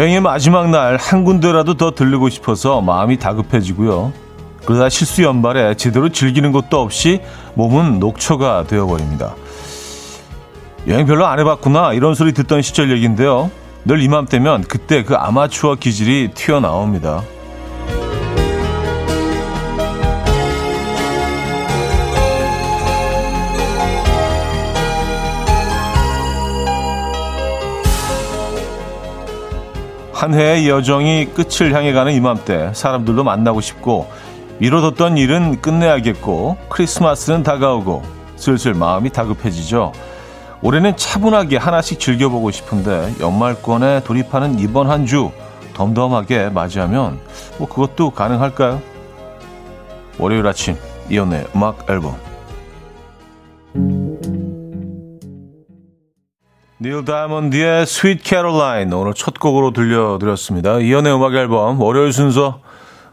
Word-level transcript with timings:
여행의 0.00 0.22
마지막 0.22 0.70
날 0.70 0.96
한 0.96 1.24
군데라도 1.24 1.74
더 1.74 1.90
들르고 1.90 2.30
싶어서 2.30 2.80
마음이 2.80 3.18
다급해지고요. 3.18 4.14
그러다 4.64 4.88
실수 4.88 5.22
연발에 5.22 5.74
제대로 5.74 6.08
즐기는 6.08 6.52
것도 6.52 6.80
없이 6.80 7.20
몸은 7.52 7.98
녹초가 7.98 8.64
되어버립니다. 8.64 9.34
여행 10.88 11.04
별로 11.04 11.26
안 11.26 11.38
해봤구나 11.38 11.92
이런 11.92 12.14
소리 12.14 12.32
듣던 12.32 12.62
시절 12.62 12.90
얘기인데요. 12.90 13.50
늘 13.84 14.00
이맘때면 14.00 14.62
그때 14.62 15.04
그 15.04 15.16
아마추어 15.16 15.74
기질이 15.74 16.30
튀어나옵니다. 16.32 17.22
한 30.20 30.34
해의 30.34 30.68
여정이 30.68 31.30
끝을 31.32 31.74
향해 31.74 31.94
가는 31.94 32.12
이맘때 32.12 32.72
사람들도 32.74 33.24
만나고 33.24 33.62
싶고 33.62 34.06
미뤄뒀던 34.58 35.16
일은 35.16 35.62
끝내야겠고 35.62 36.58
크리스마스는 36.68 37.42
다가오고 37.42 38.02
슬슬 38.36 38.74
마음이 38.74 39.08
다급해지죠. 39.08 39.92
올해는 40.60 40.94
차분하게 40.98 41.56
하나씩 41.56 41.98
즐겨보고 41.98 42.50
싶은데 42.50 43.14
연말권에 43.18 44.02
돌입하는 44.04 44.58
이번 44.58 44.90
한 44.90 45.06
주 45.06 45.30
덤덤하게 45.72 46.50
맞이하면 46.50 47.18
뭐 47.56 47.66
그것도 47.66 48.10
가능할까요? 48.10 48.82
월요일 50.18 50.46
아침 50.46 50.76
이연의 51.08 51.46
음악 51.56 51.88
앨범 51.88 52.14
Neil 56.82 57.04
Diamond의 57.04 57.84
Sweet 57.84 58.22
Caroline 58.22 58.90
오늘 58.94 59.12
첫 59.12 59.38
곡으로 59.38 59.72
들려드렸습니다. 59.72 60.78
이현우의 60.78 61.14
음악 61.14 61.34
앨범 61.34 61.78
월요일 61.78 62.10
순서 62.10 62.62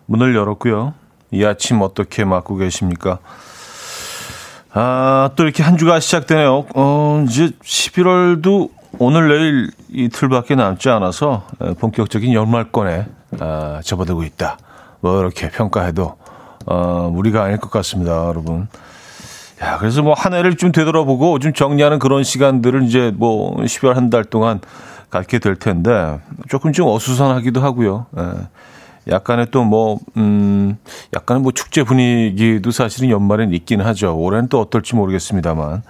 문을 0.06 0.34
열었고요. 0.38 0.94
이 1.32 1.44
아침 1.44 1.82
어떻게 1.82 2.24
맞고 2.24 2.56
계십니까? 2.56 3.20
아, 4.72 5.32
또 5.36 5.44
이렇게 5.44 5.64
한 5.64 5.78
주가 5.78 6.00
시작되네요. 6.00 6.66
어, 6.76 7.26
이제 7.28 7.50
11월도 7.62 8.70
오늘 9.00 9.28
내일 9.28 9.72
이틀밖에 9.90 10.56
남지 10.56 10.88
않아서 10.88 11.46
본격적인 11.80 12.32
연말권에 12.32 13.06
아, 13.42 13.82
접어들고 13.84 14.24
있다. 14.24 14.58
뭐 15.02 15.20
이렇게 15.20 15.50
평가해도 15.50 16.16
어, 16.68 17.10
무리가 17.12 17.44
아닐 17.44 17.58
것 17.58 17.70
같습니다, 17.70 18.28
여러분. 18.28 18.70
야, 19.62 19.78
그래서 19.80 20.02
뭐 20.04 20.14
한 20.14 20.34
해를 20.34 20.56
좀 20.56 20.72
되돌아보고 20.72 21.40
좀 21.40 21.54
정리하는 21.54 22.00
그런 22.00 22.24
시간들을 22.24 22.84
이제 22.84 23.12
뭐 23.16 23.56
12월 23.58 23.94
한 23.96 24.10
달 24.10 24.24
동안 24.24 24.60
갖게 25.10 25.40
될 25.40 25.56
텐데 25.56 26.20
조금 26.50 26.74
좀 26.74 26.88
어수선하기도 26.88 27.62
하고요. 27.62 28.06
예. 28.18 28.24
약간의 29.10 29.48
또 29.52 29.64
뭐, 29.64 30.00
음, 30.18 30.78
약간의 31.16 31.42
뭐 31.42 31.54
축제 31.54 31.84
분위기도 31.84 32.72
사실은 32.72 33.10
연말엔 33.10 33.54
있긴 33.54 33.80
하죠. 33.80 34.18
올해는 34.18 34.50
또 34.50 34.60
어떨지 34.60 34.96
모르겠습니다만. 34.96 35.82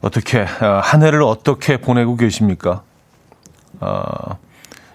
어떻게, 0.00 0.46
아, 0.60 0.80
한 0.84 1.02
해를 1.02 1.22
어떻게 1.24 1.76
보내고 1.78 2.16
계십니까? 2.16 2.82
아, 3.80 4.36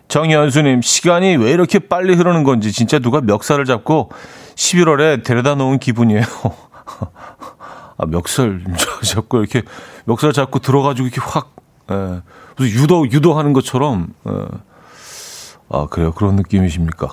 정연수님, 0.08 0.81
시간이 0.81 1.36
왜 1.36 1.52
이렇게 1.52 1.80
빨리 1.80 2.16
흐르는 2.16 2.43
건지 2.43 2.71
진짜 2.71 2.97
누가 2.99 3.19
멱살을 3.19 3.66
잡고 3.66 4.11
11월에 4.55 5.23
데려다 5.26 5.55
놓은 5.55 5.80
기분이에요. 5.80 6.21
아, 7.98 8.05
멱살 8.05 8.64
잡고 9.04 9.39
이렇게 9.39 9.64
멱살 10.05 10.33
잡고 10.33 10.60
들어가지고 10.60 11.08
이렇게 11.08 11.22
확, 11.22 11.55
예, 11.92 12.22
무슨 12.55 12.82
유도, 12.82 13.05
유도하는 13.11 13.54
것처럼, 13.54 14.14
예. 14.27 14.32
아, 15.70 15.86
그래요. 15.88 16.14
그런 16.14 16.36
느낌이십니까? 16.36 17.10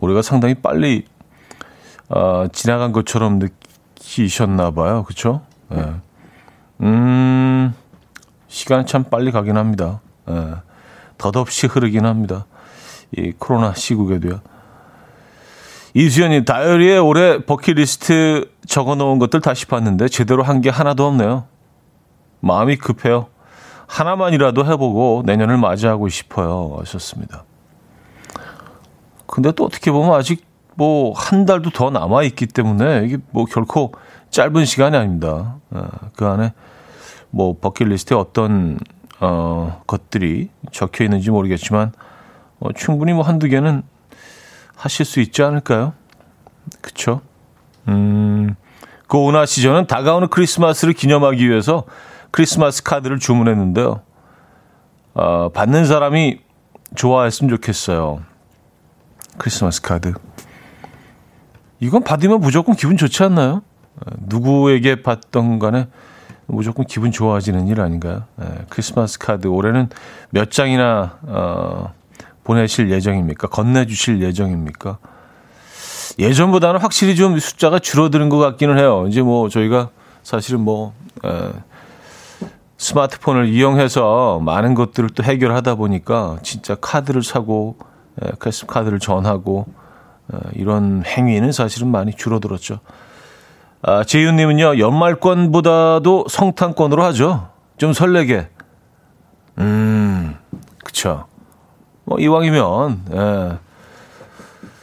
올해가 0.00 0.22
상당히 0.22 0.54
빨리, 0.54 1.04
아, 2.08 2.48
지나간 2.52 2.92
것처럼 2.92 3.38
느끼셨나 3.38 4.70
봐요. 4.70 5.04
그쵸? 5.04 5.42
예. 5.72 5.94
음, 6.80 7.74
시간이 8.48 8.86
참 8.86 9.04
빨리 9.04 9.32
가긴 9.32 9.56
합니다. 9.56 10.00
예. 10.28 10.54
덧없이 11.18 11.66
흐르긴 11.66 12.06
합니다. 12.06 12.46
이 13.12 13.32
코로나 13.32 13.74
시국에도요. 13.74 14.40
이수연님, 16.00 16.44
다이어리에 16.44 16.98
올해 16.98 17.42
버킷리스트 17.46 18.50
적어 18.66 18.96
놓은 18.96 19.18
것들 19.18 19.40
다시 19.40 19.64
봤는데 19.64 20.08
제대로 20.08 20.42
한 20.42 20.60
게 20.60 20.68
하나도 20.68 21.06
없네요. 21.06 21.44
마음이 22.40 22.76
급해요. 22.76 23.28
하나만이라도 23.86 24.66
해보고 24.66 25.22
내년을 25.24 25.56
맞이하고 25.56 26.10
싶어요. 26.10 26.76
하셨습니다. 26.80 27.44
근데 29.26 29.52
또 29.52 29.64
어떻게 29.64 29.90
보면 29.90 30.12
아직 30.12 30.44
뭐 30.74 31.14
한 31.16 31.46
달도 31.46 31.70
더 31.70 31.88
남아 31.88 32.24
있기 32.24 32.46
때문에 32.46 33.04
이게 33.06 33.16
뭐 33.30 33.46
결코 33.46 33.92
짧은 34.28 34.66
시간이 34.66 34.94
아닙니다. 34.94 35.56
어, 35.70 35.88
그 36.14 36.26
안에 36.26 36.52
뭐 37.30 37.56
버킷리스트에 37.58 38.14
어떤 38.18 38.78
어, 39.20 39.80
것들이 39.86 40.50
적혀 40.72 41.04
있는지 41.04 41.30
모르겠지만 41.30 41.92
어, 42.60 42.68
충분히 42.74 43.14
뭐 43.14 43.22
한두 43.22 43.48
개는 43.48 43.82
하실 44.76 45.04
수 45.04 45.20
있지 45.20 45.42
않을까요? 45.42 45.94
그쵸? 46.80 47.20
음, 47.88 48.54
고은하 49.08 49.46
씨 49.46 49.62
저는 49.62 49.86
다가오는 49.86 50.28
크리스마스를 50.28 50.94
기념하기 50.94 51.48
위해서 51.48 51.84
크리스마스 52.30 52.82
카드를 52.82 53.18
주문했는데요. 53.18 54.02
어, 55.14 55.48
받는 55.48 55.86
사람이 55.86 56.40
좋아했으면 56.94 57.48
좋겠어요. 57.56 58.22
크리스마스 59.38 59.80
카드. 59.80 60.12
이건 61.80 62.04
받으면 62.04 62.40
무조건 62.40 62.74
기분 62.74 62.96
좋지 62.96 63.22
않나요? 63.22 63.62
누구에게 64.18 65.02
받던 65.02 65.58
간에 65.58 65.88
무조건 66.46 66.84
기분 66.86 67.10
좋아지는 67.10 67.66
일 67.66 67.80
아닌가요? 67.80 68.24
네, 68.36 68.46
크리스마스 68.68 69.18
카드 69.18 69.46
올해는 69.46 69.88
몇 70.30 70.50
장이나 70.50 71.18
어, 71.22 71.94
보내실 72.46 72.90
예정입니까? 72.92 73.48
건네주실 73.48 74.22
예정입니까? 74.22 74.98
예전보다는 76.20 76.80
확실히 76.80 77.16
좀 77.16 77.38
숫자가 77.40 77.80
줄어드는 77.80 78.28
것 78.28 78.38
같기는 78.38 78.78
해요. 78.78 79.06
이제 79.08 79.20
뭐 79.20 79.48
저희가 79.48 79.90
사실은 80.22 80.60
뭐 80.60 80.94
에, 81.24 81.50
스마트폰을 82.78 83.48
이용해서 83.48 84.38
많은 84.40 84.74
것들을 84.74 85.10
또 85.10 85.24
해결하다 85.24 85.74
보니까 85.74 86.38
진짜 86.42 86.76
카드를 86.76 87.24
사고 87.24 87.76
에, 88.22 88.30
크리스 88.38 88.64
카드를 88.66 89.00
전하고 89.00 89.66
에, 90.32 90.38
이런 90.54 91.02
행위는 91.04 91.50
사실은 91.50 91.88
많이 91.88 92.14
줄어들었죠. 92.14 92.78
아, 93.82 94.04
재윤님은요 94.04 94.78
연말권보다도 94.78 96.26
성탄권으로 96.30 97.02
하죠. 97.06 97.48
좀 97.76 97.92
설레게. 97.92 98.48
음, 99.58 100.36
그쵸. 100.84 101.26
뭐 102.06 102.20
이왕이면 102.20 103.02
예, 103.12 103.58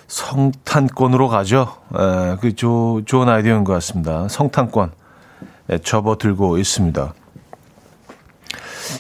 성탄권으로 0.08 1.30
가죠. 1.30 1.74
예, 1.98 2.36
그 2.42 2.54
조, 2.54 3.02
좋은 3.06 3.30
아이디어인 3.30 3.64
것 3.64 3.72
같습니다. 3.74 4.28
성탄권 4.28 4.92
예, 5.72 5.78
접어들고 5.78 6.58
있습니다. 6.58 7.14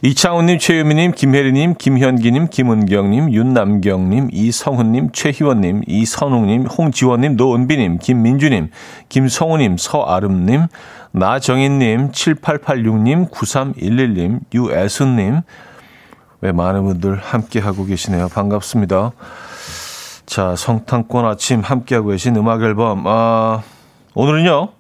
이창훈님, 0.02 0.58
최유미님, 0.58 1.12
김혜리님, 1.12 1.76
김현기님, 1.78 2.48
김은경님, 2.48 3.34
윤남경님, 3.34 4.30
이성훈님, 4.32 5.12
최희원님, 5.12 5.84
이선웅님, 5.86 6.66
홍지원님, 6.66 7.36
노은비님, 7.36 8.00
김민주님, 8.00 8.70
김성우님, 9.10 9.76
서아름님, 9.78 10.68
나정인님, 11.12 12.12
7886님, 12.12 13.30
9311님, 13.30 14.40
유애순님, 14.54 15.42
왜 16.44 16.52
많은 16.52 16.84
분들 16.84 17.16
함께하고 17.16 17.86
계시네요. 17.86 18.28
반갑습니다. 18.28 19.14
자, 20.26 20.58
성탄권 20.58 21.26
아침 21.26 21.62
함께하고 21.62 22.10
계신 22.10 22.36
음악 22.36 22.62
앨범. 22.64 23.08
아, 23.08 23.64
오늘은요, 24.14 24.74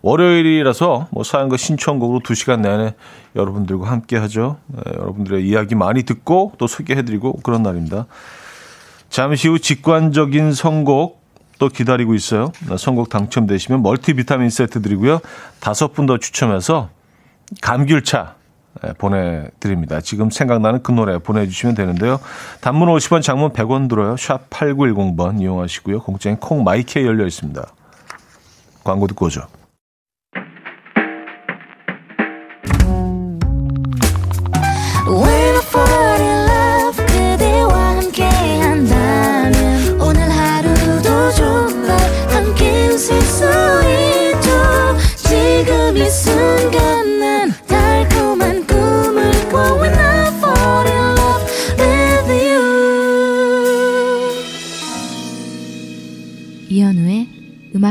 월요일이라서 0.00 1.08
뭐 1.10 1.22
사연과 1.22 1.58
신청곡으로 1.58 2.20
2시간 2.20 2.60
내내 2.60 2.94
여러분들과 3.36 3.90
함께 3.90 4.16
하죠. 4.16 4.56
네, 4.68 4.80
여러분들의 4.98 5.46
이야기 5.46 5.74
많이 5.74 6.04
듣고 6.04 6.54
또 6.56 6.66
소개해드리고 6.66 7.40
그런 7.42 7.62
날입니다. 7.62 8.06
잠시 9.10 9.48
후 9.48 9.58
직관적인 9.58 10.54
선곡 10.54 11.20
또 11.58 11.68
기다리고 11.68 12.14
있어요. 12.14 12.52
네, 12.70 12.78
선곡 12.78 13.10
당첨되시면 13.10 13.82
멀티비타민 13.82 14.48
세트 14.48 14.80
드리고요. 14.80 15.20
다섯 15.60 15.92
분 15.92 16.06
더 16.06 16.16
추첨해서 16.16 16.88
감귤차 17.60 18.22
네, 18.22 18.41
보내드립니다. 18.98 20.00
지금 20.00 20.30
생각나는 20.30 20.82
그 20.82 20.92
노래 20.92 21.18
보내주시면 21.18 21.74
되는데요. 21.74 22.20
단문 22.60 22.88
50원, 22.88 23.22
장문 23.22 23.52
100원 23.52 23.88
들어요. 23.88 24.16
샵 24.16 24.50
8910번 24.50 25.40
이용하시고요. 25.40 26.00
공짜인 26.00 26.36
콩 26.36 26.64
마이크에 26.64 27.04
열려 27.04 27.26
있습니다. 27.26 27.64
광고 28.84 29.06
듣고 29.06 29.26
오죠. 29.26 29.46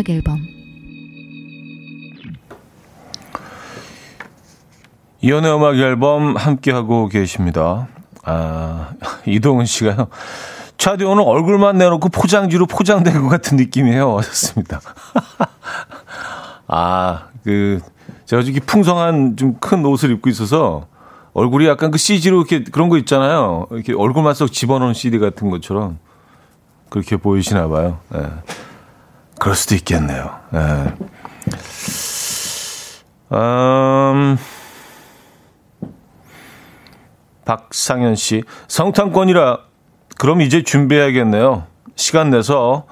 음악 0.01 0.09
앨범 0.09 0.39
이연의 5.21 5.55
음악 5.55 5.77
앨범 5.77 6.35
함께하고 6.35 7.07
계십니다. 7.07 7.87
아, 8.23 8.93
이동훈 9.27 9.65
씨가요. 9.65 10.07
차디 10.77 11.03
오늘 11.03 11.23
얼굴만 11.23 11.77
내놓고 11.77 12.09
포장지로 12.09 12.65
포장된 12.65 13.21
것 13.21 13.29
같은 13.29 13.57
느낌이에요. 13.57 14.17
하셨습니다. 14.17 14.81
아, 16.67 17.27
그, 17.43 17.79
제가 18.25 18.41
저기 18.41 18.59
풍성한 18.59 19.37
좀 19.37 19.57
큰 19.59 19.85
옷을 19.85 20.09
입고 20.11 20.29
있어서 20.31 20.87
얼굴이 21.33 21.67
약간 21.67 21.91
그 21.91 21.99
CG로 21.99 22.37
이렇게 22.37 22.63
그런 22.63 22.89
거 22.89 22.97
있잖아요. 22.97 23.67
이렇게 23.69 23.93
얼굴만 23.93 24.33
쏙 24.33 24.51
집어넣은 24.51 24.95
CD 24.95 25.19
같은 25.19 25.51
것처럼 25.51 25.99
그렇게 26.89 27.17
보이시나 27.17 27.67
봐요. 27.67 27.99
예. 28.15 28.25
그럴 29.41 29.55
수도 29.55 29.73
있겠네요. 29.73 30.37
예. 30.53 30.93
음, 33.35 34.37
박상현 37.43 38.13
씨, 38.17 38.43
성탄권이라 38.67 39.57
그럼 40.19 40.41
이제 40.41 40.61
준비해야겠네요. 40.61 41.65
시간 41.95 42.29
내서 42.29 42.85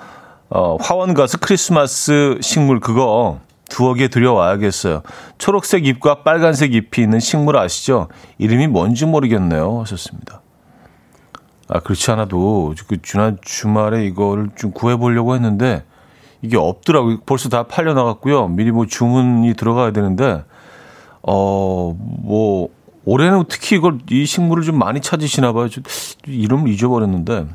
어, 0.49 0.77
화원 0.81 1.13
가서 1.13 1.37
크리스마스 1.37 2.39
식물 2.41 2.79
그거 2.79 3.41
두어 3.69 3.93
개 3.93 4.07
들여와야겠어요. 4.07 5.03
초록색 5.37 5.85
잎과 5.85 6.23
빨간색 6.23 6.73
잎이 6.73 7.03
있는 7.03 7.19
식물 7.19 7.57
아시죠? 7.57 8.07
이름이 8.39 8.65
뭔지 8.65 9.05
모르겠네요. 9.05 9.81
하셨습니다. 9.81 10.41
아, 11.67 11.79
그렇지 11.79 12.09
않아도 12.09 12.73
그 12.87 12.99
지난 13.03 13.37
주말에 13.43 14.03
이거를 14.05 14.49
좀 14.55 14.71
구해보려고 14.71 15.35
했는데 15.35 15.83
이게 16.41 16.57
없더라고요. 16.57 17.19
벌써 17.25 17.49
다 17.49 17.63
팔려나갔고요. 17.63 18.47
미리 18.49 18.71
뭐 18.71 18.85
주문이 18.85 19.55
들어가야 19.55 19.91
되는데, 19.91 20.43
어, 21.21 21.95
뭐, 21.97 22.69
올해는 23.05 23.45
특히 23.49 23.75
이걸, 23.75 23.99
이 24.09 24.25
식물을 24.25 24.63
좀 24.63 24.77
많이 24.77 25.01
찾으시나 25.01 25.51
봐요. 25.51 25.67
이름을 26.25 26.69
잊어버렸는데, 26.69 27.47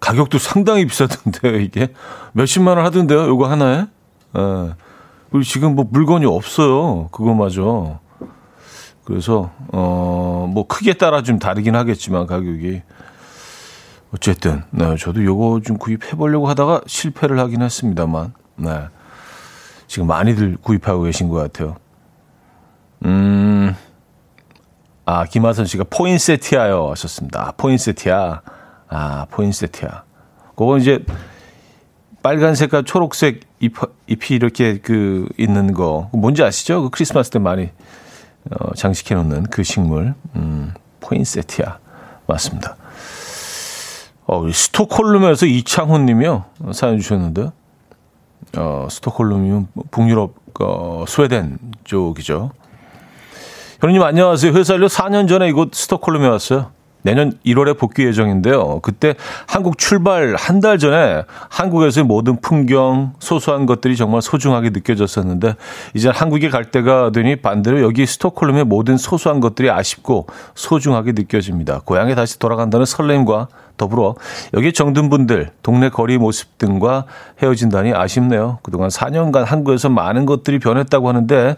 가격도 0.00 0.38
상당히 0.38 0.84
비싸던데요, 0.86 1.60
이게. 1.62 1.92
몇십만 2.32 2.76
원 2.76 2.86
하던데요, 2.86 3.20
요거 3.28 3.48
하나에? 3.48 3.86
예. 4.36 4.74
그리고 5.30 5.44
지금 5.44 5.76
뭐 5.76 5.86
물건이 5.88 6.26
없어요. 6.26 7.08
그거마저. 7.12 8.00
그래서, 9.04 9.50
어, 9.72 10.50
뭐 10.52 10.66
크게 10.66 10.94
따라 10.94 11.22
좀 11.22 11.38
다르긴 11.38 11.76
하겠지만, 11.76 12.26
가격이. 12.26 12.82
어쨌든, 14.14 14.62
네, 14.70 14.96
저도 14.96 15.24
요거 15.24 15.60
좀 15.64 15.78
구입해 15.78 16.16
보려고 16.16 16.48
하다가 16.48 16.82
실패를 16.86 17.38
하긴 17.38 17.62
했습니다만, 17.62 18.34
네. 18.56 18.88
지금 19.86 20.06
많이들 20.06 20.56
구입하고 20.62 21.02
계신 21.02 21.28
것 21.28 21.36
같아요. 21.36 21.76
음, 23.04 23.74
아, 25.04 25.24
김하선 25.24 25.66
씨가 25.66 25.84
포인세티아요 25.90 26.90
하셨습니다. 26.92 27.48
아, 27.48 27.52
포인세티아. 27.56 28.40
아, 28.88 29.26
포인세티아. 29.30 30.04
그거 30.54 30.78
이제 30.78 31.04
빨간색과 32.22 32.82
초록색 32.82 33.40
잎, 33.60 33.74
잎이 34.06 34.36
이렇게 34.36 34.78
그 34.78 35.28
있는 35.36 35.72
거. 35.72 36.08
뭔지 36.12 36.42
아시죠? 36.42 36.82
그 36.82 36.90
크리스마스 36.90 37.30
때 37.30 37.38
많이 37.38 37.70
어, 38.50 38.74
장식해 38.74 39.14
놓는 39.14 39.44
그 39.44 39.62
식물. 39.62 40.14
음, 40.36 40.72
포인세티아. 41.00 41.78
맞습니다. 42.26 42.76
어, 44.26 44.46
스톡홀름에서 44.50 45.46
이창훈 45.46 46.06
님이요. 46.06 46.44
사연 46.72 46.98
주셨는데. 46.98 47.50
어, 48.56 48.88
스톡홀름이면 48.90 49.68
북유럽, 49.90 50.34
어, 50.60 51.04
스웨덴 51.08 51.58
쪽이죠. 51.84 52.50
현우님 53.80 54.02
안녕하세요. 54.02 54.52
회사 54.52 54.74
일로 54.74 54.88
4년 54.88 55.28
전에 55.28 55.48
이곳 55.48 55.74
스톡홀름에 55.74 56.28
왔어요. 56.28 56.70
내년 57.04 57.32
1월에 57.44 57.76
복귀 57.76 58.04
예정인데요. 58.04 58.78
그때 58.80 59.16
한국 59.48 59.76
출발 59.76 60.36
한 60.38 60.60
달 60.60 60.78
전에 60.78 61.24
한국에서의 61.48 62.04
모든 62.06 62.40
풍경, 62.40 63.14
소소한 63.18 63.66
것들이 63.66 63.96
정말 63.96 64.22
소중하게 64.22 64.70
느껴졌었는데 64.70 65.56
이제 65.94 66.08
한국에 66.08 66.48
갈 66.48 66.70
때가 66.70 67.10
되니 67.10 67.36
반대로 67.36 67.82
여기 67.82 68.06
스톡홀름의 68.06 68.64
모든 68.64 68.96
소소한 68.96 69.40
것들이 69.40 69.68
아쉽고 69.68 70.28
소중하게 70.54 71.10
느껴집니다. 71.12 71.80
고향에 71.84 72.14
다시 72.14 72.38
돌아간다는 72.38 72.86
설렘과 72.86 73.48
더불어 73.82 74.14
여기 74.54 74.72
정든 74.72 75.10
분들, 75.10 75.50
동네 75.62 75.88
거리 75.88 76.16
모습 76.16 76.56
등과 76.58 77.06
헤어진다니 77.42 77.92
아쉽네요. 77.92 78.58
그동안 78.62 78.88
4년간 78.88 79.44
한국에서 79.44 79.88
많은 79.88 80.24
것들이 80.24 80.60
변했다고 80.60 81.08
하는데 81.08 81.56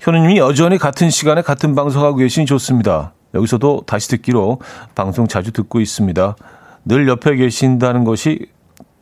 현우님이 0.00 0.38
여전히 0.38 0.76
같은 0.76 1.08
시간에 1.08 1.40
같은 1.40 1.74
방송하고 1.74 2.16
계시니 2.16 2.44
좋습니다. 2.44 3.12
여기서도 3.32 3.84
다시 3.86 4.08
듣기로 4.08 4.60
방송 4.94 5.26
자주 5.26 5.52
듣고 5.52 5.80
있습니다. 5.80 6.36
늘 6.84 7.08
옆에 7.08 7.34
계신다는 7.36 8.04
것이 8.04 8.46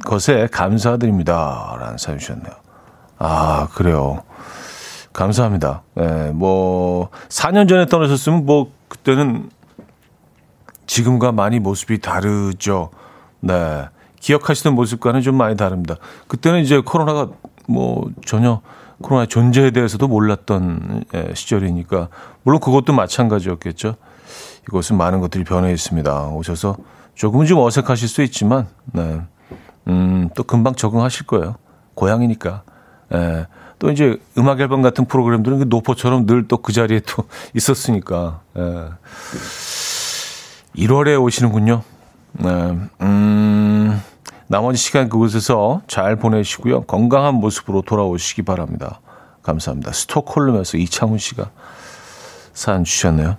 것에 0.04 0.48
감사드립니다. 0.52 1.76
라는 1.80 1.98
사연 1.98 2.18
주셨네요. 2.18 2.52
아, 3.18 3.68
그래요. 3.74 4.22
감사합니다. 5.12 5.82
네, 5.94 6.30
뭐, 6.32 7.10
4년 7.28 7.68
전에 7.68 7.86
떠나셨으면 7.86 8.46
뭐, 8.46 8.72
그때는 8.88 9.50
지금과 10.86 11.32
많이 11.32 11.58
모습이 11.58 12.00
다르죠. 12.00 12.90
네. 13.40 13.84
기억하시는 14.20 14.74
모습과는 14.76 15.20
좀 15.22 15.36
많이 15.36 15.56
다릅니다. 15.56 15.96
그때는 16.28 16.60
이제 16.60 16.80
코로나가 16.80 17.28
뭐 17.68 18.08
전혀 18.24 18.60
코로나 19.00 19.26
존재에 19.26 19.72
대해서도 19.72 20.06
몰랐던 20.06 21.04
예, 21.14 21.32
시절이니까 21.34 22.08
물론 22.44 22.60
그것도 22.60 22.92
마찬가지였겠죠. 22.92 23.96
이곳은 24.68 24.96
많은 24.96 25.20
것들이 25.20 25.42
변해 25.42 25.72
있습니다. 25.72 26.28
오셔서 26.28 26.76
조금은 27.16 27.46
좀 27.46 27.58
어색하실 27.58 28.08
수 28.08 28.22
있지만 28.22 28.68
네. 28.92 29.20
음, 29.88 30.28
또 30.36 30.44
금방 30.44 30.74
적응하실 30.76 31.26
거예요. 31.26 31.56
고향이니까. 31.94 32.62
예. 33.14 33.46
또 33.80 33.90
이제 33.90 34.16
음악 34.38 34.60
앨범 34.60 34.80
같은 34.82 35.04
프로그램들은 35.06 35.58
그 35.58 35.64
노포처럼 35.68 36.26
늘 36.26 36.46
또 36.46 36.58
그 36.58 36.72
자리에 36.72 37.00
또 37.00 37.24
있었으니까. 37.54 38.40
예. 38.56 38.62
1월에 40.76 41.20
오시는군요. 41.22 41.82
네. 42.32 42.50
음, 43.02 44.02
나머지 44.46 44.78
시간 44.78 45.08
그곳에서 45.08 45.82
잘 45.86 46.16
보내시고요. 46.16 46.82
건강한 46.82 47.34
모습으로 47.34 47.82
돌아오시기 47.82 48.42
바랍니다. 48.42 49.00
감사합니다. 49.42 49.92
스톡홀름에서 49.92 50.78
이창훈 50.78 51.18
씨가 51.18 51.50
사연 52.52 52.84
주셨네요. 52.84 53.36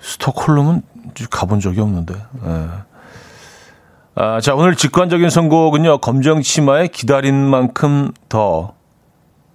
스톡홀름은 0.00 0.82
가본 1.30 1.60
적이 1.60 1.80
없는데. 1.80 2.14
네. 2.14 2.68
아, 4.14 4.40
자, 4.40 4.54
오늘 4.54 4.76
직관적인 4.76 5.30
선곡은요. 5.30 5.98
검정 5.98 6.42
치마의 6.42 6.88
기다린 6.88 7.34
만큼 7.34 8.12
더 8.28 8.74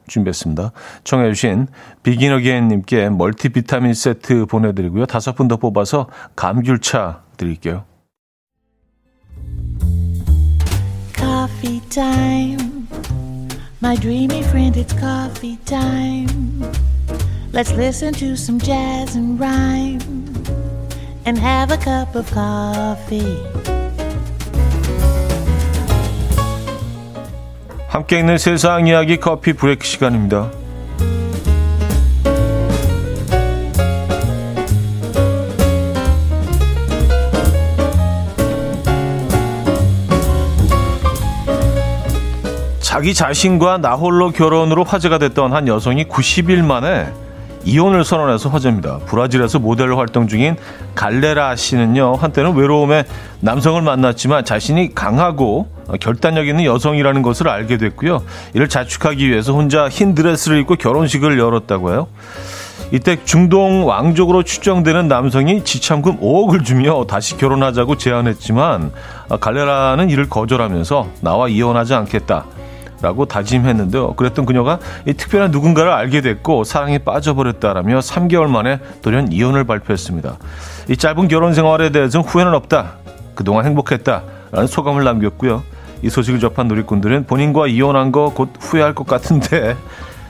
준비했습니다. 0.08 0.72
청해 1.04 1.32
주신 1.34 1.68
Begin 2.04 2.32
Again 2.34 2.68
님께 2.68 3.10
멀티비타민 3.10 3.94
세트 3.94 4.46
보내드리고요. 4.46 5.06
다섯 5.06 5.36
분 5.36 5.48
더 5.48 5.58
뽑아서 5.58 6.08
감귤차 6.36 7.22
드릴게요. 7.38 7.86
coffee 11.16 11.80
time. 11.90 12.88
My 13.82 13.96
dreamy 13.96 14.42
friend, 14.42 14.76
it's 14.78 14.94
coffee 14.94 15.58
time. 15.66 16.64
Let's 17.54 17.72
listen 17.72 18.14
to 18.16 18.36
some 18.36 18.60
jazz 18.60 19.16
and 19.16 19.40
rhyme 19.40 20.02
and 21.26 21.38
have 21.38 21.72
a 21.72 21.78
cup 21.78 22.16
of 22.16 22.30
coffee. 22.32 23.38
함께 27.96 28.20
있는 28.20 28.38
세상 28.38 28.88
이야기 28.88 29.16
커피 29.16 29.54
브레이크 29.54 29.86
시간입니다. 29.86 30.52
자기 42.82 43.14
자신과 43.14 43.78
나홀로 43.78 44.32
결혼으로 44.32 44.84
화제가 44.84 45.18
됐던 45.18 45.54
한 45.54 45.70
여성이 45.70 46.04
90일 46.04 46.66
만에 46.66 47.08
이혼을 47.66 48.06
선언해서 48.06 48.50
화제입니다. 48.50 49.00
브라질에서 49.08 49.60
모델로 49.60 49.98
활동 49.98 50.28
중인 50.28 50.56
갈레라 50.94 51.56
씨는요, 51.56 52.14
한때는 52.14 52.56
외로움에 52.56 53.06
남성을 53.42 53.82
만났지만 53.82 54.46
자신이 54.46 54.94
강하고 54.94 55.68
결단력 56.00 56.48
있는 56.48 56.64
여성이라는 56.64 57.22
것을 57.24 57.50
알게 57.50 57.78
됐고요. 57.78 58.24
이를 58.54 58.70
자축하기 58.70 59.28
위해서 59.28 59.54
혼자 59.54 59.90
흰 59.90 60.16
드레스를 60.16 60.60
입고 60.60 60.76
결혼식을 60.76 61.38
열었다고 61.40 61.92
해요. 61.92 62.08
이때 62.92 63.18
중동 63.26 63.88
왕족으로 63.88 64.44
추정되는 64.44 65.08
남성이 65.08 65.64
지참금 65.64 66.20
5억을 66.20 66.64
주며 66.64 67.06
다시 67.08 67.36
결혼하자고 67.36 67.98
제안했지만 67.98 68.92
갈레라는 69.40 70.12
이를 70.12 70.30
거절하면서 70.30 71.08
나와 71.22 71.48
이혼하지 71.48 71.96
않겠다. 71.96 72.46
라고 73.06 73.26
다짐했는데요. 73.26 74.16
그랬던 74.16 74.48
그녀가 74.48 74.80
이 75.06 75.14
특별한 75.14 75.52
누군가를 75.52 75.92
알게 75.92 76.22
됐고 76.22 76.64
사랑에 76.64 76.98
빠져버렸다라며 76.98 78.00
3개월 78.00 78.48
만에 78.48 78.80
돌연 79.04 79.32
이혼을 79.32 79.64
발표했습니다. 79.64 80.38
이 80.90 80.98
짧은 80.98 81.28
결혼 81.28 81.54
생활에 81.54 81.92
대해서는 81.92 82.26
후회는 82.26 82.56
없다. 82.56 82.94
그동안 83.36 83.66
행복했다. 83.66 84.24
라는 84.52 84.66
소감을 84.66 85.04
남겼고요. 85.04 85.62
이 86.02 86.10
소식을 86.10 86.40
접한 86.40 86.68
누리꾼들은 86.68 87.28
본인과 87.28 87.68
이혼한 87.68 88.12
거 88.12 88.32
곧 88.34 88.50
후회할 88.60 88.96
것 88.96 89.06
같은데 89.06 89.76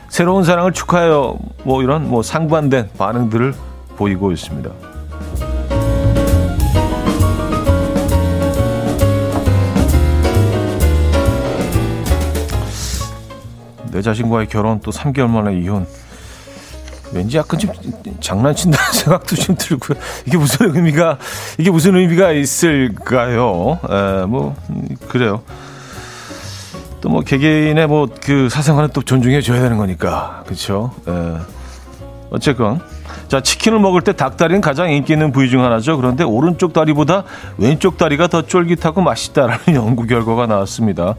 새로운 0.09 0.43
사랑을 0.43 0.73
축하해요. 0.73 1.37
뭐 1.63 1.81
이런 1.81 2.09
뭐 2.09 2.23
상반된 2.23 2.89
반응들을 2.97 3.53
보이고 3.95 4.33
있습니다. 4.33 4.69
내 13.95 14.01
자신과의 14.01 14.47
결혼 14.47 14.81
또 14.81 14.91
3개월 14.91 15.29
만에 15.29 15.57
이혼. 15.57 15.87
왠지 17.13 17.37
약간 17.37 17.57
좀 17.57 17.71
장난친다는 18.19 18.91
생각도 18.91 19.35
좀 19.37 19.55
들고요. 19.57 19.97
이게 20.25 20.35
무슨 20.37 20.75
의미가 20.75 21.17
이게 21.57 21.71
무슨 21.71 21.95
의미가 21.95 22.31
있을까요? 22.33 23.79
에, 23.89 24.25
뭐 24.25 24.53
그래요. 25.07 25.41
또 27.01 27.09
뭐 27.09 27.21
개개인의 27.21 27.87
뭐 27.87 28.07
그 28.21 28.49
사생활은 28.49 28.89
또 28.91 29.01
존중해 29.01 29.39
줘야 29.41 29.61
되는 29.61 29.77
거니까 29.77 30.43
그렇죠. 30.45 30.91
어쨌건 32.31 32.81
자 33.29 33.39
치킨을 33.41 33.79
먹을 33.79 34.01
때 34.01 34.11
닭다리는 34.13 34.59
가장 34.59 34.89
인기 34.91 35.13
있는 35.13 35.31
부위 35.31 35.49
중 35.49 35.63
하나죠. 35.63 35.95
그런데 35.95 36.23
오른쪽 36.25 36.73
다리보다 36.73 37.23
왼쪽 37.57 37.97
다리가 37.97 38.27
더 38.27 38.41
쫄깃하고 38.41 39.01
맛있다라는 39.01 39.75
연구 39.75 40.05
결과가 40.07 40.47
나왔습니다. 40.47 41.15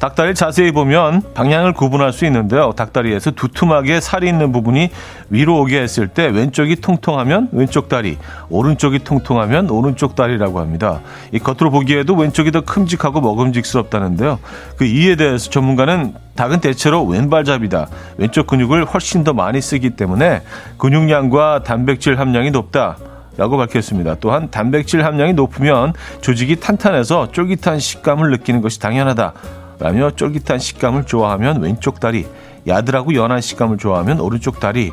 닭다리를 0.00 0.34
자세히 0.34 0.72
보면 0.72 1.22
방향을 1.34 1.74
구분할 1.74 2.14
수 2.14 2.24
있는데요. 2.24 2.72
닭다리에서 2.72 3.32
두툼하게 3.32 4.00
살이 4.00 4.28
있는 4.28 4.50
부분이 4.50 4.88
위로 5.28 5.60
오게 5.60 5.78
했을 5.78 6.08
때 6.08 6.26
왼쪽이 6.26 6.76
통통하면 6.76 7.50
왼쪽 7.52 7.90
다리, 7.90 8.16
오른쪽이 8.48 9.00
통통하면 9.00 9.68
오른쪽 9.68 10.16
다리라고 10.16 10.58
합니다. 10.58 11.00
이 11.32 11.38
겉으로 11.38 11.70
보기에도 11.70 12.14
왼쪽이 12.14 12.50
더 12.50 12.62
큼직하고 12.62 13.20
먹음직스럽다는데요. 13.20 14.38
그 14.76 14.86
이에 14.86 15.16
대해서 15.16 15.50
전문가는 15.50 16.14
닭은 16.34 16.60
대체로 16.60 17.04
왼발잡이다. 17.04 17.88
왼쪽 18.16 18.46
근육을 18.46 18.86
훨씬 18.86 19.22
더 19.22 19.34
많이 19.34 19.60
쓰기 19.60 19.90
때문에 19.90 20.40
근육량과 20.78 21.62
단백질 21.62 22.18
함량이 22.18 22.50
높다. 22.52 22.96
라고 23.36 23.56
밝혔습니다. 23.56 24.16
또한 24.20 24.50
단백질 24.50 25.04
함량이 25.04 25.32
높으면 25.32 25.94
조직이 26.20 26.56
탄탄해서 26.56 27.30
쫄깃한 27.32 27.78
식감을 27.78 28.30
느끼는 28.32 28.60
것이 28.60 28.80
당연하다. 28.80 29.32
라며 29.80 30.10
쫄깃한 30.10 30.58
식감을 30.58 31.06
좋아하면 31.06 31.62
왼쪽 31.62 32.00
다리, 32.00 32.26
야들하고 32.66 33.14
연한 33.14 33.40
식감을 33.40 33.78
좋아하면 33.78 34.20
오른쪽 34.20 34.60
다리를 34.60 34.92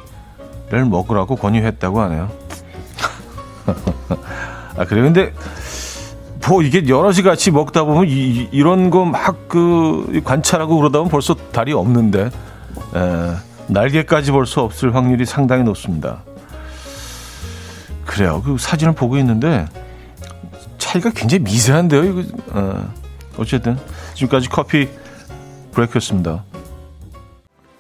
먹으라고 0.90 1.36
권유했다고 1.36 2.02
하네요. 2.02 2.32
아, 4.78 4.86
그래요? 4.86 5.04
근데, 5.04 5.34
뭐, 6.48 6.62
이게 6.62 6.88
여럿이 6.88 7.22
같이 7.24 7.52
먹다 7.52 7.84
보면 7.84 8.08
이, 8.08 8.48
이런 8.52 8.90
거 8.90 9.04
막 9.06 9.48
그 9.50 10.22
관찰하고 10.24 10.78
그러다 10.78 11.00
보면 11.00 11.12
벌써 11.12 11.36
다리 11.52 11.74
없는데, 11.74 12.26
에, 12.96 13.34
날개까지 13.68 14.32
벌써 14.32 14.64
없을 14.64 14.96
확률이 14.96 15.26
상당히 15.26 15.64
높습니다. 15.64 16.24
그래요. 18.06 18.42
그 18.46 18.56
사진을 18.58 18.94
보고 18.94 19.18
있는데, 19.18 19.66
차이가 20.78 21.10
굉장히 21.10 21.44
미세한데요, 21.44 22.04
이거, 22.06 22.24
어, 22.52 22.94
어쨌든. 23.38 23.78
지금까지 24.18 24.50
커피 24.50 24.90
브레이크였습니다. 25.74 26.44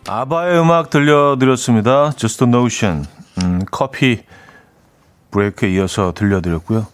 아바의 0.07 0.59
음악 0.59 0.91
들려드렸습니다. 0.91 2.11
Just 2.11 2.43
a 2.43 2.47
Notion. 2.47 3.05
음, 3.41 3.65
커피 3.71 4.23
브레이크에 5.31 5.73
이어서 5.73 6.13
들려드렸고요. 6.13 6.85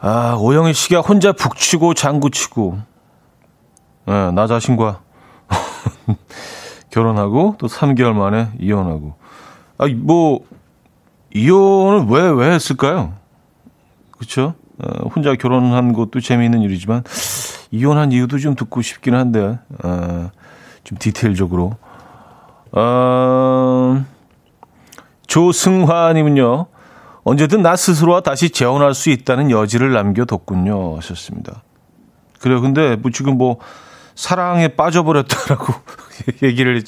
아, 0.00 0.36
오영희 0.38 0.72
씨가 0.72 1.00
혼자 1.00 1.32
북치고 1.32 1.92
장구치고, 1.92 2.78
네, 4.06 4.30
나 4.32 4.46
자신과 4.46 5.02
결혼하고 6.90 7.56
또 7.58 7.66
3개월 7.66 8.14
만에 8.14 8.48
이혼하고. 8.58 9.14
아, 9.76 9.86
뭐, 9.94 10.40
이혼을 11.34 12.06
왜, 12.08 12.30
왜 12.30 12.54
했을까요? 12.54 13.12
그쵸? 14.18 14.54
어, 14.78 15.08
혼자 15.08 15.34
결혼한 15.34 15.92
것도 15.92 16.20
재미있는 16.20 16.62
일이지만 16.62 17.02
이혼한 17.70 18.12
이유도 18.12 18.38
좀 18.38 18.54
듣고 18.54 18.82
싶긴 18.82 19.14
한데 19.14 19.58
어, 19.82 20.30
좀 20.84 20.98
디테일적으로 20.98 21.76
어, 22.72 24.04
조승화님은요 25.26 26.66
언제든 27.24 27.62
나 27.62 27.74
스스로와 27.74 28.20
다시 28.20 28.50
재혼할 28.50 28.94
수 28.94 29.10
있다는 29.10 29.50
여지를 29.50 29.92
남겨뒀군요 29.92 30.96
하셨습니다. 30.98 31.62
그래요. 32.38 32.60
근데 32.60 32.94
뭐 32.94 33.10
지금 33.10 33.36
뭐 33.36 33.58
사랑에 34.14 34.68
빠져버렸다라고 34.68 35.74
얘기를 36.44 36.82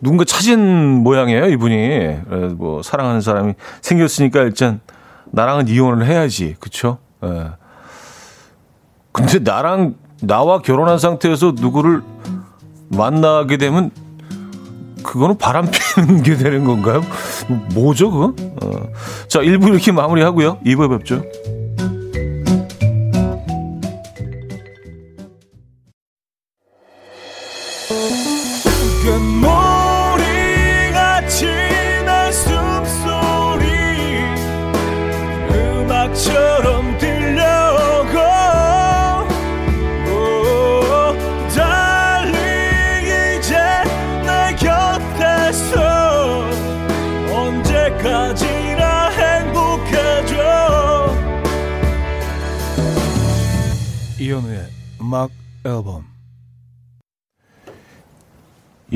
누군가 0.00 0.24
찾은 0.24 1.04
모양이에요 1.04 1.46
이분이 1.46 2.16
뭐 2.56 2.82
사랑하는 2.82 3.20
사람이 3.20 3.54
생겼으니까 3.80 4.42
일단 4.42 4.80
나랑은 5.26 5.68
이혼을 5.68 6.06
해야지 6.06 6.56
그쵸? 6.60 6.98
예. 7.26 7.50
근데 9.12 9.38
나랑 9.38 9.94
나와 10.22 10.60
결혼한 10.60 10.98
상태에서 10.98 11.52
누구를 11.56 12.02
만나게 12.88 13.56
되면 13.56 13.90
그거는 15.02 15.38
바람 15.38 15.68
피는 15.70 16.22
게 16.22 16.36
되는 16.36 16.64
건가요? 16.64 17.00
뭐죠, 17.74 18.10
그거? 18.10 18.34
어. 18.62 18.70
자, 19.28 19.40
1부 19.40 19.68
이렇게 19.68 19.92
마무리하고요. 19.92 20.58
2부에 20.60 20.98
뵙죠. 20.98 21.22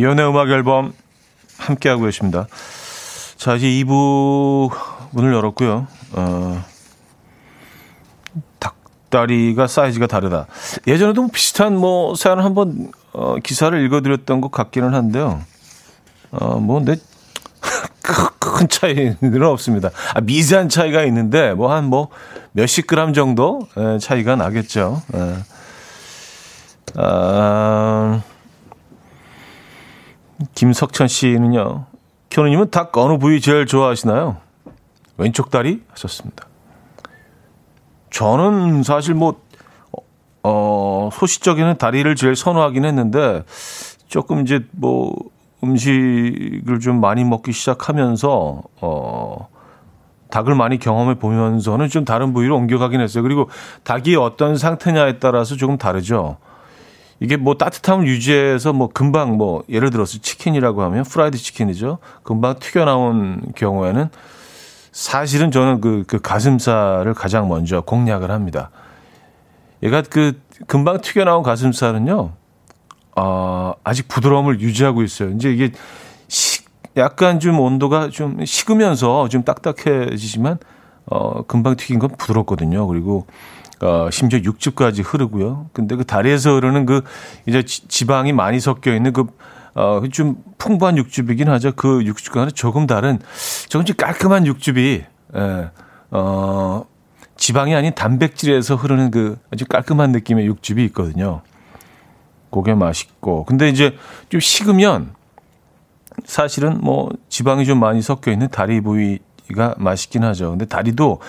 이연의 0.00 0.26
음악 0.26 0.48
앨범 0.48 0.94
함께하고 1.58 2.04
계십니다. 2.04 2.46
자, 3.36 3.54
이제 3.56 3.66
2부 3.66 4.70
문을 5.10 5.34
열었고요. 5.34 5.86
어, 6.12 6.64
닭다리가 8.58 9.66
사이즈가 9.66 10.06
다르다. 10.06 10.46
예전에도 10.86 11.20
뭐 11.22 11.30
비슷한 11.30 11.76
뭐 11.76 12.14
사연을 12.14 12.44
한번 12.44 12.90
어, 13.12 13.36
기사를 13.42 13.78
읽어드렸던 13.84 14.40
것 14.40 14.50
같기는 14.50 14.94
한데요. 14.94 15.42
어, 16.30 16.58
뭐, 16.58 16.76
근데 16.82 16.96
큰 18.40 18.68
차이는 18.68 19.42
없습니다. 19.42 19.90
아, 20.14 20.20
미세한 20.22 20.70
차이가 20.70 21.02
있는데 21.04 21.52
뭐 21.52 21.70
한 21.72 21.84
뭐 21.84 22.08
몇십 22.52 22.86
그램 22.86 23.12
정도 23.12 23.68
차이가 24.00 24.34
나겠죠. 24.36 25.02
에. 25.14 25.34
아, 26.96 28.22
김석천 30.54 31.08
씨는요. 31.08 31.86
현우님은 32.30 32.70
닭 32.70 32.96
어느 32.96 33.18
부위 33.18 33.40
제일 33.40 33.66
좋아하시나요? 33.66 34.36
왼쪽 35.16 35.50
다리 35.50 35.82
하셨습니다. 35.90 36.46
저는 38.10 38.82
사실 38.82 39.14
뭐, 39.14 39.40
어, 40.42 41.10
소시적에는 41.12 41.76
다리를 41.76 42.14
제일 42.16 42.36
선호하긴 42.36 42.84
했는데, 42.84 43.44
조금 44.08 44.42
이제 44.42 44.66
뭐, 44.72 45.14
음식을 45.62 46.80
좀 46.80 47.00
많이 47.00 47.24
먹기 47.24 47.52
시작하면서, 47.52 48.62
어, 48.80 49.48
닭을 50.30 50.54
많이 50.54 50.78
경험해 50.78 51.16
보면서는 51.18 51.88
좀 51.88 52.04
다른 52.04 52.32
부위로 52.32 52.56
옮겨가긴 52.56 53.00
했어요. 53.00 53.22
그리고 53.22 53.50
닭이 53.84 54.16
어떤 54.16 54.56
상태냐에 54.56 55.18
따라서 55.18 55.56
조금 55.56 55.76
다르죠. 55.76 56.38
이게 57.20 57.36
뭐 57.36 57.54
따뜻함을 57.54 58.06
유지해서 58.06 58.72
뭐 58.72 58.88
금방 58.88 59.36
뭐 59.36 59.62
예를 59.68 59.90
들어서 59.90 60.18
치킨이라고 60.18 60.82
하면 60.82 61.04
프라이드 61.04 61.36
치킨이죠. 61.36 61.98
금방 62.22 62.58
튀겨 62.58 62.86
나온 62.86 63.52
경우에는 63.54 64.08
사실은 64.90 65.50
저는 65.50 65.80
그, 65.80 66.04
그 66.06 66.18
가슴살을 66.20 67.12
가장 67.14 67.48
먼저 67.48 67.82
공략을 67.82 68.30
합니다. 68.30 68.70
얘가 69.82 70.02
그 70.02 70.40
금방 70.66 71.00
튀겨 71.00 71.24
나온 71.24 71.42
가슴살은요. 71.42 72.32
어, 73.16 73.74
아직 73.84 74.08
부드러움을 74.08 74.60
유지하고 74.60 75.02
있어요. 75.02 75.30
이제 75.30 75.52
이게 75.52 75.72
식, 76.28 76.68
약간 76.96 77.38
좀 77.38 77.60
온도가 77.60 78.08
좀 78.08 78.44
식으면서 78.44 79.28
좀 79.28 79.44
딱딱해지지만 79.44 80.58
어, 81.06 81.42
금방 81.42 81.76
튀긴 81.76 81.98
건 81.98 82.10
부드럽거든요. 82.16 82.86
그리고 82.86 83.26
어, 83.82 84.08
심지어 84.10 84.40
육즙까지 84.42 85.02
흐르고요. 85.02 85.70
근데 85.72 85.96
그 85.96 86.04
다리에서 86.04 86.54
흐르는 86.54 86.86
그 86.86 87.02
이제 87.46 87.62
지, 87.62 88.04
방이 88.04 88.32
많이 88.32 88.60
섞여 88.60 88.94
있는 88.94 89.12
그 89.12 89.26
어, 89.74 90.02
좀 90.12 90.36
풍부한 90.58 90.98
육즙이긴 90.98 91.48
하죠. 91.48 91.72
그 91.72 92.04
육즙과는 92.04 92.52
조금 92.54 92.86
다른 92.86 93.18
조금씩 93.68 93.96
깔끔한 93.96 94.46
육즙이 94.46 95.04
예, 95.36 95.70
어, 96.10 96.84
지방이 97.36 97.74
아닌 97.74 97.94
단백질에서 97.94 98.74
흐르는 98.74 99.10
그 99.10 99.38
아주 99.52 99.64
깔끔한 99.66 100.12
느낌의 100.12 100.46
육즙이 100.46 100.84
있거든요. 100.86 101.40
그게 102.50 102.74
맛있고. 102.74 103.44
근데 103.44 103.68
이제 103.68 103.96
좀 104.28 104.40
식으면 104.40 105.14
사실은 106.24 106.78
뭐 106.82 107.08
지방이 107.28 107.64
좀 107.64 107.80
많이 107.80 108.02
섞여 108.02 108.30
있는 108.30 108.48
다리 108.48 108.80
부위가 108.80 109.74
맛있긴 109.78 110.24
하죠. 110.24 110.50
근데 110.50 110.66
다리도 110.66 111.20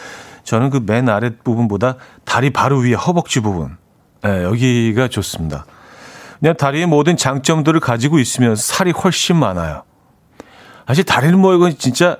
저는 0.43 0.69
그 0.69 0.79
맨 0.85 1.09
아랫 1.09 1.43
부분보다 1.43 1.95
다리 2.25 2.49
바로 2.49 2.77
위에 2.79 2.93
허벅지 2.93 3.39
부분. 3.39 3.77
네, 4.23 4.43
여기가 4.43 5.07
좋습니다. 5.07 5.65
그냥 6.39 6.55
다리의 6.55 6.87
모든 6.87 7.17
장점들을 7.17 7.79
가지고 7.79 8.19
있으면 8.19 8.55
살이 8.55 8.91
훨씬 8.91 9.35
많아요. 9.35 9.83
사실 10.87 11.03
다리는 11.03 11.37
뭐 11.39 11.53
이건 11.55 11.77
진짜 11.77 12.17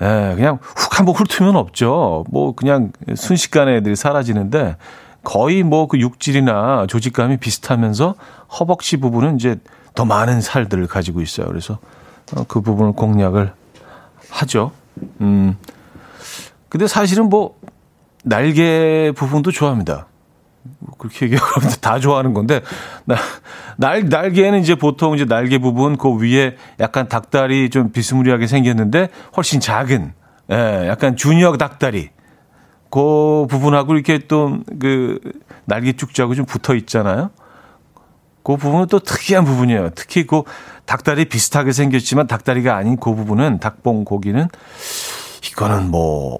예, 0.00 0.32
그냥 0.36 0.58
훅 0.62 0.98
한번 0.98 1.14
훑으면 1.14 1.56
없죠. 1.56 2.24
뭐 2.30 2.54
그냥 2.54 2.92
순식간에 3.16 3.76
애들이 3.76 3.96
사라지는데 3.96 4.76
거의 5.24 5.62
뭐 5.62 5.86
그 5.88 5.98
육질이나 5.98 6.86
조직감이 6.88 7.38
비슷하면서 7.38 8.14
허벅지 8.58 8.96
부분은 8.98 9.36
이제 9.36 9.56
더 9.94 10.04
많은 10.04 10.40
살들을 10.40 10.86
가지고 10.86 11.20
있어요. 11.20 11.46
그래서 11.46 11.78
어, 12.36 12.44
그 12.46 12.60
부분을 12.60 12.92
공략을 12.92 13.52
하죠. 14.30 14.70
음. 15.20 15.56
근데 16.68 16.86
사실은 16.86 17.28
뭐 17.28 17.58
날개 18.24 19.12
부분도 19.16 19.50
좋아합니다. 19.50 20.06
그렇게 20.98 21.26
얘기하면 21.26 21.70
다 21.80 21.98
좋아하는 21.98 22.34
건데 22.34 22.60
날 23.76 24.08
날개는 24.08 24.60
이제 24.60 24.74
보통 24.74 25.14
이제 25.14 25.24
날개 25.24 25.58
부분 25.58 25.96
그 25.96 26.14
위에 26.16 26.56
약간 26.80 27.08
닭다리 27.08 27.70
좀 27.70 27.90
비스무리하게 27.92 28.46
생겼는데 28.46 29.08
훨씬 29.36 29.60
작은 29.60 30.12
예, 30.50 30.88
약간 30.88 31.16
주니어 31.16 31.56
닭다리 31.56 32.10
그 32.90 33.46
부분하고 33.48 33.94
이렇게 33.94 34.18
또 34.18 34.58
그 34.78 35.18
날개 35.68 35.92
쭉자고 35.92 36.34
좀 36.34 36.46
붙어 36.46 36.74
있잖아요. 36.74 37.30
그 38.42 38.56
부분은 38.56 38.86
또 38.86 38.98
특이한 38.98 39.44
부분이에요. 39.44 39.90
특히 39.94 40.26
그 40.26 40.42
닭다리 40.86 41.26
비슷하게 41.26 41.72
생겼지만 41.72 42.26
닭다리가 42.26 42.74
아닌 42.74 42.96
그 42.96 43.14
부분은 43.14 43.60
닭봉 43.60 44.04
고기는 44.04 44.48
이거는 45.52 45.90
뭐 45.90 46.38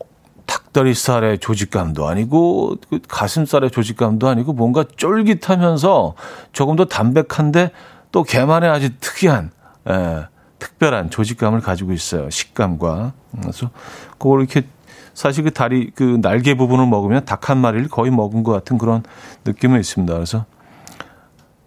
닭다리살의 0.48 1.38
조직감도 1.38 2.08
아니고 2.08 2.76
그 2.88 3.00
가슴살의 3.06 3.70
조직감도 3.70 4.28
아니고 4.28 4.54
뭔가 4.54 4.84
쫄깃하면서 4.96 6.14
조금 6.52 6.74
더 6.74 6.86
담백한데 6.86 7.70
또 8.10 8.22
개만의 8.24 8.70
아주 8.70 8.90
특이한 8.98 9.50
예, 9.90 10.26
특별한 10.58 11.10
조직감을 11.10 11.60
가지고 11.60 11.92
있어요. 11.92 12.30
식감과 12.30 13.12
그래서 13.40 13.70
그걸 14.12 14.40
이렇게 14.40 14.66
사실 15.14 15.44
그 15.44 15.52
다리 15.52 15.90
그 15.90 16.18
날개 16.22 16.54
부분을 16.54 16.86
먹으면 16.86 17.24
닭 17.24 17.50
한 17.50 17.58
마리를 17.58 17.88
거의 17.88 18.10
먹은 18.10 18.42
것 18.42 18.52
같은 18.52 18.78
그런 18.78 19.02
느낌은 19.44 19.78
있습니다. 19.80 20.12
그래서 20.12 20.46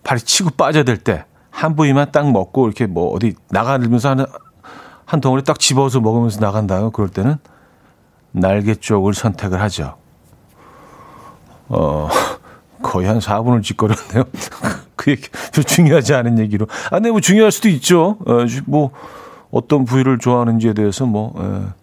발이 0.04 0.22
치고 0.22 0.52
빠져야 0.52 0.84
될때한 0.84 1.76
부위만 1.76 2.12
딱 2.12 2.30
먹고 2.32 2.66
이렇게 2.66 2.88
뭐 2.88 3.14
어디 3.14 3.36
나가면서 3.50 4.10
한, 4.10 4.26
한 5.06 5.22
덩어리 5.22 5.44
딱 5.44 5.60
집어서 5.60 6.00
먹으면서 6.00 6.40
나간다요. 6.40 6.92
그럴 6.92 7.10
때는 7.10 7.38
날개 8.32 8.76
쪽을 8.76 9.14
선택을 9.14 9.62
하죠. 9.62 9.96
어, 11.70 12.10
거의 12.82 13.08
한 13.08 13.20
4분을 13.20 13.64
짓거렸네요. 13.64 14.24
그 14.96 15.12
얘기, 15.12 15.30
별 15.54 15.64
중요하지 15.64 16.14
않은 16.14 16.40
얘기로. 16.40 16.68
아, 16.86 16.92
근데 16.92 17.12
뭐 17.12 17.22
중요할 17.22 17.52
수도 17.52 17.70
있죠. 17.70 18.18
어, 18.26 18.46
뭐, 18.66 18.92
어떤 19.52 19.86
부위를 19.86 20.20
좋아하는지에 20.20 20.74
대해서 20.74 21.06
뭐, 21.06 21.34
예. 21.40 21.82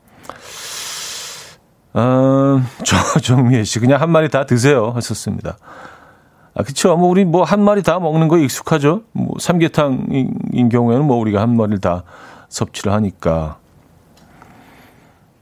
어, 1.99 2.63
저, 2.85 3.21
정미애 3.21 3.65
씨, 3.65 3.81
그냥 3.81 4.01
한 4.01 4.11
마리 4.11 4.29
다 4.29 4.47
드세요. 4.47 4.93
하셨습니다. 4.95 5.59
아, 6.55 6.63
그쵸. 6.63 6.97
뭐, 6.97 7.09
우리 7.09 7.25
뭐, 7.25 7.45
한 7.45 7.63
마리 7.63 7.83
다 7.83 7.99
먹는 7.99 8.29
거 8.29 8.39
익숙하죠. 8.39 9.03
뭐, 9.13 9.35
삼계탕인 9.39 10.69
경우에는 10.71 11.07
뭐, 11.07 11.17
우리가 11.17 11.41
한 11.41 11.57
마리를 11.57 11.81
다 11.81 12.05
섭취를 12.49 12.93
하니까. 12.93 13.59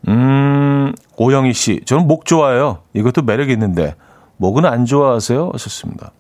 음, 0.09 0.92
오영희 1.16 1.53
씨. 1.53 1.81
저는 1.85 2.07
목 2.07 2.25
좋아해요. 2.25 2.83
이것도 2.95 3.23
매력 3.23 3.51
있는데. 3.51 3.95
목은 4.38 4.66
안 4.66 4.85
좋아하세요? 4.85 5.51
하셨습니다. 5.55 6.12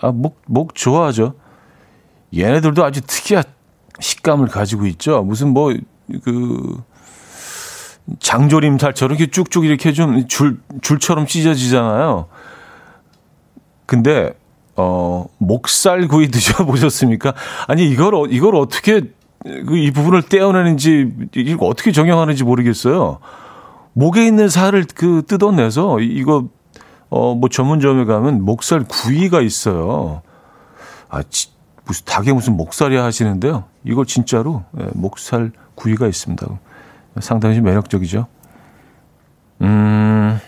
아, 0.00 0.12
목, 0.12 0.40
목 0.46 0.74
좋아하죠. 0.74 1.34
얘네들도 2.36 2.84
아주 2.84 3.00
특이한 3.02 3.42
식감을 3.98 4.48
가지고 4.48 4.86
있죠. 4.86 5.22
무슨 5.22 5.48
뭐, 5.48 5.74
그, 6.24 6.82
장조림살처럼 8.18 9.16
이렇게 9.16 9.30
쭉쭉 9.30 9.64
이렇게 9.64 9.92
좀 9.92 10.26
줄, 10.26 10.60
줄처럼 10.80 11.26
찢어지잖아요. 11.26 12.26
근데, 13.86 14.32
어, 14.76 15.26
목살 15.38 16.08
구이 16.08 16.28
드셔보셨습니까? 16.30 17.34
아니, 17.66 17.88
이걸, 17.90 18.14
어, 18.14 18.26
이걸 18.26 18.54
어떻게, 18.56 19.00
그, 19.00 19.14
이 19.46 19.90
부분을 19.90 20.22
떼어내는지, 20.22 21.12
이거 21.34 21.66
어떻게 21.66 21.92
정형하는지 21.92 22.44
모르겠어요. 22.44 23.18
목에 23.94 24.26
있는 24.26 24.48
살을 24.48 24.84
그 24.94 25.22
뜯어내서, 25.26 26.00
이거, 26.00 26.48
어, 27.08 27.34
뭐 27.34 27.48
전문점에 27.48 28.04
가면 28.04 28.42
목살 28.42 28.84
구이가 28.86 29.40
있어요. 29.40 30.22
아, 31.08 31.22
지, 31.22 31.48
무슨 31.86 32.04
닭에 32.04 32.32
무슨 32.32 32.56
목살이 32.56 32.96
하시는데요. 32.96 33.64
이걸 33.84 34.04
진짜로, 34.06 34.64
예, 34.78 34.86
목살 34.92 35.52
구이가 35.74 36.06
있습니다. 36.06 36.46
상당히 37.20 37.56
좀 37.56 37.64
매력적이죠. 37.64 38.26
음. 39.62 40.38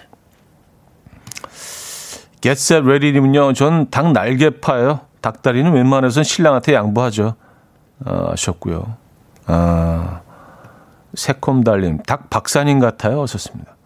Set 2.44 2.83
Ready님은요, 2.85 3.52
전 3.55 3.88
닭 3.90 4.12
날개파예요. 4.12 5.00
닭다리는 5.20 5.72
웬만해선 5.72 6.24
신랑한테 6.24 6.74
양보하죠. 6.74 7.37
아, 8.04 8.30
하셨고요. 8.30 8.96
아, 9.46 10.20
새콤달님, 11.14 11.98
닭 12.04 12.30
박사님 12.30 12.78
같아요. 12.80 13.22
하셨습니다. 13.22 13.76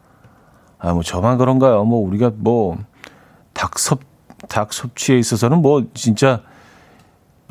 아, 0.79 0.92
뭐 0.92 1.02
저만 1.02 1.38
그런가요? 1.38 1.85
뭐 1.85 2.07
우리가 2.07 2.31
뭐 2.35 2.79
닭 3.55 3.79
섭, 3.79 4.00
닭 4.48 4.72
섭취에 4.72 5.18
있어서는 5.18 5.62
뭐 5.62 5.85
진짜 5.94 6.42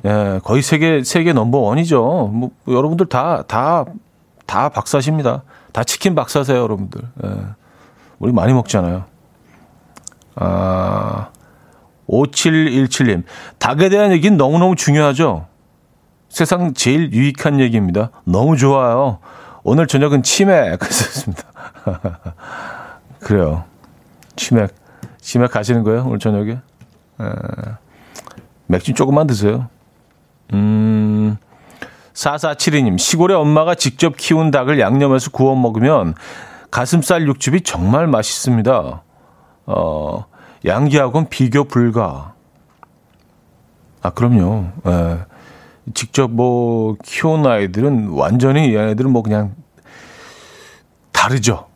예, 0.05 0.39
거의 0.43 0.61
세계 0.61 1.03
세계 1.03 1.33
넘버 1.33 1.57
원이죠. 1.57 2.27
뭐 2.27 2.51
여러분들 2.67 3.07
다 3.07 3.43
다 3.47 3.85
다 4.45 4.69
박사십니다. 4.69 5.41
다 5.71 5.83
치킨 5.83 6.13
박사세요, 6.13 6.57
여러분들. 6.59 7.01
예. 7.25 7.29
우리 8.19 8.31
많이 8.31 8.53
먹잖아요. 8.53 9.05
아, 10.35 11.29
5717님. 12.07 13.23
닭에 13.57 13.89
대한 13.89 14.11
얘기는 14.11 14.37
너무너무 14.37 14.75
중요하죠. 14.75 15.47
세상 16.35 16.73
제일 16.73 17.13
유익한 17.13 17.61
얘기입니다. 17.61 18.09
너무 18.25 18.57
좋아요. 18.57 19.19
오늘 19.63 19.87
저녁은 19.87 20.21
치맥. 20.21 20.79
그랬습니다. 20.79 21.43
그래요. 23.23 23.63
치맥. 24.35 24.75
치맥 25.21 25.49
가시는 25.49 25.83
거예요? 25.85 26.03
오늘 26.05 26.19
저녁에? 26.19 26.51
에, 26.51 27.25
맥주 28.67 28.93
조금만 28.93 29.27
드세요. 29.27 29.69
음, 30.51 31.37
4472님. 32.13 32.99
시골에 32.99 33.33
엄마가 33.33 33.73
직접 33.73 34.17
키운 34.17 34.51
닭을 34.51 34.77
양념해서 34.77 35.31
구워 35.31 35.55
먹으면 35.55 36.15
가슴살 36.69 37.29
육즙이 37.29 37.61
정말 37.61 38.07
맛있습니다. 38.07 39.03
어, 39.67 40.25
양기하고는 40.65 41.29
비교 41.29 41.63
불가. 41.63 42.33
아, 44.01 44.09
그럼요. 44.09 44.65
예. 44.85 45.34
직접 45.93 46.31
뭐 46.31 46.97
키운 47.03 47.45
아이들은 47.45 48.09
완전히 48.09 48.73
얘네들은 48.73 49.11
뭐 49.11 49.21
그냥 49.21 49.55
다르죠. 51.11 51.67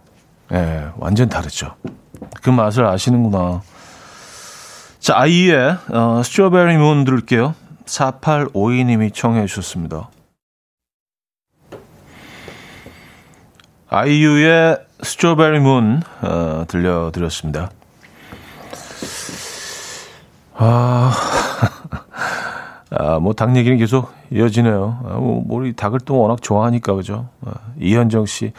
예, 0.52 0.90
완전 0.98 1.30
다르죠. 1.30 1.76
그 2.42 2.50
맛을 2.50 2.86
아시는구나. 2.86 3.62
자, 5.00 5.18
아이의 5.18 5.78
어, 5.92 6.22
스트로베리 6.24 6.78
문 6.78 7.06
들을게요. 7.06 7.56
4852님이 7.86 9.14
청해 9.14 9.46
주셨습니다. 9.46 10.10
아이유의 13.90 14.78
스트로베리 15.02 15.60
문 15.60 16.02
어, 16.22 16.66
들려드렸습니다. 16.68 17.72
아, 20.56 21.14
아, 23.02 23.18
뭐, 23.18 23.32
닭 23.34 23.56
얘기는 23.56 23.78
계속 23.78 24.12
이어지네요. 24.30 25.00
아, 25.06 25.14
뭐, 25.14 25.42
우리 25.48 25.74
닭을 25.74 26.02
또 26.02 26.20
워낙 26.20 26.42
좋아하니까, 26.42 26.96
그죠? 26.96 27.30
아, 27.46 27.54
이현정 27.80 28.26
씨. 28.26 28.52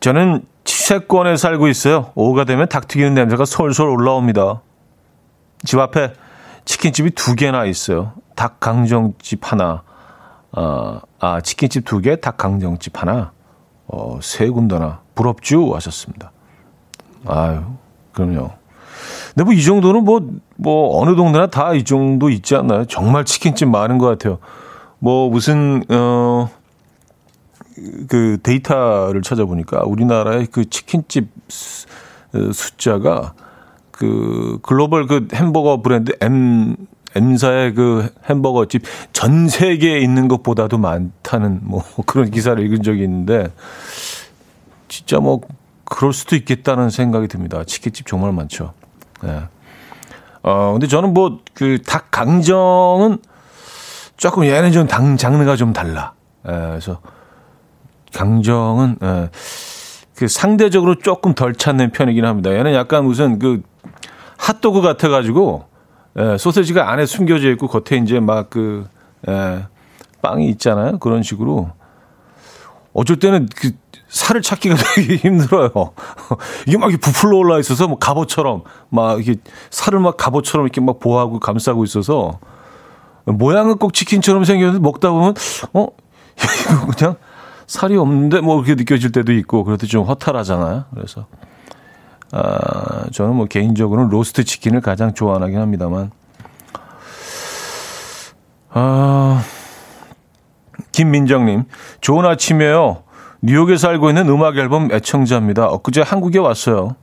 저는 0.00 0.44
치세권에 0.64 1.38
살고 1.38 1.68
있어요. 1.68 2.12
오후가 2.14 2.44
되면 2.44 2.68
닭 2.68 2.86
튀기는 2.86 3.14
냄새가 3.14 3.46
솔솔 3.46 3.88
올라옵니다. 3.88 4.60
집 5.64 5.78
앞에 5.78 6.12
치킨집이 6.66 7.12
두 7.12 7.34
개나 7.34 7.64
있어요. 7.64 8.12
닭 8.36 8.60
강정집 8.60 9.50
하나, 9.50 9.82
어, 10.52 11.00
아, 11.18 11.40
치킨집 11.40 11.86
두 11.86 12.02
개, 12.02 12.16
닭 12.16 12.36
강정집 12.36 13.00
하나, 13.00 13.32
어, 13.86 14.18
세 14.20 14.50
군데나. 14.50 15.00
부럽죠? 15.14 15.74
하셨습니다. 15.74 16.30
아유, 17.26 17.62
그럼요. 18.12 18.57
근데 19.38 19.44
뭐 19.44 19.54
이 19.54 19.62
정도는 19.62 20.04
뭐, 20.04 20.20
뭐 20.56 21.00
어느 21.00 21.14
동네나 21.14 21.46
다 21.46 21.72
이 21.72 21.84
정도 21.84 22.28
있지 22.28 22.56
않나요? 22.56 22.84
정말 22.86 23.24
치킨집 23.24 23.68
많은 23.68 23.98
것 23.98 24.06
같아요. 24.06 24.38
뭐 24.98 25.30
무슨, 25.30 25.84
어, 25.88 26.50
그 28.08 28.38
데이터를 28.42 29.22
찾아보니까 29.22 29.82
우리나라의 29.84 30.48
그 30.50 30.68
치킨집 30.68 31.28
어, 32.34 32.52
숫자가 32.52 33.34
그 33.92 34.58
글로벌 34.62 35.06
그 35.06 35.28
햄버거 35.32 35.80
브랜드 35.82 36.12
M 36.20 36.74
M사의 37.14 37.74
그 37.74 38.08
햄버거 38.28 38.66
집 38.66 38.82
전 39.12 39.48
세계에 39.48 40.00
있는 40.00 40.26
것보다도 40.26 40.78
많다는 40.78 41.60
뭐 41.62 41.84
그런 42.06 42.30
기사를 42.32 42.60
읽은 42.64 42.82
적이 42.82 43.04
있는데 43.04 43.46
진짜 44.88 45.20
뭐 45.20 45.40
그럴 45.84 46.12
수도 46.12 46.34
있겠다는 46.34 46.90
생각이 46.90 47.28
듭니다. 47.28 47.62
치킨집 47.62 48.06
정말 48.08 48.32
많죠. 48.32 48.72
네. 49.22 49.42
어, 50.42 50.72
근데 50.72 50.86
저는 50.86 51.12
뭐 51.14 51.38
그 51.54 51.78
닭 51.84 52.10
강정은 52.10 53.18
조금 54.16 54.44
얘는 54.44 54.72
좀 54.72 54.86
당, 54.86 55.16
장르가 55.16 55.56
좀 55.56 55.72
달라. 55.72 56.12
예, 56.48 56.52
그래서 56.52 57.00
강정은 58.14 58.96
예, 59.02 59.30
그 60.16 60.28
상대적으로 60.28 60.96
조금 60.96 61.34
덜 61.34 61.54
찾는 61.54 61.90
편이긴 61.90 62.24
합니다. 62.24 62.52
얘는 62.52 62.74
약간 62.74 63.04
무슨 63.04 63.38
그 63.38 63.62
핫도그 64.38 64.80
같아가지고 64.80 65.66
예, 66.18 66.36
소세지가 66.38 66.90
안에 66.90 67.06
숨겨져 67.06 67.50
있고 67.50 67.68
겉에 67.68 68.00
이제 68.02 68.18
막 68.20 68.50
그 68.50 68.86
예, 69.28 69.66
빵이 70.22 70.48
있잖아요. 70.50 70.98
그런 70.98 71.22
식으로 71.22 71.70
어쩔 72.92 73.18
때는 73.18 73.48
그 73.54 73.70
살을 74.08 74.42
찾기가 74.42 74.74
되게 74.94 75.16
힘들어요. 75.16 75.70
이게 76.66 76.78
막 76.78 76.90
부풀러 77.00 77.36
올라 77.36 77.58
있어서 77.58 77.86
뭐 77.86 77.98
갑옷처럼 77.98 78.62
막 78.88 79.20
이게 79.20 79.36
살을 79.70 80.00
막 80.00 80.16
갑옷처럼 80.16 80.66
이렇게 80.66 80.80
막 80.80 80.98
보호하고 80.98 81.38
감싸고 81.38 81.84
있어서 81.84 82.38
모양은 83.26 83.76
꼭 83.76 83.92
치킨처럼 83.92 84.44
생겼는데 84.44 84.80
먹다 84.82 85.10
보면 85.10 85.34
어 85.74 85.88
이거 86.70 86.86
그냥 86.96 87.16
살이 87.66 87.96
없는데 87.96 88.40
뭐 88.40 88.56
그렇게 88.56 88.74
느껴질 88.74 89.12
때도 89.12 89.32
있고 89.34 89.64
그래도 89.64 89.86
좀 89.86 90.06
허탈하잖아요. 90.06 90.86
그래서 90.94 91.26
아 92.32 93.04
저는 93.12 93.34
뭐 93.34 93.46
개인적으로는 93.46 94.10
로스트 94.10 94.44
치킨을 94.44 94.80
가장 94.80 95.12
좋아하긴 95.12 95.58
합니다만 95.58 96.10
아 98.70 99.44
김민정님 100.92 101.64
좋은 102.00 102.24
아침이에요. 102.24 103.02
뉴욕에 103.40 103.76
살고 103.76 104.08
있는 104.08 104.28
음악 104.28 104.56
앨범 104.56 104.90
애청자입니다. 104.90 105.66
엊그제 105.68 106.02
한국에 106.02 106.38
왔어요. 106.38 106.96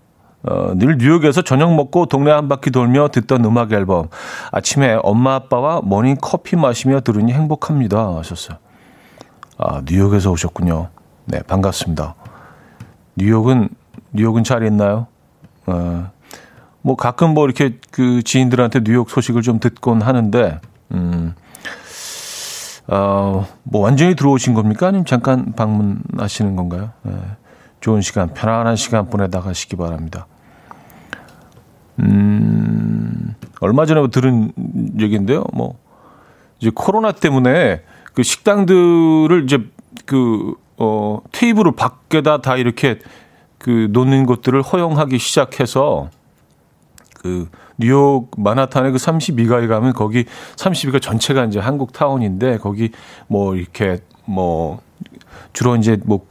어, 0.44 0.74
늘 0.76 0.98
뉴욕에서 0.98 1.42
저녁 1.42 1.74
먹고 1.74 2.06
동네 2.08 2.30
한 2.30 2.48
바퀴 2.50 2.72
돌며 2.72 3.08
듣던 3.08 3.46
음악 3.46 3.72
앨범. 3.72 4.10
아침에 4.52 5.00
엄마 5.02 5.36
아빠와 5.36 5.82
모닝 5.82 6.18
커피 6.22 6.56
마시며 6.56 7.02
들으니 7.02 7.32
행복합니다. 7.32 8.18
하셨어요. 8.18 8.58
아, 9.58 9.82
뉴욕에서 9.86 10.30
오셨군요. 10.32 10.90
네, 11.26 11.42
반갑습니다. 11.48 12.16
뉴욕은, 13.16 13.70
뉴욕은 14.12 14.44
잘 14.44 14.64
있나요? 14.64 15.08
어, 15.66 16.12
뭐 16.82 16.96
가끔 16.96 17.34
뭐 17.34 17.46
이렇게 17.46 17.80
그 17.90 18.22
지인들한테 18.22 18.84
뉴욕 18.84 19.10
소식을 19.10 19.42
좀 19.42 19.60
듣곤 19.60 20.02
하는데, 20.02 20.60
음, 20.92 21.34
어, 22.88 23.48
뭐 23.64 23.82
완전히 23.82 24.16
들어오신 24.16 24.54
겁니까? 24.54 24.88
아니면 24.88 25.06
잠깐 25.06 25.54
방문하시는 25.54 26.56
건가요? 26.56 26.92
네. 27.04 27.14
좋은 27.82 28.02
시간, 28.02 28.34
편안한 28.34 28.76
시간 28.76 29.10
보내다 29.10 29.42
가시기 29.42 29.76
바랍니다. 29.76 30.28
음, 32.00 33.36
얼마 33.62 33.86
전에 33.86 34.08
들은 34.10 34.52
얘기인데요. 35.00 35.44
뭐, 35.54 35.78
이제 36.60 36.72
코로나 36.74 37.12
때문에 37.12 37.84
그 38.14 38.24
식당들을 38.24 39.44
이제 39.44 39.60
그, 40.06 40.56
어, 40.78 41.20
테이블을 41.32 41.74
밖에다 41.74 42.42
다 42.42 42.58
이렇게 42.58 43.00
그 43.58 43.88
놓는 43.92 44.26
것들을 44.26 44.62
허용하기 44.62 45.18
시작해서 45.18 46.10
그 47.16 47.50
뉴욕 47.78 48.32
마나탄의 48.38 48.92
그 48.92 48.98
32가에 48.98 49.68
가면 49.68 49.94
거기 49.94 50.26
32가 50.56 51.02
전체가 51.02 51.46
이제 51.46 51.60
한국 51.60 51.94
타운인데 51.94 52.58
거기 52.58 52.92
뭐 53.28 53.56
이렇게 53.56 54.00
뭐 54.26 54.80
주로 55.54 55.76
이제 55.76 55.98
뭐 56.06 56.26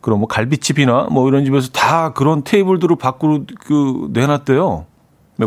그런 0.00 0.20
뭐 0.20 0.28
갈비집이나 0.28 1.08
뭐 1.10 1.28
이런 1.28 1.44
집에서 1.44 1.70
다 1.70 2.12
그런 2.12 2.44
테이블들을 2.44 2.96
밖으로 2.96 3.44
그 3.60 4.08
내놨대요. 4.12 4.86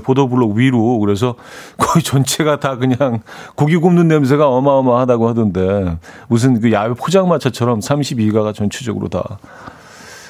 보도블록 0.03 0.55
위로. 0.55 0.99
그래서 0.99 1.35
거의 1.77 2.03
전체가 2.03 2.59
다 2.59 2.75
그냥 2.75 3.21
고기 3.55 3.77
굽는 3.77 4.07
냄새가 4.07 4.49
어마어마하다고 4.49 5.29
하던데 5.29 5.97
무슨 6.27 6.59
그 6.59 6.71
야외 6.71 6.93
포장마차처럼 6.93 7.79
32가가 7.79 8.53
전체적으로 8.53 9.07
다. 9.07 9.39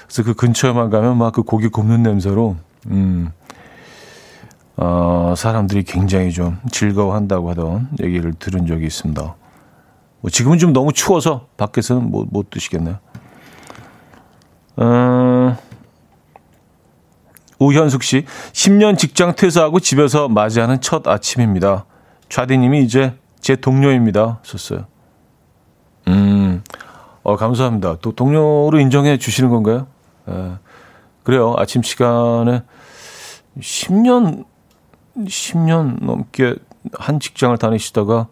그래서 0.06 0.24
그 0.24 0.34
근처에만 0.34 0.90
가면 0.90 1.18
막 1.18 1.34
그 1.34 1.44
고기 1.44 1.68
굽는 1.70 2.04
냄새로 2.04 2.56
음 2.88 3.32
어, 4.78 5.34
사람들이 5.36 5.84
굉장히 5.84 6.32
좀 6.32 6.60
즐거워한다고 6.72 7.50
하던 7.50 7.90
얘기를 8.02 8.32
들은 8.34 8.68
적이 8.68 8.86
있습니다. 8.86 9.36
뭐 10.22 10.32
지금은 10.32 10.60
좀 10.60 10.72
너무 10.72 10.94
추워서 10.94 11.48
밖에서는 11.58 12.10
못, 12.12 12.28
못 12.30 12.50
드시겠네요. 12.52 13.00
어, 14.78 15.58
오현숙 17.60 18.04
씨, 18.04 18.26
10년 18.54 19.00
직장 19.00 19.36
퇴사하고 19.36 19.80
집에서 19.80 20.30
맞이하는 20.30 20.80
첫 20.80 21.08
아침입니다. 21.08 21.86
좌디님이 22.30 22.84
이제 22.84 23.16
제 23.40 23.56
동료입니다. 23.56 24.40
썼어요. 24.44 24.86
음, 26.08 26.64
어, 27.24 27.36
감사합니다. 27.36 27.98
또 28.02 28.12
동료로 28.12 28.80
인정해 28.80 29.18
주시는 29.18 29.50
건가요? 29.50 29.88
에, 30.30 30.52
그래요. 31.24 31.56
아침 31.58 31.82
시간에 31.82 32.62
10년 33.60 34.46
10년 35.26 36.04
넘게 36.04 36.56
한 36.94 37.20
직장을 37.20 37.58
다니시다가 37.58 38.28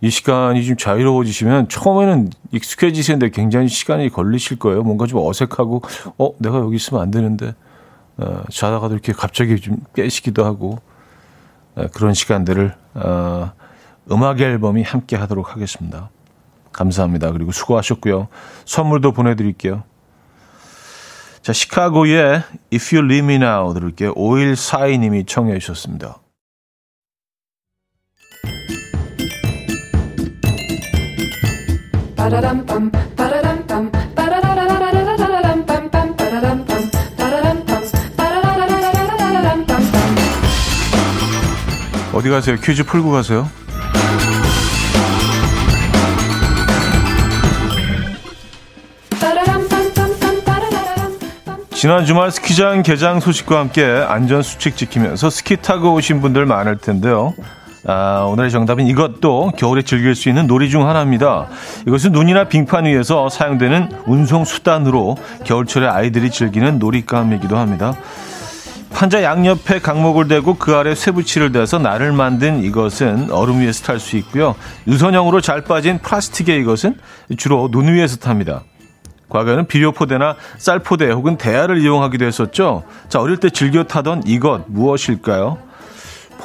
이 0.00 0.10
시간이 0.10 0.64
좀 0.66 0.76
자유로워지시면 0.76 1.68
처음에는 1.68 2.30
익숙해지시는데 2.52 3.30
굉장히 3.30 3.68
시간이 3.68 4.10
걸리실 4.10 4.58
거예요. 4.58 4.82
뭔가 4.82 5.06
좀 5.06 5.20
어색하고, 5.24 5.82
어, 6.18 6.30
내가 6.38 6.58
여기 6.58 6.76
있으면 6.76 7.02
안 7.02 7.10
되는데, 7.10 7.54
어, 8.18 8.42
자다가도 8.50 8.92
이렇게 8.92 9.12
갑자기 9.12 9.58
좀 9.60 9.78
깨시기도 9.94 10.44
하고, 10.44 10.78
어, 11.74 11.86
그런 11.94 12.12
시간들을, 12.12 12.74
어, 12.94 13.52
음악 14.10 14.40
앨범이 14.40 14.82
함께 14.82 15.16
하도록 15.16 15.50
하겠습니다. 15.50 16.10
감사합니다. 16.72 17.32
그리고 17.32 17.52
수고하셨고요. 17.52 18.28
선물도 18.66 19.12
보내드릴게요. 19.12 19.84
자, 21.40 21.54
시카고의 21.54 22.42
If 22.72 22.94
You 22.94 23.06
Leave 23.10 23.24
Me 23.24 23.34
Now 23.36 23.72
들을게요. 23.72 24.12
5142님이 24.14 25.26
청해 25.26 25.58
주셨습니다. 25.60 26.18
어디 42.14 42.30
가세요? 42.30 42.56
퀴즈 42.56 42.84
풀고 42.84 43.10
가세요. 43.10 43.46
지난 51.74 52.06
주말 52.06 52.30
스키장 52.30 52.82
개장 52.82 53.20
소식과 53.20 53.58
함께 53.58 53.84
안전 53.84 54.40
수칙 54.40 54.78
지키면서 54.78 55.28
스키 55.28 55.58
타고 55.58 55.92
오신 55.92 56.22
분들 56.22 56.46
많을 56.46 56.78
텐데요. 56.78 57.34
아, 57.86 58.26
오늘의 58.30 58.50
정답은 58.50 58.86
이것도 58.86 59.52
겨울에 59.58 59.82
즐길 59.82 60.14
수 60.14 60.28
있는 60.28 60.46
놀이 60.46 60.70
중 60.70 60.88
하나입니다. 60.88 61.48
이것은 61.86 62.12
눈이나 62.12 62.44
빙판 62.44 62.86
위에서 62.86 63.28
사용되는 63.28 63.90
운송 64.06 64.44
수단으로 64.44 65.16
겨울철에 65.44 65.86
아이들이 65.86 66.30
즐기는 66.30 66.78
놀이감이기도 66.78 67.58
합니다. 67.58 67.94
판자 68.90 69.22
양옆에 69.22 69.80
각목을 69.80 70.28
대고 70.28 70.54
그 70.54 70.76
아래 70.76 70.94
쇠붙이를 70.94 71.52
대서 71.52 71.78
날을 71.78 72.12
만든 72.12 72.62
이것은 72.62 73.30
얼음 73.30 73.60
위에서 73.60 73.84
탈 73.84 73.98
수 73.98 74.16
있고요. 74.16 74.54
유선형으로 74.86 75.40
잘 75.40 75.62
빠진 75.62 75.98
플라스틱의 75.98 76.60
이것은 76.60 76.96
주로 77.36 77.70
눈 77.70 77.92
위에서 77.92 78.16
탑니다. 78.16 78.62
과거에는 79.28 79.66
비료포대나 79.66 80.36
쌀포대 80.58 81.10
혹은 81.10 81.36
대야를 81.36 81.78
이용하기도 81.82 82.24
했었죠. 82.24 82.84
자, 83.08 83.20
어릴 83.20 83.38
때 83.38 83.50
즐겨 83.50 83.82
타던 83.82 84.22
이것 84.26 84.62
무엇일까요? 84.68 85.58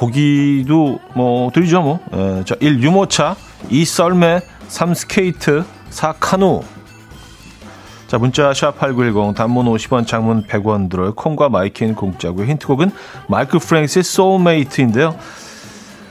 보기도 0.00 0.98
뭐 1.14 1.50
드리죠 1.52 1.82
뭐. 1.82 2.00
에, 2.12 2.42
자, 2.44 2.56
1. 2.58 2.82
유모차 2.82 3.36
2. 3.68 3.84
썰매 3.84 4.40
3. 4.68 4.94
스케이트 4.94 5.62
4. 5.90 6.14
카누 6.18 6.62
자, 8.06 8.16
문자 8.18 8.50
샵8910 8.50 9.36
단문 9.36 9.66
50원, 9.66 10.06
장문 10.06 10.46
100원 10.46 10.88
들어요. 10.88 11.14
콩과 11.14 11.50
마이킹 11.50 11.94
공짜고요. 11.94 12.46
힌트곡은 12.46 12.90
마이클 13.28 13.60
프랭스의 13.60 14.02
소울메이트인데요. 14.02 15.16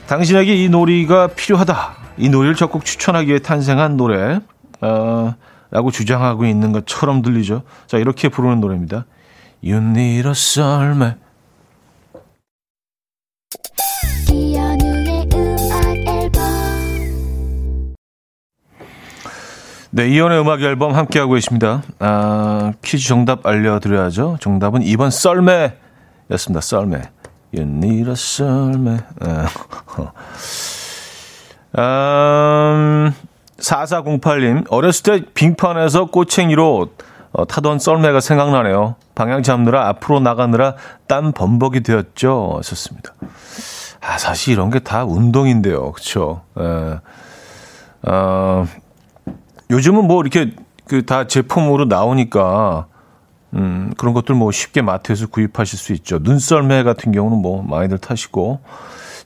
당신에게 0.06 0.54
이 0.54 0.68
놀이가 0.68 1.26
필요하다. 1.26 1.96
이 2.16 2.28
놀이를 2.28 2.54
적극 2.54 2.84
추천하기 2.84 3.28
위해 3.28 3.38
탄생한 3.40 3.96
노래. 3.96 4.40
어, 4.80 5.34
라고 5.70 5.90
주장하고 5.90 6.46
있는 6.46 6.72
것처럼 6.72 7.22
들리죠. 7.22 7.62
자, 7.86 7.98
이렇게 7.98 8.28
부르는 8.28 8.60
노래입니다. 8.60 9.04
You 9.62 9.76
need 9.78 10.26
a 10.26 10.32
soulmate. 10.32 11.29
네, 19.92 20.08
이연의 20.08 20.40
음악 20.40 20.62
앨범 20.62 20.94
함께하고 20.94 21.32
계십니다. 21.34 21.82
아, 21.98 22.72
퀴즈 22.82 23.08
정답 23.08 23.44
알려드려야죠. 23.46 24.36
정답은 24.40 24.82
2번 24.82 25.10
썰매였습니다. 25.10 26.60
썰매. 26.60 27.02
You 27.52 27.68
need 27.68 28.08
a 28.08 28.14
썰매. 28.14 28.98
아, 29.20 29.48
4408님, 33.58 34.64
어렸을 34.70 35.02
때 35.02 35.24
빙판에서 35.34 36.06
꼬챙이로 36.06 36.88
어, 37.32 37.46
타던 37.46 37.78
썰매가 37.78 38.20
생각나네요. 38.20 38.96
방향 39.14 39.42
잡느라 39.42 39.86
앞으로 39.88 40.20
나가느라 40.20 40.74
땀 41.06 41.32
범벅이 41.32 41.82
되었죠. 41.82 42.54
하셨습니다. 42.58 43.12
아, 44.00 44.18
사실 44.18 44.54
이런 44.54 44.70
게 44.70 44.80
다 44.80 45.04
운동인데요. 45.04 45.92
그쵸? 45.92 46.42
에, 46.58 46.62
어, 48.08 48.66
요즘은 49.70 50.06
뭐 50.06 50.20
이렇게 50.20 50.52
그 50.86 51.06
다 51.06 51.26
제품으로 51.28 51.84
나오니까 51.84 52.86
음, 53.54 53.92
그런 53.96 54.12
것들 54.12 54.34
뭐 54.34 54.50
쉽게 54.50 54.82
마트에서 54.82 55.26
구입하실 55.28 55.78
수 55.78 55.92
있죠. 55.92 56.18
눈썰매 56.20 56.82
같은 56.82 57.12
경우는 57.12 57.38
뭐 57.40 57.62
많이들 57.62 57.98
타시고. 57.98 58.60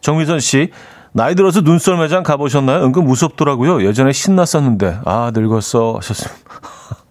정미선 0.00 0.40
씨, 0.40 0.70
나이 1.12 1.34
들어서 1.34 1.60
눈썰매장 1.62 2.22
가보셨나요? 2.22 2.84
은근 2.84 3.04
무섭더라고요. 3.04 3.82
예전에 3.86 4.12
신났었는데. 4.12 5.00
아, 5.04 5.30
늙었어. 5.34 5.96
하셨습니다. 5.96 6.36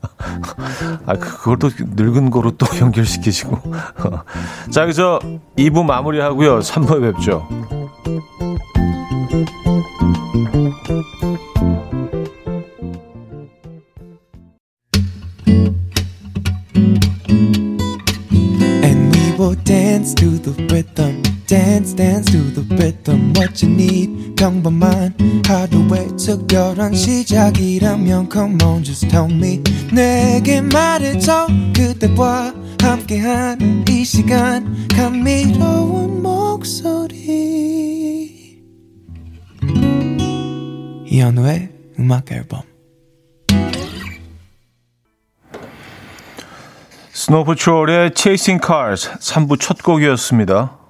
아, 1.06 1.14
그, 1.16 1.38
그걸 1.38 1.58
또 1.60 1.70
늙은 1.80 2.30
거로 2.30 2.52
또 2.52 2.66
연결시키시고. 2.80 3.60
자, 4.72 4.82
여기서 4.84 5.20
2부 5.58 5.84
마무리 5.84 6.20
하고요. 6.20 6.60
3부에 6.60 7.14
뵙죠. 7.14 7.48
시작이라면 27.34 28.30
come 28.32 28.64
on 28.64 28.84
just 28.84 29.08
tell 29.08 29.32
me. 29.32 29.60
내게 29.92 30.62
말해줘. 30.62 31.48
그대와 31.76 32.54
함께한 32.80 33.86
이 33.90 34.06
시간. 34.06 34.88
감미로운 34.96 36.22
목소리. 36.22 37.18
이현우의 41.08 41.70
음악 42.00 42.32
앨범. 42.32 42.62
스노우포트롤의 47.14 48.12
Chasing 48.16 48.64
Cars 48.64 49.10
3부 49.10 49.60
첫 49.60 49.82
곡이었습니다. 49.82 50.83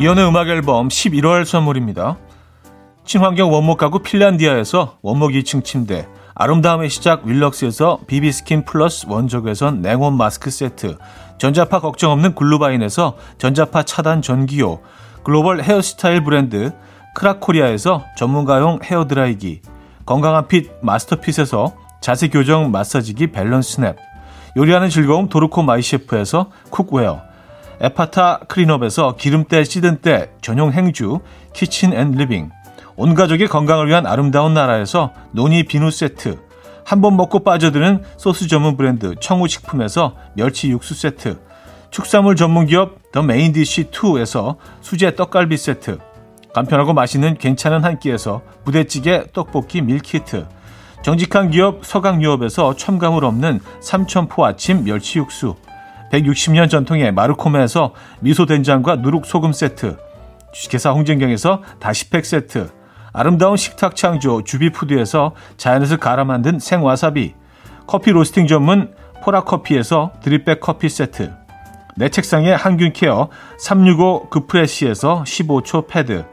이현우의 0.00 0.28
음악 0.28 0.46
앨범 0.46 0.86
11월 0.86 1.44
선물입니다. 1.44 2.18
친환경 3.04 3.52
원목 3.52 3.78
가구 3.78 3.98
핀란디아에서 3.98 4.98
원목 5.02 5.32
2층 5.32 5.64
침대, 5.64 6.06
아름다움의 6.36 6.88
시작 6.88 7.26
윌럭스에서 7.26 7.98
비비스킨 8.06 8.64
플러스 8.64 9.06
원적외선 9.08 9.82
냉온 9.82 10.16
마스크 10.16 10.52
세트, 10.52 10.98
전자파 11.38 11.80
걱정 11.80 12.12
없는 12.12 12.36
글루바인에서 12.36 13.16
전자파 13.38 13.82
차단 13.82 14.22
전기요, 14.22 14.78
글로벌 15.24 15.64
헤어스타일 15.64 16.22
브랜드 16.22 16.70
크라코리아에서 17.16 18.04
전문가용 18.16 18.78
헤어드라이기, 18.84 19.62
건강한 20.06 20.46
핏 20.46 20.70
마스터핏에서 20.80 21.74
자세 22.00 22.28
교정 22.28 22.70
마사지기 22.70 23.32
밸런스 23.32 23.72
스냅, 23.72 23.96
요리하는 24.56 24.90
즐거움 24.90 25.28
도르코 25.28 25.62
마이셰프에서 25.62 26.50
cookware, 26.70 27.26
에파타 27.80 28.40
클린업에서 28.48 29.16
기름때 29.16 29.64
찌든 29.64 29.98
때 29.98 30.30
전용 30.40 30.72
행주 30.72 31.20
키친 31.52 31.92
앤 31.92 32.12
리빙, 32.12 32.50
온 32.96 33.14
가족의 33.14 33.48
건강을 33.48 33.86
위한 33.88 34.06
아름다운 34.06 34.54
나라에서 34.54 35.12
노니 35.32 35.64
비누 35.64 35.90
세트, 35.90 36.38
한 36.84 37.00
번 37.00 37.16
먹고 37.16 37.40
빠져드는 37.40 38.02
소스 38.16 38.48
전문 38.48 38.76
브랜드 38.76 39.14
청우식품에서 39.20 40.16
멸치 40.34 40.70
육수 40.70 40.94
세트, 40.94 41.38
축산물 41.90 42.34
전문 42.34 42.66
기업 42.66 43.12
더 43.12 43.22
메인디시 43.22 43.90
2에서 43.90 44.56
수제 44.80 45.14
떡갈비 45.14 45.56
세트, 45.56 45.98
간편하고 46.54 46.94
맛있는 46.94 47.36
괜찮은 47.38 47.84
한 47.84 47.98
끼에서 47.98 48.42
부대찌개 48.64 49.24
떡볶이 49.32 49.82
밀키트. 49.82 50.46
정직한 51.02 51.50
기업 51.50 51.86
서강유업에서 51.86 52.74
첨가물 52.74 53.24
없는 53.24 53.60
삼천포 53.80 54.44
아침 54.44 54.82
멸치 54.82 55.20
육수 55.20 55.54
160년 56.12 56.70
전통의 56.70 57.12
마르코메에서 57.12 57.92
미소된장과 58.20 58.96
누룩소금 58.96 59.52
세트 59.52 59.96
주식회사 60.52 60.90
홍진경에서 60.90 61.62
다시팩 61.78 62.24
세트 62.24 62.70
아름다운 63.12 63.56
식탁 63.56 63.96
창조 63.96 64.42
주비푸드에서 64.42 65.34
자연에서 65.56 65.96
갈아 65.96 66.24
만든 66.24 66.58
생와사비 66.58 67.34
커피 67.86 68.12
로스팅 68.12 68.46
전문 68.46 68.94
포라커피에서 69.22 70.12
drip 70.22 70.44
bag 70.44 70.60
커피 70.60 70.88
세트 70.88 71.32
내 71.96 72.08
책상에 72.08 72.52
항균 72.52 72.92
care 72.92 73.28
365 73.58 74.28
그프레시에서 74.30 75.24
15초 75.26 75.88
패드 75.88 76.24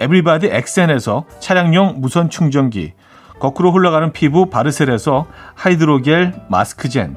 에브리바디 0.00 0.48
엑센에서 0.48 1.24
차량용 1.40 1.96
무선 2.00 2.28
충전기, 2.28 2.92
거꾸로 3.38 3.72
흘러가는 3.72 4.12
피부 4.12 4.46
바르셀에서 4.50 5.26
하이드로겔 5.54 6.34
마스크젠, 6.48 7.16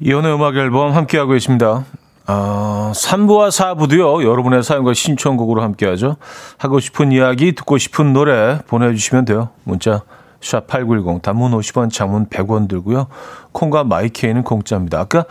이혼의 0.00 0.34
음악 0.34 0.56
앨범 0.56 0.92
함께하고 0.92 1.32
계십니다. 1.32 1.84
어, 2.26 2.92
3부와 2.94 3.48
4부도요, 3.48 4.24
여러분의 4.24 4.62
사연과 4.62 4.94
신청곡으로 4.94 5.62
함께하죠. 5.62 6.16
하고 6.58 6.80
싶은 6.80 7.12
이야기, 7.12 7.54
듣고 7.54 7.78
싶은 7.78 8.12
노래 8.12 8.58
보내주시면 8.66 9.24
돼요. 9.24 9.50
문자, 9.64 10.02
샵8910, 10.40 11.22
단문 11.22 11.52
50원, 11.52 11.90
장문 11.90 12.26
100원 12.28 12.68
들고요. 12.68 13.06
콩과 13.52 13.84
마이케이는 13.84 14.42
공짜입니다. 14.42 15.00
아까 15.00 15.24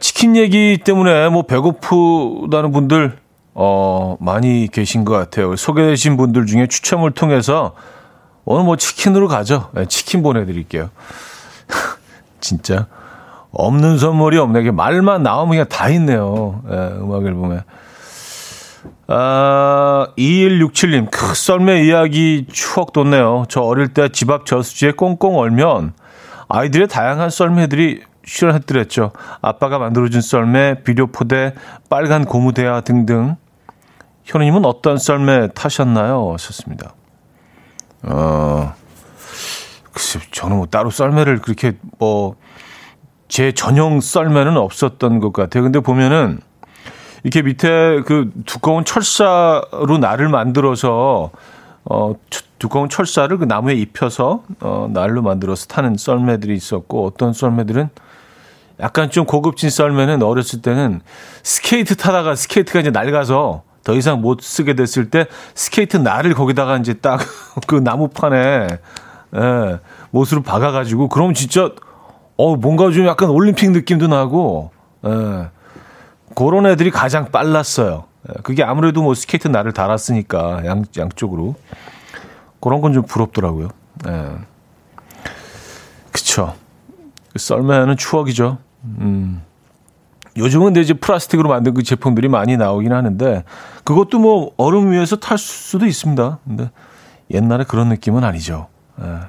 치킨 0.00 0.36
얘기 0.36 0.78
때문에 0.84 1.28
뭐 1.30 1.42
배고프다는 1.42 2.72
분들, 2.72 3.16
어, 3.54 4.16
많이 4.20 4.68
계신 4.70 5.04
것 5.04 5.14
같아요. 5.14 5.56
소개되신 5.56 6.16
분들 6.16 6.46
중에 6.46 6.66
추첨을 6.66 7.12
통해서 7.12 7.74
오늘 8.44 8.64
뭐 8.64 8.76
치킨으로 8.76 9.28
가죠. 9.28 9.70
네, 9.72 9.86
치킨 9.86 10.22
보내드릴게요. 10.22 10.90
진짜. 12.40 12.86
없는 13.58 13.98
선물이 13.98 14.38
없네. 14.38 14.70
말만 14.70 15.24
나오면 15.24 15.50
그냥 15.50 15.66
다 15.68 15.88
있네요. 15.90 16.62
예, 16.70 16.74
음악 17.00 17.26
앨범에. 17.26 17.64
아, 19.08 20.06
2167님, 20.16 21.10
크, 21.10 21.34
썰매 21.34 21.82
이야기 21.84 22.46
추억 22.52 22.92
돋네요. 22.92 23.46
저 23.48 23.60
어릴 23.62 23.88
때 23.88 24.08
집 24.10 24.30
앞 24.30 24.46
저수지에 24.46 24.92
꽁꽁 24.92 25.36
얼면 25.38 25.92
아이들의 26.48 26.86
다양한 26.88 27.30
썰매들이 27.30 28.02
실현했더랬죠. 28.24 29.10
아빠가 29.42 29.78
만들어준 29.78 30.20
썰매, 30.20 30.82
비료포대, 30.84 31.54
빨간 31.90 32.24
고무대야 32.26 32.82
등등. 32.82 33.34
현우님은 34.24 34.66
어떤 34.66 34.98
썰매 34.98 35.48
타셨나요? 35.54 36.32
하셨습니다. 36.34 36.94
어, 38.04 38.72
글쎄, 39.92 40.20
저는 40.30 40.58
뭐 40.58 40.66
따로 40.66 40.90
썰매를 40.90 41.38
그렇게 41.40 41.72
뭐, 41.98 42.36
제 43.28 43.52
전용 43.52 44.00
썰매는 44.00 44.56
없었던 44.56 45.20
것 45.20 45.32
같아요. 45.32 45.62
근데 45.62 45.80
보면은 45.80 46.40
이렇게 47.22 47.42
밑에 47.42 48.00
그 48.06 48.30
두꺼운 48.46 48.84
철사로 48.84 49.98
날을 50.00 50.28
만들어서 50.28 51.30
어 51.84 52.14
두꺼운 52.58 52.88
철사를 52.88 53.36
그 53.38 53.44
나무에 53.44 53.74
입혀서 53.74 54.42
어 54.60 54.90
날로 54.92 55.22
만들어서 55.22 55.66
타는 55.66 55.96
썰매들이 55.96 56.54
있었고 56.54 57.06
어떤 57.06 57.32
썰매들은 57.32 57.90
약간 58.80 59.10
좀 59.10 59.26
고급진 59.26 59.70
썰매는 59.70 60.22
어렸을 60.22 60.62
때는 60.62 61.00
스케이트 61.42 61.96
타다가 61.96 62.34
스케이트가 62.34 62.80
이제 62.80 62.90
낡아서 62.90 63.62
더 63.84 63.94
이상 63.94 64.20
못 64.20 64.40
쓰게 64.42 64.74
됐을 64.74 65.10
때 65.10 65.26
스케이트 65.54 65.96
날을 65.96 66.34
거기다가 66.34 66.76
이제 66.76 66.94
딱 66.94 67.20
그 67.66 67.74
나무판에 67.74 68.68
예, 69.34 69.78
못으로 70.10 70.42
박아가지고 70.42 71.08
그럼 71.08 71.34
진짜 71.34 71.70
어, 72.38 72.56
뭔가 72.56 72.90
좀 72.92 73.06
약간 73.06 73.28
올림픽 73.30 73.72
느낌도 73.72 74.06
나고, 74.06 74.70
예. 75.04 75.48
그런 76.34 76.66
애들이 76.66 76.90
가장 76.90 77.30
빨랐어요. 77.32 78.04
예, 78.28 78.32
그게 78.42 78.62
아무래도 78.62 79.02
뭐 79.02 79.14
스케이트 79.14 79.48
날을 79.48 79.72
달았으니까, 79.72 80.64
양, 80.64 80.84
양쪽으로. 80.96 81.56
그런 82.60 82.80
건 82.80 82.92
좀 82.94 83.02
부럽더라고요. 83.02 83.68
예. 84.06 84.30
그쵸. 86.12 86.54
썰매는 87.36 87.96
추억이죠. 87.96 88.58
음. 88.84 89.42
요즘은 90.36 90.76
이제 90.76 90.94
플라스틱으로 90.94 91.48
만든 91.48 91.74
그 91.74 91.82
제품들이 91.82 92.28
많이 92.28 92.56
나오긴 92.56 92.92
하는데, 92.92 93.42
그것도 93.82 94.20
뭐 94.20 94.52
얼음 94.56 94.92
위에서 94.92 95.16
탈 95.16 95.38
수도 95.38 95.86
있습니다. 95.86 96.38
근데 96.46 96.70
옛날에 97.32 97.64
그런 97.64 97.88
느낌은 97.88 98.22
아니죠. 98.22 98.68
예. 99.02 99.20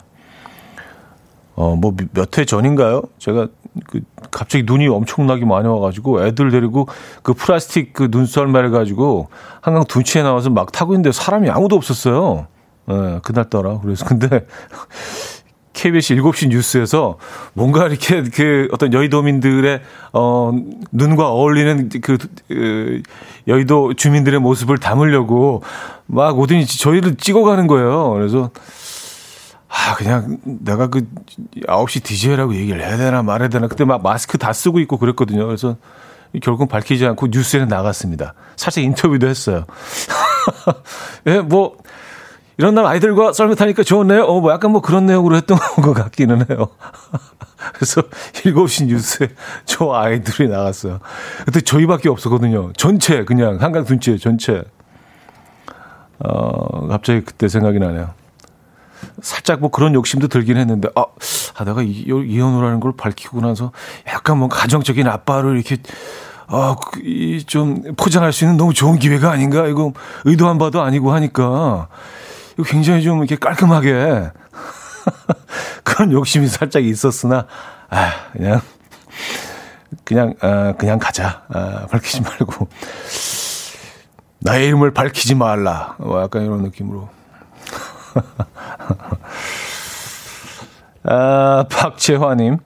어, 1.59 1.75
뭐, 1.75 1.93
몇 2.13 2.37
해 2.37 2.45
전인가요? 2.45 3.01
제가 3.17 3.49
그, 3.85 3.99
갑자기 4.31 4.63
눈이 4.65 4.87
엄청나게 4.87 5.43
많이 5.43 5.67
와가지고 5.67 6.25
애들 6.25 6.51
데리고 6.51 6.87
그 7.21 7.33
플라스틱 7.33 7.91
그 7.91 8.07
눈썰매를 8.09 8.71
가지고 8.71 9.27
한강 9.59 9.83
둔치에 9.83 10.23
나와서 10.23 10.49
막 10.49 10.71
타고 10.71 10.93
있는데 10.93 11.11
사람이 11.11 11.49
아무도 11.49 11.75
없었어요. 11.75 12.47
예, 12.89 13.19
그날따라. 13.23 13.79
그래서 13.81 14.05
근데 14.05 14.45
KBS 15.73 16.15
7시 16.15 16.47
뉴스에서 16.47 17.17
뭔가 17.53 17.87
이렇게 17.87 18.23
그 18.23 18.69
어떤 18.71 18.93
여의도민들의 18.93 19.81
어 20.13 20.51
눈과 20.93 21.29
어울리는 21.29 21.89
그, 22.01 22.17
그 22.47 23.01
여의도 23.49 23.95
주민들의 23.95 24.39
모습을 24.39 24.77
담으려고 24.77 25.61
막 26.05 26.39
오더니 26.39 26.65
저희를 26.65 27.15
찍어가는 27.15 27.67
거예요. 27.67 28.11
그래서 28.11 28.49
아, 29.69 29.95
그냥 29.95 30.39
내가 30.43 30.87
그 30.87 31.07
9시 31.67 32.03
DJ라고 32.03 32.55
얘기를 32.55 32.81
해야 32.81 32.97
되나 32.97 33.21
말해야 33.21 33.49
되나. 33.49 33.67
그때 33.67 33.85
막 33.85 34.01
마스크 34.01 34.37
다 34.37 34.51
쓰고 34.51 34.79
있고 34.79 34.97
그랬거든요. 34.97 35.45
그래서 35.45 35.77
결국 36.41 36.69
밝히지 36.69 37.05
않고 37.05 37.27
뉴스에는 37.27 37.67
나갔습니다. 37.67 38.33
사실 38.55 38.83
인터뷰도 38.83 39.27
했어요. 39.27 39.65
예, 41.27 41.39
뭐, 41.39 41.77
이런 42.57 42.75
날 42.75 42.85
아이들과 42.85 43.31
썰매 43.31 43.55
타니까 43.55 43.83
좋네요. 43.83 44.23
어, 44.23 44.41
뭐 44.41 44.51
약간 44.51 44.71
뭐 44.71 44.81
그런 44.81 45.05
내용으로 45.05 45.35
했던 45.37 45.57
것 45.81 45.93
같기는 45.93 46.49
해요. 46.49 46.69
그래서 47.73 48.01
7시 48.33 48.87
뉴스에 48.87 49.29
저 49.65 49.93
아이들이 49.93 50.49
나갔어요. 50.49 50.99
그때 51.45 51.61
저희밖에 51.61 52.09
없었거든요. 52.09 52.73
전체, 52.73 53.23
그냥 53.23 53.61
한강 53.61 53.85
둔치에 53.85 54.17
전체. 54.17 54.63
어, 56.19 56.87
갑자기 56.87 57.21
그때 57.21 57.47
생각이 57.47 57.79
나네요. 57.79 58.09
살짝 59.21 59.59
뭐 59.59 59.69
그런 59.69 59.93
욕심도 59.93 60.27
들긴 60.27 60.57
했는데, 60.57 60.89
아, 60.95 61.05
아 61.55 61.65
내가 61.65 61.81
이, 61.81 62.05
이혼을 62.07 62.79
걸 62.79 62.93
밝히고 62.95 63.41
나서 63.41 63.71
약간 64.07 64.37
뭐 64.37 64.47
가정적인 64.47 65.07
아빠를 65.07 65.55
이렇게, 65.55 65.77
아, 66.47 66.75
그, 66.75 67.43
좀 67.45 67.83
포장할 67.95 68.33
수 68.33 68.43
있는 68.43 68.57
너무 68.57 68.73
좋은 68.73 68.99
기회가 68.99 69.31
아닌가? 69.31 69.67
이거 69.67 69.93
의도한 70.25 70.57
바도 70.57 70.81
아니고 70.81 71.13
하니까, 71.13 71.87
이거 72.53 72.63
굉장히 72.63 73.03
좀 73.03 73.19
이렇게 73.19 73.35
깔끔하게 73.35 74.31
그런 75.83 76.11
욕심이 76.11 76.47
살짝 76.47 76.83
있었으나, 76.83 77.45
아, 77.89 78.11
그냥, 78.33 78.61
그냥, 80.03 80.33
아, 80.41 80.73
그냥 80.77 80.99
가자. 80.99 81.43
아, 81.49 81.87
밝히지 81.89 82.21
말고. 82.21 82.67
나의 84.39 84.67
이름을 84.67 84.91
밝히지 84.91 85.35
말라. 85.35 85.95
뭐 85.99 86.21
약간 86.21 86.43
이런 86.43 86.61
느낌으로. 86.63 87.09
아, 91.03 91.65
박재화님. 91.69 92.57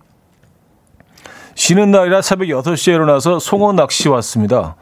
쉬는 1.55 1.91
날이라 1.91 2.21
새벽 2.21 2.47
6시에 2.47 2.95
일어나서 2.95 3.39
송어 3.39 3.73
낚시 3.73 4.09
왔습니다. 4.09 4.75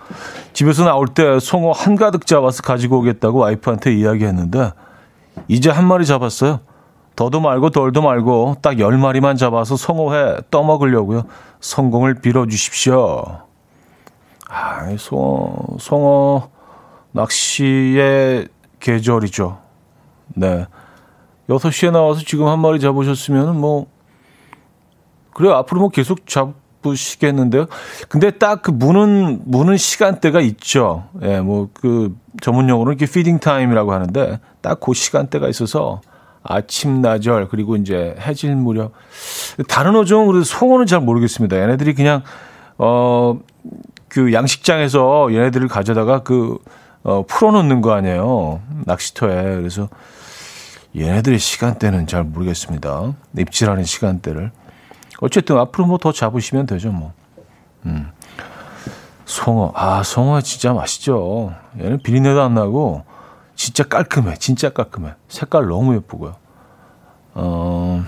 집에서 0.53 0.85
나올 0.85 1.07
때 1.07 1.39
송어 1.39 1.71
한가득 1.71 2.25
잡아서 2.25 2.61
가지고 2.63 2.99
오겠다고 2.99 3.39
와이프한테 3.39 3.93
이야기했는데, 3.93 4.71
이제 5.47 5.69
한 5.69 5.85
마리 5.85 6.05
잡았어요. 6.05 6.61
더도 7.15 7.41
말고 7.41 7.69
덜도 7.71 8.01
말고 8.01 8.57
딱 8.61 8.75
10마리만 8.75 9.37
잡아서 9.37 9.75
송어회 9.75 10.37
떠먹으려고요. 10.49 11.23
성공을 11.59 12.15
빌어주십시오. 12.15 13.41
아, 14.49 14.95
송어, 14.97 15.77
송어 15.79 16.49
낚시의 17.11 18.47
계절이죠. 18.79 19.59
네. 20.35 20.65
6시에 21.49 21.91
나와서 21.91 22.21
지금 22.25 22.47
한 22.47 22.59
마리 22.59 22.79
잡으셨으면 22.79 23.59
뭐, 23.59 23.87
그래요. 25.33 25.53
앞으로 25.55 25.81
뭐 25.81 25.89
계속 25.89 26.19
잡으시겠는데요. 26.27 27.65
근데 28.09 28.31
딱 28.31 28.61
그 28.61 28.71
무는, 28.71 29.41
무는 29.45 29.77
시간대가 29.77 30.41
있죠. 30.41 31.05
예, 31.21 31.39
뭐 31.41 31.69
그 31.73 32.15
전문 32.41 32.69
용어로 32.69 32.91
이렇게 32.91 33.05
feeding 33.05 33.39
time이라고 33.39 33.91
하는데 33.93 34.39
딱 34.61 34.79
그 34.79 34.93
시간대가 34.93 35.47
있어서 35.49 36.01
아침, 36.43 37.01
나절, 37.01 37.47
그리고 37.49 37.75
이제 37.75 38.15
해질 38.19 38.55
무렵. 38.55 38.93
다른 39.67 39.95
어종은 39.95 40.27
그래도 40.27 40.43
송어는 40.43 40.87
잘 40.87 40.99
모르겠습니다. 40.99 41.55
얘네들이 41.61 41.93
그냥, 41.93 42.23
어, 42.79 43.39
그 44.07 44.33
양식장에서 44.33 45.33
얘네들을 45.33 45.67
가져다가 45.67 46.23
그, 46.23 46.57
어, 47.03 47.23
풀어놓는 47.27 47.81
거 47.81 47.93
아니에요. 47.93 48.59
낚시터에. 48.85 49.55
그래서 49.55 49.87
얘네들의 50.95 51.39
시간대는 51.39 52.07
잘 52.07 52.23
모르겠습니다. 52.23 53.13
입질하는 53.37 53.83
시간대를. 53.85 54.51
어쨌든 55.21 55.57
앞으로 55.57 55.85
뭐 55.85 55.97
더 55.97 56.11
잡으시면 56.11 56.65
되죠, 56.65 56.91
뭐. 56.91 57.13
음. 57.85 58.11
송어. 59.25 59.71
아, 59.75 60.03
송어 60.03 60.41
진짜 60.41 60.73
맛있죠. 60.73 61.53
얘는 61.79 61.99
비린내도 62.01 62.41
안 62.41 62.53
나고, 62.55 63.05
진짜 63.55 63.83
깔끔해. 63.83 64.35
진짜 64.37 64.69
깔끔해. 64.71 65.13
색깔 65.29 65.67
너무 65.67 65.95
예쁘고요. 65.95 66.35
어, 67.35 68.03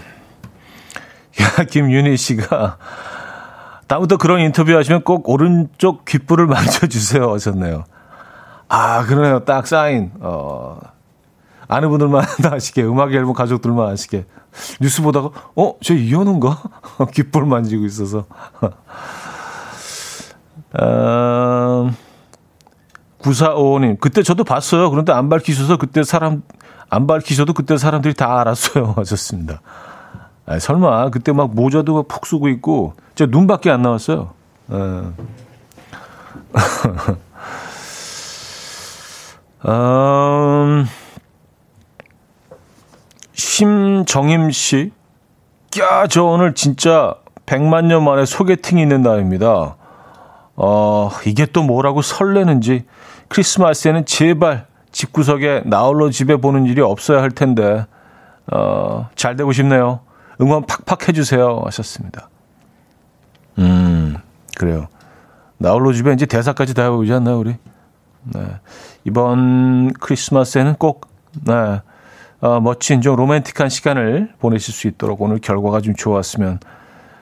야, 1.41 1.63
김윤희 1.63 2.17
씨가 2.17 2.77
다음부터 3.87 4.17
그런 4.17 4.41
인터뷰 4.41 4.75
하시면 4.75 5.03
꼭 5.03 5.29
오른쪽 5.29 6.03
귓불을 6.03 6.47
만져 6.47 6.87
주세요. 6.87 7.31
하셨네요. 7.31 7.85
아, 8.67 9.05
그러네요. 9.05 9.45
딱 9.45 9.67
사인. 9.67 10.11
어, 10.19 10.79
아는 11.67 11.89
분들만 11.89 12.23
아시게, 12.51 12.83
음악 12.83 13.13
앨범 13.13 13.33
가족들만 13.33 13.89
아시게. 13.91 14.25
뉴스 14.81 15.01
보다가, 15.01 15.29
어, 15.55 15.75
저 15.81 15.93
이현우인가? 15.93 16.61
귓볼 17.13 17.45
만지고 17.45 17.85
있어서. 17.85 18.25
어, 20.79 21.91
9455님, 23.21 23.99
그때 23.99 24.23
저도 24.23 24.43
봤어요. 24.43 24.89
그런데 24.89 25.11
안 25.13 25.29
밝히셔서 25.29 25.77
그때 25.77 26.03
사람, 26.03 26.41
안 26.89 27.07
밝히셔도 27.07 27.53
그때 27.53 27.77
사람들이 27.77 28.13
다 28.13 28.39
알았어요. 28.41 28.93
하셨습니다. 28.97 29.61
아, 30.45 30.59
설마, 30.59 31.09
그때 31.09 31.31
막 31.31 31.53
모자도 31.55 31.93
막 31.93 32.07
푹 32.07 32.25
쓰고 32.25 32.49
있고, 32.49 32.93
저 33.15 33.25
눈밖에 33.25 33.71
안 33.71 33.81
나왔어요. 33.81 34.31
어. 34.69 35.13
음, 39.65 40.85
심정임 43.33 44.51
씨. 44.51 44.91
야, 45.79 46.07
저 46.07 46.23
오늘 46.23 46.53
진짜 46.53 47.15
100만 47.45 47.85
년 47.85 48.03
만에 48.03 48.25
소개팅이 48.25 48.81
있는 48.81 49.01
날입니다. 49.01 49.75
어, 50.55 51.09
이게 51.25 51.45
또 51.47 51.63
뭐라고 51.63 52.01
설레는지 52.01 52.85
크리스마스에는 53.27 54.05
제발 54.05 54.67
집구석에 54.91 55.63
나홀로 55.65 56.11
집에 56.11 56.35
보는 56.35 56.65
일이 56.65 56.81
없어야 56.81 57.21
할 57.21 57.31
텐데, 57.31 57.85
어, 58.51 59.09
잘 59.15 59.35
되고 59.35 59.51
싶네요. 59.51 60.01
응원 60.39 60.65
팍팍 60.67 61.09
해주세요. 61.09 61.61
하셨습니다. 61.65 62.29
음, 63.57 64.15
그래요. 64.57 64.87
나홀로 65.57 65.93
집에 65.93 66.13
이제 66.13 66.25
대사까지 66.27 66.75
다 66.75 66.83
해보지 66.83 67.11
않나요, 67.13 67.39
우리? 67.39 67.55
네. 68.25 68.41
이번 69.05 69.91
크리스마스에는 69.93 70.75
꼭, 70.75 71.07
네. 71.45 71.81
어, 72.43 72.59
멋진 72.59 72.99
좀 72.99 73.15
로맨틱한 73.15 73.69
시간을 73.69 74.33
보내실 74.39 74.73
수 74.73 74.89
있도록 74.89 75.21
오늘 75.21 75.39
결과가 75.39 75.79
좀 75.79 75.95
좋았으면 75.95 76.59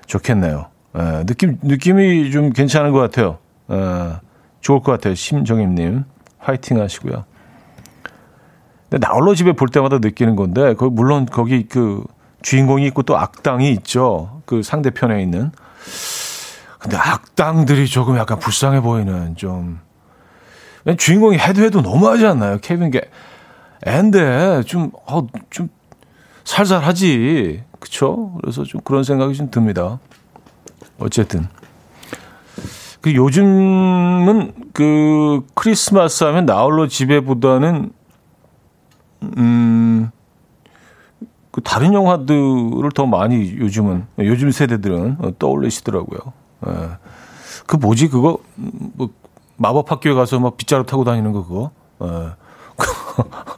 좋겠네요. 0.08 0.66
에, 0.96 1.26
느낌, 1.28 1.60
느낌이 1.62 2.32
좀 2.32 2.50
괜찮은 2.50 2.92
것 2.92 2.98
같아요. 2.98 3.38
에, 3.70 4.16
좋을 4.62 4.82
것 4.82 4.94
같아요. 4.94 5.14
심정임님. 5.14 6.06
화이팅 6.40 6.82
하시고요. 6.82 7.26
근데 8.90 9.08
나홀로 9.08 9.36
집에 9.36 9.52
볼 9.52 9.70
때마다 9.70 10.00
느끼는 10.00 10.36
건데, 10.36 10.74
그 10.74 10.86
물론 10.86 11.28
거기 11.28 11.68
그 11.68 12.04
주인공이 12.42 12.88
있고 12.88 13.04
또 13.04 13.16
악당이 13.16 13.70
있죠. 13.74 14.42
그 14.48 14.64
상대편에 14.64 15.22
있는. 15.22 15.52
근데 16.80 16.98
악당들이 16.98 17.86
조금 17.86 18.18
약간 18.18 18.40
불쌍해 18.40 18.82
보이는 18.82 19.36
좀. 19.36 19.82
주인공이 20.98 21.38
해도 21.38 21.62
해도 21.62 21.82
너무하지 21.82 22.26
않나요? 22.26 22.58
케빈 22.60 22.90
게. 22.90 23.02
앤데 23.86 24.64
좀, 24.66 24.92
어, 25.08 25.28
좀 25.50 25.70
살살하지. 26.44 27.64
그쵸? 27.80 28.38
그래서 28.42 28.64
좀 28.64 28.82
그런 28.82 29.04
생각이 29.04 29.34
좀 29.36 29.50
듭니다. 29.50 30.00
어쨌든. 31.00 31.48
그 33.02 33.16
요즘은 33.16 34.54
그 34.74 35.46
크리스마스 35.56 36.24
하면 36.24 36.46
나홀로 36.46 36.88
집에보다는 36.88 37.92
음, 39.38 40.12
그 41.52 41.62
다른 41.62 41.94
영화들을 41.94 42.92
더 42.94 43.06
많이 43.06 43.58
요즘은 43.58 44.06
요즘 44.20 44.52
세대들은 44.52 45.36
떠올리시더라고요. 45.40 46.20
예. 46.68 46.72
그 47.66 47.76
뭐지 47.76 48.10
그거 48.10 48.38
뭐 48.56 49.10
마법 49.58 49.92
학교에 49.92 50.14
가서 50.14 50.40
막 50.40 50.58
빗자루 50.58 50.86
타고 50.86 51.04
다니는 51.04 51.34
거 51.34 51.44
그거. 51.44 51.72
예. 52.04 52.32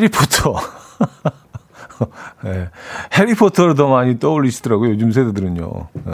해리포터. 0.00 0.54
예. 2.46 2.70
해리포터를 3.12 3.74
더 3.74 3.88
많이 3.88 4.18
떠올리시더라고요. 4.18 4.90
요즘 4.90 5.12
세대들은요. 5.12 5.88
예. 6.08 6.12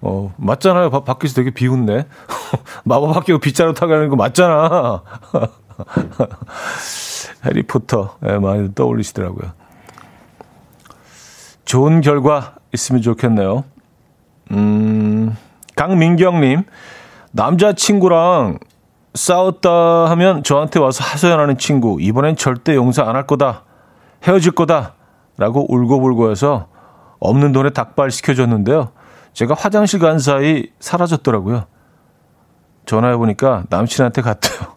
어, 0.00 0.32
맞잖아요. 0.36 0.90
바, 0.90 1.04
밖에서 1.04 1.34
되게 1.34 1.50
비웃네. 1.50 2.06
마법 2.84 3.16
학교 3.16 3.38
빗자루 3.38 3.74
타고 3.74 3.92
가는 3.92 4.08
거 4.08 4.16
맞잖아. 4.16 5.02
해리포터. 7.44 8.18
예, 8.26 8.38
많이 8.38 8.74
떠올리시더라고요. 8.74 9.52
좋은 11.64 12.00
결과 12.00 12.54
있으면 12.72 13.02
좋겠네요. 13.02 13.64
음, 14.52 15.36
강민경님, 15.76 16.62
남자친구랑 17.32 18.58
싸웠다 19.14 19.70
하면 20.10 20.42
저한테 20.42 20.78
와서 20.78 21.02
하소연하는 21.04 21.58
친구, 21.58 21.98
이번엔 22.00 22.36
절대 22.36 22.74
용서 22.74 23.02
안 23.02 23.16
할 23.16 23.26
거다. 23.26 23.64
헤어질 24.24 24.52
거다. 24.52 24.94
라고 25.36 25.72
울고불고 25.72 26.30
해서 26.30 26.66
없는 27.20 27.52
돈에 27.52 27.70
닭발 27.70 28.10
시켜줬는데요. 28.10 28.90
제가 29.32 29.54
화장실 29.54 30.00
간 30.00 30.18
사이 30.18 30.70
사라졌더라고요. 30.80 31.64
전화해보니까 32.86 33.64
남친한테 33.70 34.22
갔대요. 34.22 34.74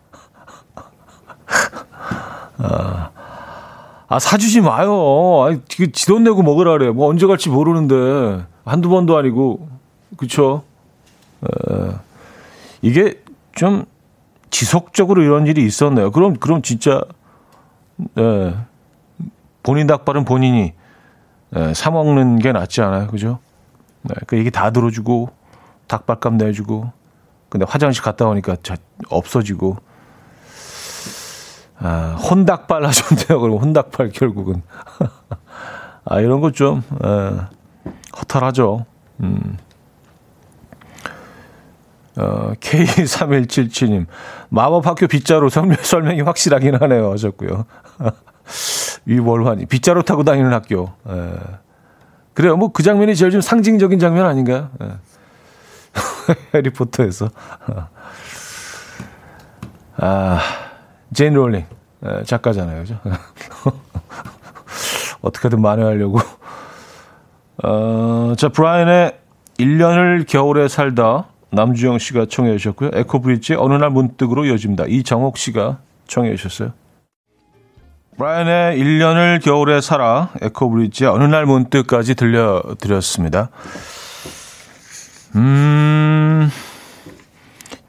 아, 2.59 3.09
아, 4.07 4.19
사주지 4.19 4.61
마요. 4.61 4.91
아, 5.43 5.55
지돈 5.93 6.23
내고 6.23 6.43
먹으라 6.43 6.73
그래. 6.73 6.91
뭐 6.91 7.07
언제 7.09 7.25
갈지 7.25 7.49
모르는데. 7.49 8.45
한두 8.65 8.89
번도 8.89 9.17
아니고. 9.17 9.67
그쵸? 10.17 10.63
에, 11.43 11.91
이게 12.81 13.21
좀 13.55 13.85
지속적으로 14.51 15.23
이런 15.23 15.47
일이 15.47 15.65
있었네요. 15.65 16.11
그럼, 16.11 16.35
그럼 16.35 16.61
진짜, 16.61 17.01
예, 18.17 18.55
본인 19.63 19.87
닭발은 19.87 20.25
본인이 20.25 20.73
예, 21.55 21.73
사 21.73 21.91
먹는 21.91 22.39
게 22.39 22.51
낫지 22.51 22.81
않아요. 22.81 23.07
그죠? 23.07 23.39
네, 24.03 24.15
그 24.27 24.37
얘기 24.37 24.51
다 24.51 24.71
들어주고, 24.71 25.29
닭발값 25.87 26.35
내주고, 26.35 26.91
근데 27.49 27.65
화장실 27.67 28.03
갔다 28.03 28.27
오니까 28.27 28.55
자, 28.61 28.77
없어지고, 29.09 29.77
아, 31.79 32.15
혼닭발 32.29 32.85
하셨네요. 32.85 33.41
그럼 33.41 33.57
혼닭발 33.57 34.11
결국은. 34.11 34.61
아, 36.05 36.19
이런 36.19 36.39
거 36.39 36.51
좀, 36.51 36.83
에, 37.03 37.89
허탈하죠. 38.17 38.85
음. 39.21 39.57
어, 42.17 42.53
K3177님, 42.59 44.05
마법학교 44.49 45.07
빗자루 45.07 45.49
설명, 45.49 45.77
설명이 45.81 46.21
확실하긴 46.21 46.75
하네요. 46.75 47.11
하셨고요. 47.11 47.65
위월환이, 49.05 49.65
빗자루 49.65 50.03
타고 50.03 50.23
다니는 50.23 50.51
학교. 50.53 50.91
에. 51.09 51.33
그래요. 52.33 52.55
뭐 52.57 52.69
그 52.71 52.83
장면이 52.83 53.15
제일 53.15 53.31
좀 53.31 53.41
상징적인 53.41 53.99
장면 53.99 54.25
아닌가요? 54.25 54.69
에. 54.81 54.87
해리포터에서. 56.55 57.29
아, 59.97 60.39
제인 61.13 61.33
롤링. 61.33 61.65
에, 62.03 62.23
작가잖아요. 62.23 62.81
그죠? 62.81 62.99
어떻게든 65.21 65.61
만회하려고. 65.61 66.19
어, 67.63 68.33
자, 68.37 68.49
브라이언의 68.49 69.17
1년을 69.59 70.25
겨울에 70.27 70.67
살아 70.67 71.25
남주영 71.51 71.99
씨가 71.99 72.25
청해 72.29 72.57
주셨고요. 72.57 72.91
에코브리지의 72.93 73.59
어느 73.59 73.73
날 73.73 73.89
문득으로 73.89 74.45
이어집니다. 74.45 74.85
이정옥 74.87 75.37
씨가 75.37 75.79
청해 76.07 76.35
주셨어요. 76.35 76.73
브라이언의 78.17 78.79
1년을 78.79 79.43
겨울에 79.43 79.81
살아 79.81 80.29
에코브리지의 80.41 81.09
어느 81.09 81.23
날 81.23 81.45
문득까지 81.45 82.15
들려드렸습니다. 82.15 83.49
음, 85.35 86.49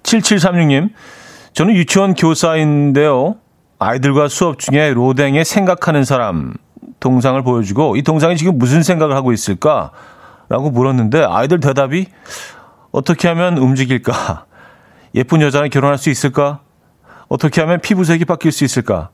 7736님. 0.02 0.90
저는 1.52 1.74
유치원 1.74 2.14
교사인데요. 2.14 3.36
아이들과 3.78 4.28
수업 4.28 4.58
중에 4.58 4.92
로댕에 4.92 5.44
생각하는 5.44 6.04
사람 6.04 6.54
동상을 7.00 7.42
보여주고 7.42 7.96
이 7.96 8.02
동상이 8.02 8.36
지금 8.36 8.58
무슨 8.58 8.82
생각을 8.82 9.14
하고 9.16 9.32
있을까? 9.32 9.90
라고 10.48 10.70
물었는데 10.70 11.24
아이들 11.24 11.60
대답이 11.60 12.06
어떻게 12.92 13.26
하면 13.28 13.58
움직일까? 13.58 14.44
예쁜 15.14 15.40
여자랑 15.40 15.70
결혼할 15.70 15.98
수 15.98 16.10
있을까? 16.10 16.60
어떻게 17.28 17.60
하면 17.62 17.80
피부색이 17.80 18.26
바뀔 18.26 18.52
수 18.52 18.64
있을까? 18.64 19.08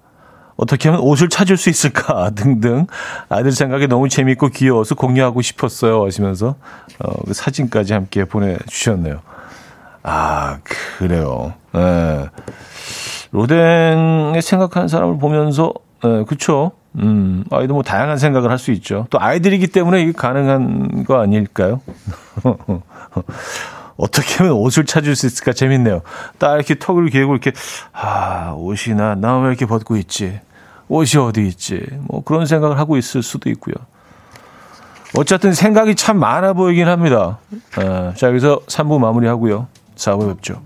어떻게 0.56 0.88
하면 0.88 1.04
옷을 1.04 1.28
찾을 1.28 1.56
수 1.56 1.70
있을까? 1.70 2.30
등등. 2.34 2.86
아이들 3.28 3.52
생각이 3.52 3.86
너무 3.86 4.08
재밌고 4.08 4.48
귀여워서 4.48 4.96
공유하고 4.96 5.40
싶었어요. 5.40 6.04
하시면서, 6.04 6.56
어, 6.98 7.24
그 7.24 7.32
사진까지 7.32 7.92
함께 7.92 8.24
보내주셨네요. 8.24 9.20
아, 10.02 10.58
그래요. 10.98 11.54
예. 11.76 12.28
로댕에 13.30 14.40
생각하는 14.40 14.88
사람을 14.88 15.18
보면서, 15.18 15.72
네, 16.02 16.24
그쵸. 16.24 16.72
음, 16.98 17.44
아이도 17.50 17.74
뭐 17.74 17.82
다양한 17.82 18.18
생각을 18.18 18.50
할 18.50 18.58
수 18.58 18.72
있죠. 18.72 19.06
또 19.10 19.20
아이들이기 19.20 19.68
때문에 19.68 20.02
이게 20.02 20.12
가능한 20.12 21.04
거 21.04 21.20
아닐까요? 21.20 21.80
어떻게 23.96 24.34
하면 24.38 24.52
옷을 24.52 24.84
찾을 24.84 25.16
수 25.16 25.26
있을까 25.26 25.52
재밌네요. 25.52 26.02
딱 26.38 26.54
이렇게 26.54 26.76
턱을 26.78 27.08
개고 27.10 27.32
이렇게 27.32 27.52
아 27.92 28.52
옷이나 28.56 29.14
나 29.16 29.38
왜 29.40 29.48
이렇게 29.48 29.66
벗고 29.66 29.96
있지? 29.96 30.40
옷이 30.88 31.20
어디 31.22 31.46
있지? 31.46 31.84
뭐 32.02 32.22
그런 32.24 32.46
생각을 32.46 32.78
하고 32.78 32.96
있을 32.96 33.22
수도 33.22 33.50
있고요. 33.50 33.74
어쨌든 35.16 35.52
생각이 35.52 35.94
참 35.94 36.18
많아 36.18 36.52
보이긴 36.52 36.86
합니다. 36.88 37.38
아, 37.76 38.12
자 38.16 38.28
여기서 38.28 38.60
3부 38.66 38.98
마무리하고요. 39.00 39.66
4부에 39.96 40.34
뵙죠. 40.36 40.60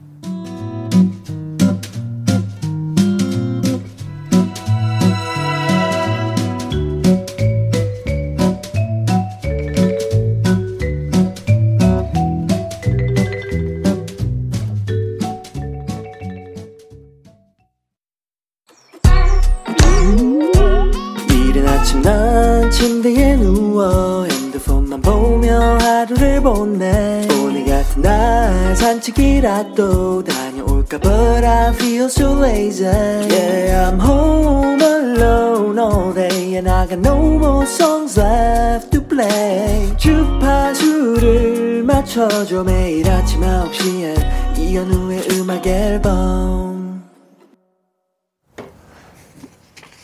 산책이라도 29.62 30.24
다녀올까 30.24 30.98
But 30.98 31.44
I 31.44 31.72
feel 31.74 32.06
so 32.06 32.34
lazy 32.38 32.84
Yeah 32.84 33.90
I'm 33.90 34.00
home 34.00 34.82
alone 34.82 35.78
all 35.78 36.12
day 36.12 36.56
And 36.56 36.68
I 36.68 36.86
got 36.86 36.98
no 36.98 37.16
more 37.16 37.64
songs 37.64 38.18
left 38.18 38.90
to 38.90 39.06
play 39.06 39.96
주파수를 39.96 41.84
맞춰줘 41.84 42.64
매일 42.64 43.08
아침 43.08 43.40
9시에 43.40 44.58
이현우의 44.58 45.28
음악 45.32 45.66
앨범 45.66 47.04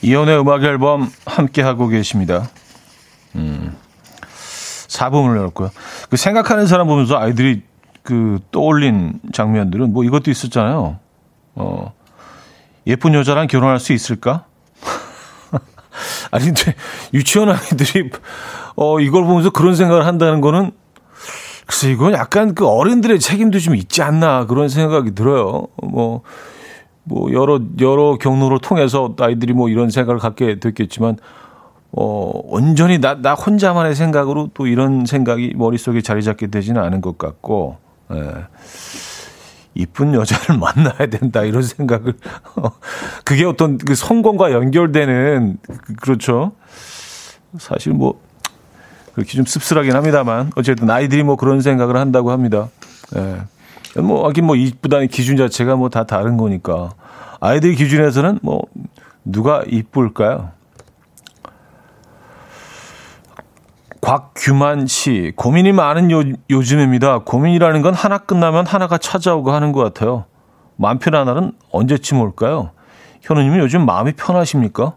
이현우의 0.03 0.41
음악 0.41 0.63
앨범 0.63 1.11
함께하고 1.27 1.89
계십니다 1.89 2.49
음. 3.35 3.77
4부문을 4.89 5.37
열었고요. 5.37 5.71
그 6.11 6.17
생각하는 6.17 6.67
사람 6.67 6.89
보면서 6.89 7.19
아이들이 7.19 7.63
그 8.09 8.39
떠올린 8.53 9.21
장면들은 9.35 9.93
뭐 9.93 10.03
이것도 10.03 10.31
있었잖아요. 10.31 10.97
어, 11.57 11.93
예쁜 12.87 13.13
여자랑 13.13 13.49
결혼할 13.49 13.79
수 13.79 13.93
있을까? 13.93 14.47
아니, 16.33 16.47
근데 16.47 16.75
유치원 17.13 17.51
아이들이 17.51 18.09
어, 18.77 18.99
이걸 18.99 19.25
보면서 19.25 19.51
그런 19.51 19.75
생각을 19.75 20.07
한다는 20.07 20.41
거는 20.41 20.71
글쎄 21.67 21.91
이건 21.91 22.15
약간 22.15 22.55
그 22.55 22.67
어른들의 22.67 23.21
책임도 23.21 23.59
좀 23.59 23.77
있지 23.77 24.01
않나 24.01 24.47
그런 24.47 24.71
생각이 24.71 25.15
들어요. 25.15 25.67
뭐, 25.83 26.23
뭐 27.05 27.31
여러 27.35 27.61
여러 27.79 28.17
경로를 28.17 28.59
통해서 28.61 29.15
아이들이 29.21 29.53
뭐 29.53 29.69
이런 29.69 29.91
생각을 29.91 30.19
갖게 30.19 30.61
됐겠지만 30.61 31.19
어, 31.93 32.31
온전히 32.45 33.01
나, 33.01 33.21
나 33.21 33.35
혼자만의 33.35 33.95
생각으로 33.95 34.49
또 34.55 34.67
이런 34.67 35.05
생각이 35.05 35.53
머릿속에 35.57 36.01
자리 36.01 36.23
잡게 36.23 36.47
되지는 36.47 36.83
않은 36.83 37.03
것 37.03 37.19
같고, 37.19 37.77
예. 37.83 37.88
이쁜 39.75 40.15
여자를 40.15 40.59
만나야 40.61 41.07
된다 41.07 41.43
이런 41.45 41.63
생각을 41.63 42.15
그게 43.25 43.45
어떤 43.45 43.79
그 43.79 43.95
성공과 43.95 44.53
연결되는 44.53 45.59
그, 45.63 45.95
그렇죠. 45.95 46.53
사실 47.59 47.93
뭐 47.93 48.21
그렇게 49.15 49.33
좀 49.33 49.45
씁쓸하긴 49.45 49.95
합니다만 49.95 50.53
어쨌든 50.57 50.91
아이들이 50.91 51.23
뭐 51.23 51.37
그런 51.37 51.61
생각을 51.61 51.97
한다고 51.97 52.31
합니다. 52.31 52.69
예. 53.17 54.01
뭐 54.01 54.29
하긴 54.29 54.45
뭐 54.45 54.55
이쁘다는 54.55 55.09
기준 55.09 55.37
자체가 55.37 55.77
뭐 55.77 55.89
다 55.89 56.05
다른 56.05 56.37
거니까 56.37 56.91
아이들 57.41 57.75
기준에서는 57.75 58.41
뭐 58.43 58.63
누가 59.25 59.63
이쁠까요? 59.67 60.51
곽규만 64.09 64.87
씨, 64.87 65.35
고민이 65.37 65.73
많은 65.73 66.11
요, 66.11 66.23
요즘입니다. 66.49 67.25
고민이라는 67.25 67.83
건 67.83 67.93
하나 67.93 68.17
끝나면 68.17 68.65
하나가 68.65 68.97
찾아오고 68.97 69.53
하는 69.53 69.71
것 69.73 69.83
같아요. 69.83 70.25
마음 70.77 70.99
편한 70.99 71.27
날은 71.27 71.53
언제쯤 71.73 72.19
올까요? 72.19 72.71
현우님은 73.21 73.59
요즘 73.59 73.85
마음이 73.85 74.13
편하십니까? 74.13 74.95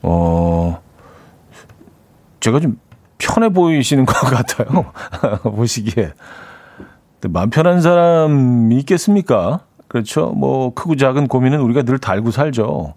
어, 0.00 0.80
제가 2.40 2.58
좀 2.58 2.80
편해 3.18 3.50
보이시는 3.50 4.06
것 4.08 4.14
같아요. 4.14 4.90
보시기에. 5.44 6.12
마음 7.28 7.50
편한 7.50 7.82
사람이 7.82 8.78
있겠습니까? 8.78 9.60
그렇죠. 9.88 10.28
뭐, 10.30 10.72
크고 10.72 10.96
작은 10.96 11.28
고민은 11.28 11.60
우리가 11.60 11.82
늘 11.82 11.98
달고 11.98 12.30
살죠. 12.30 12.94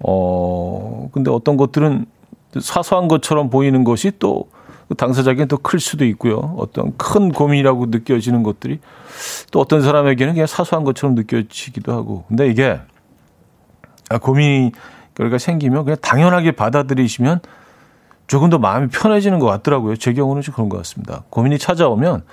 어, 0.00 1.08
근데 1.12 1.30
어떤 1.30 1.56
것들은 1.56 2.06
사소한 2.60 3.08
것처럼 3.08 3.50
보이는 3.50 3.84
것이 3.84 4.12
또 4.18 4.48
당사자에게는 4.96 5.48
더클 5.48 5.80
수도 5.80 6.04
있고요. 6.04 6.54
어떤 6.58 6.96
큰 6.96 7.30
고민이라고 7.30 7.86
느껴지는 7.86 8.42
것들이 8.42 8.80
또 9.50 9.60
어떤 9.60 9.82
사람에게는 9.82 10.34
그냥 10.34 10.46
사소한 10.46 10.84
것처럼 10.84 11.14
느껴지기도 11.14 11.92
하고. 11.92 12.24
근데 12.28 12.48
이게 12.48 12.80
아, 14.10 14.18
고민이 14.18 14.72
결과 15.14 15.38
생기면 15.38 15.84
그냥 15.84 15.96
당연하게 16.02 16.52
받아들이시면 16.52 17.40
조금 18.26 18.50
더 18.50 18.58
마음이 18.58 18.88
편해지는 18.88 19.38
것 19.38 19.46
같더라고요. 19.46 19.96
제 19.96 20.12
경우는 20.12 20.42
좀 20.42 20.54
그런 20.54 20.68
것 20.68 20.76
같습니다. 20.78 21.24
고민이 21.30 21.58
찾아오면 21.58 22.24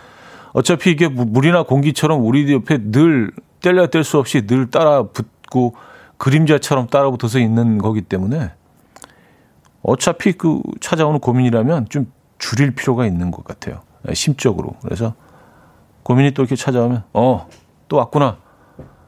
어차피 0.53 0.91
이게 0.91 1.07
물이나 1.07 1.63
공기처럼 1.63 2.25
우리 2.25 2.51
옆에 2.53 2.77
늘 2.91 3.31
뗄래야 3.61 3.87
뗄수 3.87 4.17
없이 4.17 4.45
늘 4.47 4.69
따라 4.69 5.03
붙고 5.03 5.75
그림자처럼 6.17 6.87
따라 6.87 7.09
붙어서 7.09 7.39
있는 7.39 7.77
거기 7.77 8.01
때문에 8.01 8.51
어차피 9.83 10.33
그 10.33 10.61
찾아오는 10.79 11.19
고민이라면 11.19 11.87
좀 11.89 12.11
줄일 12.37 12.71
필요가 12.75 13.05
있는 13.05 13.31
것 13.31 13.43
같아요. 13.43 13.81
네, 14.03 14.13
심적으로. 14.13 14.75
그래서 14.81 15.13
고민이 16.03 16.31
또 16.31 16.41
이렇게 16.43 16.55
찾아오면, 16.55 17.03
어, 17.13 17.47
또 17.87 17.97
왔구나. 17.97 18.37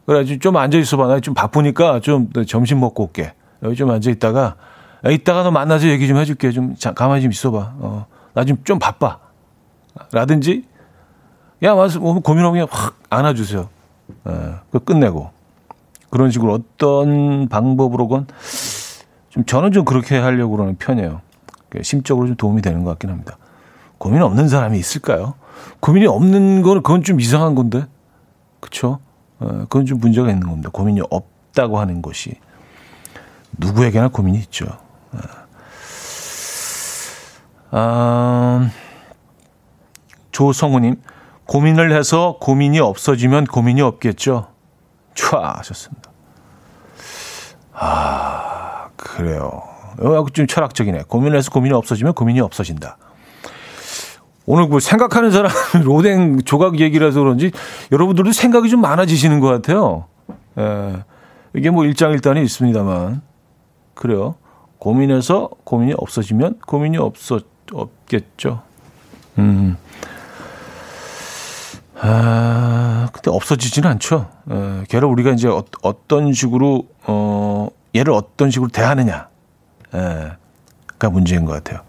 그래, 0.06 0.26
좀 0.38 0.58
앉아 0.58 0.78
있어 0.80 0.98
봐. 0.98 1.08
나 1.08 1.20
좀 1.20 1.34
바쁘니까 1.34 2.00
좀 2.02 2.30
점심 2.48 2.80
먹고 2.80 3.04
올게. 3.04 3.34
여기 3.64 3.76
좀 3.76 3.90
앉아 3.90 4.10
있다가, 4.12 4.56
야, 5.06 5.10
이따가 5.10 5.44
너 5.44 5.52
만나서 5.52 5.88
얘기 5.88 6.08
좀 6.08 6.18
해줄게. 6.18 6.52
좀 6.52 6.76
자, 6.76 6.94
가만히 6.94 7.22
좀 7.22 7.32
있어봐. 7.32 7.74
어, 7.80 8.06
나 8.34 8.44
좀 8.46 8.58
좀 8.64 8.80
바빠. 8.80 9.20
라든지, 10.12 10.66
야, 11.64 11.74
와서 11.74 12.00
뭐 12.00 12.20
고민하고 12.20 12.52
그냥 12.54 12.68
확 12.70 12.96
안아주세요. 13.10 13.70
예, 14.28 14.54
그 14.72 14.80
끝내고. 14.80 15.32
그런 16.10 16.30
식으로 16.30 16.54
어떤 16.54 17.48
방법으로건 17.48 18.28
좀 19.34 19.46
저는 19.46 19.72
좀 19.72 19.84
그렇게 19.84 20.16
하려고 20.16 20.56
그러는 20.56 20.76
편이에요. 20.78 21.22
심적으로 21.82 22.28
좀 22.28 22.36
도움이 22.36 22.62
되는 22.62 22.84
것 22.84 22.92
같긴 22.92 23.10
합니다. 23.10 23.40
고민 23.98 24.22
없는 24.22 24.48
사람이 24.48 24.78
있을까요? 24.78 25.34
고민이 25.80 26.06
없는 26.06 26.62
거는 26.62 26.84
그건 26.84 27.02
좀 27.02 27.20
이상한 27.20 27.56
건데. 27.56 27.88
어, 29.40 29.48
그건 29.62 29.88
좀 29.88 30.00
문제가 30.00 30.30
있는 30.30 30.48
겁니다. 30.48 30.70
고민이 30.72 31.02
없다고 31.10 31.80
하는 31.80 32.04
것이. 32.04 32.36
누구에게나 33.58 34.10
고민이 34.10 34.38
있죠. 34.40 34.68
어. 35.14 35.18
아, 37.72 38.70
조성우님, 40.32 41.02
고민을 41.48 41.92
해서 41.92 42.38
고민이 42.40 42.80
없어지면 42.80 43.46
고민이 43.46 43.82
없겠죠? 43.82 44.50
촤 45.16 45.40
하셨습니다. 45.58 46.12
아, 47.74 48.43
그래요. 49.16 49.62
어, 50.00 50.26
좀 50.34 50.48
철학적이네. 50.48 51.04
고민을 51.08 51.38
해서 51.38 51.52
고민이 51.52 51.74
없어지면 51.74 52.14
고민이 52.14 52.40
없어진다. 52.42 52.98
오늘 54.46 54.68
뭐 54.68 54.80
생각하는 54.80 55.32
사람 55.32 55.52
로댕 55.84 56.42
조각 56.44 56.80
얘기라서 56.80 57.22
그런지 57.22 57.52
여러분들도 57.92 58.32
생각이 58.32 58.70
좀 58.70 58.82
많아지시는 58.82 59.40
것 59.40 59.48
같아요. 59.48 60.06
예. 60.58 61.04
이게 61.56 61.70
뭐 61.70 61.86
일장일단이 61.86 62.44
있습니다만 62.44 63.22
그래요. 63.94 64.36
고민해서 64.80 65.50
고민이 65.64 65.94
없어지면 65.96 66.60
고민이 66.66 66.98
없어 66.98 67.40
없겠죠. 67.72 68.62
음. 69.38 69.78
아, 72.06 73.08
근데 73.14 73.32
없어지지는 73.32 73.90
않죠. 73.92 74.28
예, 74.52 74.84
걔를 74.90 75.08
우리가 75.08 75.32
이제 75.32 75.48
어, 75.48 75.64
어떤 75.84 76.34
식으로 76.34 76.88
어 77.08 77.53
얘를 77.96 78.14
어떤 78.14 78.50
식으로 78.52 78.70
대하느냐 78.70 79.28
가 81.00 81.10
문제인 81.10 81.46
것 81.46 81.54
같아요. 81.54 81.82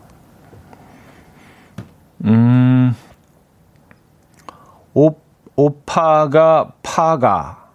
음, 2.25 2.95
오, 4.95 5.15
오파가 5.57 6.73
파가, 6.83 7.69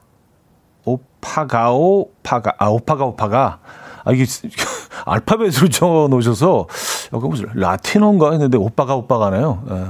오, 0.86 1.00
파가오 1.22 2.10
파가 2.24 2.54
아 2.58 2.68
오파가 2.68 3.06
오파가 3.06 3.60
아 4.04 4.12
이게 4.12 4.26
알파벳으로 5.06 5.70
적어 5.70 6.08
놓으셔서 6.10 6.68
약간 7.14 7.30
무슨 7.30 7.48
라틴어인가 7.54 8.32
했는데 8.32 8.58
오빠가 8.58 8.96
오빠가네요. 8.96 9.64
예. 9.70 9.86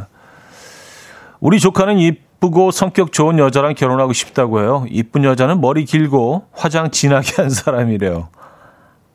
우리 1.40 1.60
조카는 1.60 2.00
이 2.00 2.18
쁘고 2.40 2.72
성격 2.72 3.12
좋은 3.12 3.38
여자랑 3.38 3.76
결혼하고 3.76 4.14
싶다고 4.14 4.62
해요. 4.62 4.86
이쁜 4.90 5.24
여자는 5.24 5.60
머리 5.60 5.86
길고 5.86 6.46
화장 6.54 6.90
진하게 6.90 7.34
한 7.42 7.50
사람이래요. 7.50 8.30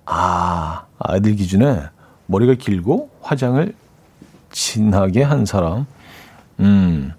아, 0.06 0.84
아들 0.98 1.34
기준에 1.34 1.82
머리가 2.26 2.54
길고 2.54 3.10
화장을 3.22 3.74
진하게 4.50 5.22
한 5.22 5.46
사람. 5.46 5.86
음. 6.60 7.12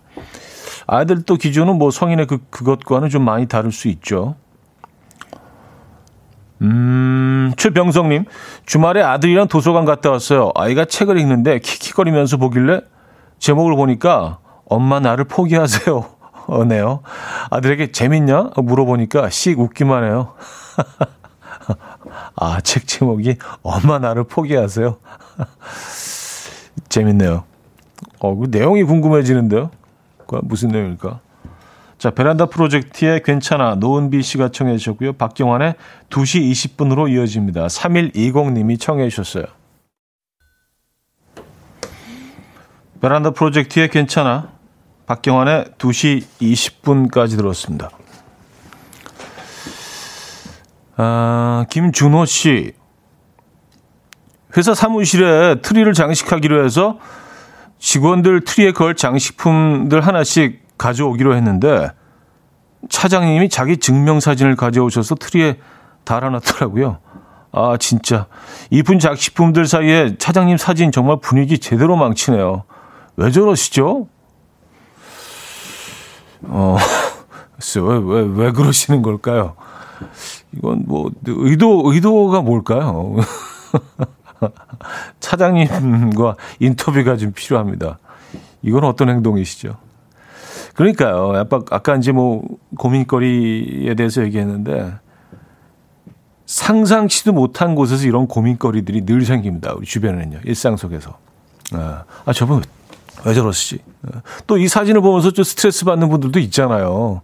아이들 0.87 1.23
또 1.23 1.35
기준은 1.35 1.77
뭐 1.77 1.89
성인의 1.89 2.27
그, 2.27 2.37
그것과는 2.49 3.09
좀 3.09 3.23
많이 3.23 3.47
다를 3.47 3.71
수 3.71 3.87
있죠. 3.87 4.35
음, 6.61 7.51
최병성님, 7.57 8.25
주말에 8.65 9.01
아들이랑 9.01 9.47
도서관 9.47 9.85
갔다 9.85 10.11
왔어요. 10.11 10.51
아이가 10.55 10.85
책을 10.85 11.19
읽는데 11.19 11.59
킥킥거리면서 11.59 12.37
보길래 12.37 12.81
제목을 13.39 13.75
보니까 13.75 14.39
엄마 14.75 14.99
나를 14.99 15.23
포기하세요. 15.23 16.05
어네요. 16.47 17.01
아들에게 17.49 17.91
재밌냐? 17.91 18.51
물어보니까 18.57 19.29
씩 19.29 19.59
웃기만 19.59 20.03
해요. 20.03 20.33
아, 22.35 22.59
책 22.61 22.85
제목이 22.85 23.37
엄마 23.63 23.99
나를 23.99 24.25
포기하세요. 24.25 24.97
재밌네요. 26.89 27.45
어, 28.19 28.35
그 28.35 28.47
내용이 28.51 28.83
궁금해지는데요. 28.83 29.71
그 30.27 30.39
무슨 30.43 30.69
내용일까? 30.69 31.19
자, 31.97 32.11
베란다 32.11 32.47
프로젝트의 32.47 33.23
괜찮아 33.23 33.75
노은비 33.75 34.21
씨가 34.21 34.49
청해 34.49 34.77
주셨고요. 34.77 35.13
박경환의 35.13 35.75
2시 36.09 36.51
20분으로 36.51 37.09
이어집니다. 37.09 37.67
3120님이 37.67 38.79
청해 38.79 39.07
주셨어요. 39.07 39.45
베란다 42.99 43.31
프로젝트의 43.31 43.89
괜찮아 43.89 44.54
박경환의 45.07 45.65
2시 45.77 46.23
20분까지 46.41 47.37
들었습니다. 47.37 47.89
아, 50.97 51.65
김준호 51.69 52.25
씨. 52.25 52.73
회사 54.57 54.73
사무실에 54.73 55.61
트리를 55.61 55.91
장식하기로 55.93 56.63
해서 56.63 56.97
직원들 57.77 58.45
트리에 58.45 58.71
걸 58.71 58.95
장식품들 58.95 60.01
하나씩 60.01 60.63
가져오기로 60.77 61.35
했는데 61.35 61.89
차장님이 62.89 63.49
자기 63.49 63.77
증명사진을 63.77 64.55
가져오셔서 64.55 65.15
트리에 65.15 65.59
달아놨더라고요. 66.05 66.99
아, 67.51 67.77
진짜. 67.79 68.27
이쁜 68.69 68.99
장식품들 68.99 69.65
사이에 69.65 70.17
차장님 70.17 70.57
사진 70.57 70.91
정말 70.91 71.17
분위기 71.21 71.59
제대로 71.59 71.95
망치네요. 71.95 72.63
왜 73.17 73.31
저러시죠? 73.31 74.07
어, 76.43 76.77
왜, 77.81 77.97
왜, 77.97 78.21
왜 78.21 78.51
그러시는 78.51 79.01
걸까요? 79.01 79.55
이건 80.51 80.83
뭐, 80.85 81.11
의도, 81.25 81.81
의도가 81.85 82.41
뭘까요? 82.41 83.15
차장님과 85.19 86.35
인터뷰가 86.59 87.17
좀 87.17 87.31
필요합니다. 87.33 87.99
이건 88.61 88.83
어떤 88.83 89.09
행동이시죠? 89.09 89.77
그러니까요. 90.75 91.33
아까, 91.35 91.61
아까 91.71 91.95
이제 91.95 92.11
뭐 92.11 92.43
고민거리에 92.77 93.95
대해서 93.95 94.23
얘기했는데 94.23 94.93
상상치도 96.45 97.33
못한 97.33 97.75
곳에서 97.75 98.07
이런 98.07 98.27
고민거리들이 98.27 99.05
늘 99.05 99.25
생깁니다. 99.25 99.73
우리 99.73 99.85
주변에는요. 99.85 100.41
일상 100.43 100.77
속에서. 100.77 101.17
아, 101.73 102.03
아 102.25 102.33
저분 102.33 102.61
왜 103.23 103.33
저러시지? 103.33 103.79
또 104.47 104.57
이 104.57 104.67
사진을 104.67 105.01
보면서 105.01 105.31
좀 105.31 105.43
스트레스 105.43 105.85
받는 105.85 106.09
분들도 106.09 106.39
있잖아요. 106.39 107.21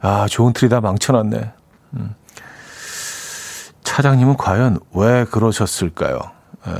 아, 0.00 0.26
좋은 0.28 0.52
트리 0.52 0.68
다 0.68 0.80
망쳐놨네. 0.80 1.52
음. 1.94 2.14
차장님은 3.82 4.36
과연 4.36 4.78
왜 4.94 5.24
그러셨을까요? 5.24 6.18
에, 6.66 6.70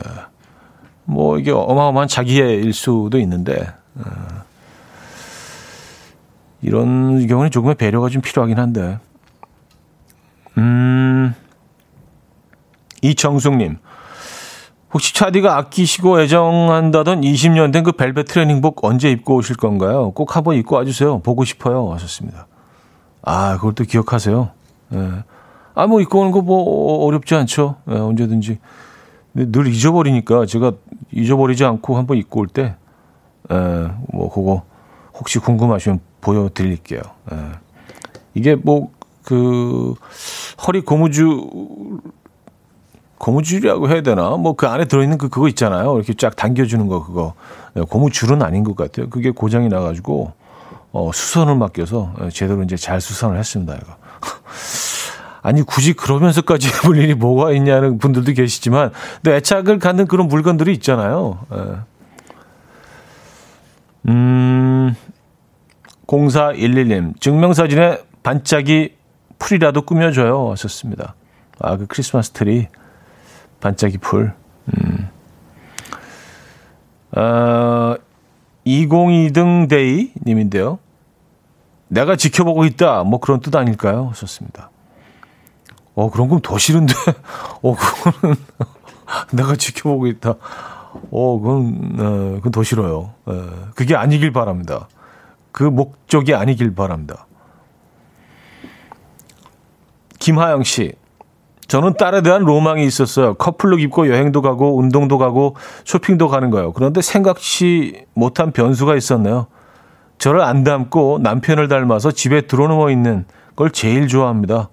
뭐 1.05 1.39
이게 1.39 1.51
어마어마한 1.51 2.09
자기애일 2.09 2.73
수도 2.73 3.19
있는데 3.21 3.55
에, 3.55 4.03
이런 6.63 7.27
경우는 7.27 7.51
조금의 7.51 7.75
배려가 7.77 8.09
좀 8.09 8.23
필요하긴 8.23 8.59
한데. 8.59 8.99
음, 10.57 11.35
이정숙님. 13.03 13.77
혹시 14.95 15.13
차디가 15.15 15.57
아끼시고 15.59 16.21
애정한다던 16.21 17.23
20년 17.23 17.73
된 17.73 17.83
그 17.85 17.93
벨벳 17.93 18.27
트레이닝복 18.27 18.85
언제 18.85 19.11
입고 19.11 19.35
오실 19.37 19.57
건가요? 19.57 20.13
꼭 20.13 20.37
한번 20.37 20.55
입고 20.57 20.77
와주세요. 20.77 21.19
보고 21.19 21.45
싶어요. 21.45 21.93
하셨습니다. 21.93 22.47
아, 23.23 23.57
그걸 23.57 23.75
또 23.75 23.85
기억하세요. 23.85 24.51
예. 24.95 25.11
아, 25.75 25.87
뭐 25.89 26.01
입고 26.01 26.21
오는 26.21 26.31
거 26.31 26.41
뭐 26.41 27.05
어렵지 27.07 27.35
않죠. 27.35 27.77
예, 27.91 27.95
언제든지. 27.95 28.59
늘 29.35 29.67
잊어버리니까 29.67 30.47
제가 30.47 30.73
잊어버리지 31.13 31.65
않고 31.65 31.97
한번 31.97 32.17
입고 32.19 32.41
올 32.41 32.47
때, 32.47 32.77
예, 33.51 33.89
뭐 34.13 34.31
그거 34.33 34.63
혹시 35.19 35.41
궁금하시면 35.41 36.01
보여드릴게요. 36.21 37.01
예. 37.33 37.37
이게 38.35 38.55
뭐, 38.55 38.91
그, 39.25 39.95
허리 40.67 40.81
고무줄, 40.83 41.41
고무줄이라고 43.25 43.89
해야 43.89 44.03
되나? 44.03 44.37
뭐 44.37 44.55
그 44.55 44.67
안에 44.69 44.85
들어있는 44.85 45.17
그, 45.17 45.29
그거 45.31 45.49
있잖아요. 45.49 45.97
이렇게 45.97 46.13
쫙 46.13 46.37
당겨주는 46.37 46.87
거, 46.89 47.05
그거. 47.05 47.35
예, 47.77 47.81
고무줄은 47.81 48.43
아닌 48.43 48.65
것 48.65 48.77
같아요. 48.77 49.09
그게 49.09 49.31
고장이 49.31 49.69
나가지고, 49.69 50.33
어, 50.93 51.11
수선을 51.13 51.57
맡겨서 51.57 52.13
예, 52.23 52.29
제대로 52.29 52.63
이제 52.63 52.77
잘 52.77 53.01
수선을 53.01 53.39
했습니다, 53.39 53.75
이거. 53.75 53.97
아니, 55.43 55.63
굳이 55.63 55.95
그러면서까지 55.95 56.69
입을 56.85 56.99
일이 56.99 57.15
뭐가 57.15 57.53
있냐는 57.53 57.99
분들도 57.99 58.33
계시지만, 58.33 58.93
근데 59.23 59.37
애착을 59.37 59.79
갖는 59.79 60.07
그런 60.07 60.29
물건들이 60.29 60.73
있잖아요. 60.75 61.39
예. 61.55 61.61
음, 64.09 64.95
0411님, 66.07 67.19
증명사진에 67.21 68.03
반짝이 68.23 68.95
풀이라도 69.39 69.83
꾸며줘요. 69.83 70.51
하셨습니다. 70.53 71.15
아, 71.59 71.77
그 71.79 71.87
크리스마스 71.87 72.31
트리. 72.31 72.69
반짝이 73.65 73.97
풀. 73.97 74.35
음. 74.77 75.09
어, 77.17 77.97
202등 78.67 79.71
데이 79.71 80.13
님인데요. 80.27 80.79
내가 81.89 82.15
지켜보고 82.17 82.67
있다. 82.67 83.05
뭐 83.05 83.21
그런 83.21 83.41
뜻 83.41 83.57
아닐까요? 83.57 84.09
하셨습니다. 84.11 84.71
어, 85.95 86.11
그런 86.11 86.29
건 86.29 86.41
더 86.43 86.59
싫은데. 86.59 86.93
어, 87.63 87.75
그거는 87.75 88.37
내가 89.33 89.57
지켜보고 89.57 90.09
있다. 90.09 90.35
어, 91.11 91.39
그건, 91.41 91.97
어, 91.99 92.35
그건 92.37 92.53
더 92.53 92.63
싫어요. 92.63 93.15
어, 93.25 93.71
그게 93.75 93.97
아니길 93.97 94.31
바랍니다. 94.33 94.89
그 95.53 95.63
목적이 95.63 96.35
아니길 96.35 96.75
바랍니다. 96.75 97.27
김하영 100.19 100.65
씨. 100.65 100.93
저는 101.67 101.95
딸에 101.95 102.23
대한 102.23 102.43
로망이 102.43 102.85
있었어요. 102.85 103.35
커플룩 103.35 103.81
입고 103.81 104.09
여행도 104.09 104.43
가고 104.43 104.79
운동도 104.79 105.19
가고 105.19 105.57
쇼핑도 105.85 106.29
가는 106.29 106.51
거예요. 106.51 106.73
그런데 106.73 107.01
생각치 107.01 108.05
못한 108.15 108.53
변수가 108.53 108.97
있었네요. 108.97 109.47
저를 110.19 110.43
안 110.43 110.63
닮고 110.65 111.21
남편을 111.23 111.69
닮아서 111.69 112.11
집에 112.11 112.43
들어누워 112.43 112.91
있는 112.91 113.25
걸 113.57 113.71
제일 113.71 114.09
좋아합니다. 114.09 114.69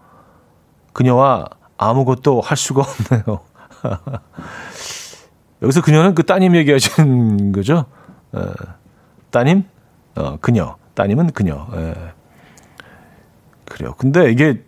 그녀와 0.93 1.47
아무것도 1.77 2.41
할 2.41 2.57
수가 2.57 2.83
없네요. 2.83 3.39
여기서 5.61 5.81
그녀는 5.81 6.15
그 6.15 6.23
따님 6.23 6.55
얘기하시는 6.55 7.51
거죠? 7.51 7.85
에, 8.35 8.39
따님? 9.29 9.63
어, 10.15 10.37
그녀. 10.41 10.75
따님은 10.93 11.31
그녀. 11.31 11.67
예. 11.75 11.93
그래요. 13.65 13.93
근데 13.97 14.31
이게 14.31 14.61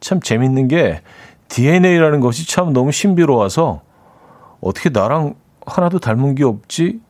참 0.00 0.20
재밌는 0.20 0.68
게 0.68 1.02
DNA라는 1.48 2.20
것이 2.20 2.48
참 2.48 2.72
너무 2.72 2.92
신비로워서 2.92 3.82
어떻게 4.60 4.88
나랑 4.88 5.34
하나도 5.64 5.98
닮은 5.98 6.34
게 6.34 6.44
없지? 6.44 7.00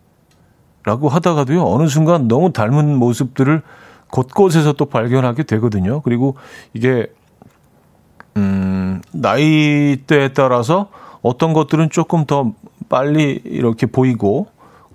라고 0.84 1.08
하다가도요, 1.08 1.64
어느 1.64 1.88
순간 1.88 2.28
너무 2.28 2.52
닮은 2.52 2.96
모습들을 2.96 3.62
곳곳에서 4.10 4.72
또 4.74 4.86
발견하게 4.86 5.42
되거든요. 5.42 6.00
그리고 6.02 6.36
이게, 6.74 7.12
음, 8.36 9.02
나이대에 9.12 10.28
따라서 10.28 10.88
어떤 11.22 11.52
것들은 11.52 11.90
조금 11.90 12.24
더 12.24 12.52
빨리 12.88 13.40
이렇게 13.44 13.86
보이고, 13.86 14.46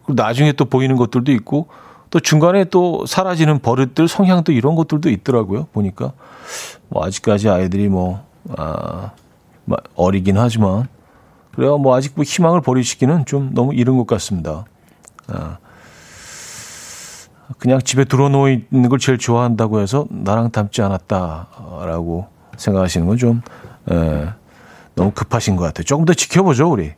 나중에 0.07 0.53
또 0.53 0.65
보이는 0.65 0.95
것들도 0.95 1.31
있고, 1.33 1.67
또 2.09 2.19
중간에 2.19 2.65
또 2.65 3.05
사라지는 3.05 3.59
버릇들, 3.59 4.07
성향도 4.07 4.53
이런 4.53 4.75
것들도 4.75 5.09
있더라고요. 5.09 5.67
보니까. 5.73 6.13
뭐 6.87 7.05
아직까지 7.05 7.49
아이들이 7.49 7.89
뭐, 7.89 8.23
아, 8.57 9.11
어리긴 9.95 10.37
하지만, 10.37 10.87
그래요. 11.53 11.77
뭐 11.77 11.95
아직 11.95 12.13
뭐 12.15 12.23
희망을 12.23 12.61
버리시기는 12.61 13.25
좀 13.25 13.51
너무 13.53 13.73
이른 13.73 13.97
것 13.97 14.07
같습니다. 14.07 14.65
아, 15.27 15.57
그냥 17.57 17.79
집에 17.81 18.05
드러누워 18.05 18.49
있는 18.49 18.89
걸 18.89 18.99
제일 18.99 19.17
좋아한다고 19.17 19.81
해서 19.81 20.05
나랑 20.09 20.51
닮지 20.51 20.81
않았다라고 20.81 22.27
생각하시는 22.57 23.05
건 23.07 23.17
좀, 23.17 23.41
에, 23.91 24.29
너무 24.95 25.11
급하신 25.11 25.55
것 25.55 25.63
같아요. 25.65 25.83
조금 25.83 26.05
더 26.05 26.13
지켜보죠, 26.13 26.71
우리. 26.71 26.93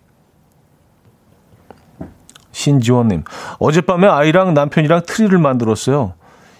신지원님, 2.51 3.24
어젯밤에 3.59 4.07
아이랑 4.07 4.53
남편이랑 4.53 5.01
트리를 5.07 5.36
만들었어요. 5.39 6.13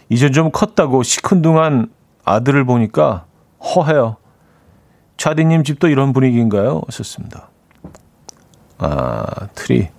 이제 0.10 0.32
좀 0.32 0.52
컸다고 0.52 1.04
시큰둥한 1.04 1.92
아들을 2.26 2.66
보니까 2.66 3.26
허해요. 3.60 4.18
차디님 5.18 5.64
집도 5.64 5.88
이런 5.88 6.14
분위기인가요? 6.14 6.82
하셨습니다. 6.88 7.50
아, 8.78 9.48
트리. 9.56 9.90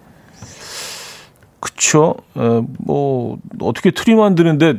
그쵸. 1.60 2.14
에, 2.36 2.62
뭐, 2.78 3.38
어떻게 3.60 3.90
트리 3.90 4.14
만드는데 4.14 4.74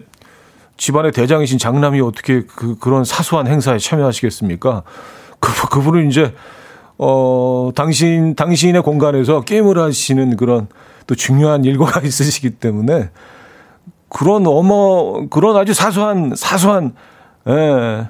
집안의 0.77 1.11
대장이신 1.13 1.57
장남이 1.57 2.01
어떻게 2.01 2.43
그, 2.43 2.77
그런 2.77 3.03
사소한 3.03 3.47
행사에 3.47 3.77
참여하시겠습니까? 3.77 4.83
그, 5.39 5.69
그분은 5.69 6.09
이제, 6.09 6.33
어, 6.97 7.71
당신, 7.75 8.36
당신의 8.36 8.83
공간에서 8.83 9.41
게임을 9.41 9.79
하시는 9.79 10.36
그런 10.38 10.67
또 11.07 11.15
중요한 11.15 11.63
일과가 11.65 12.01
있으시기 12.05 12.51
때문에 12.51 13.09
그런 14.09 14.47
어머 14.47 15.27
그런 15.29 15.57
아주 15.57 15.73
사소한 15.73 16.33
사소한 16.36 16.93
예, 17.47 18.07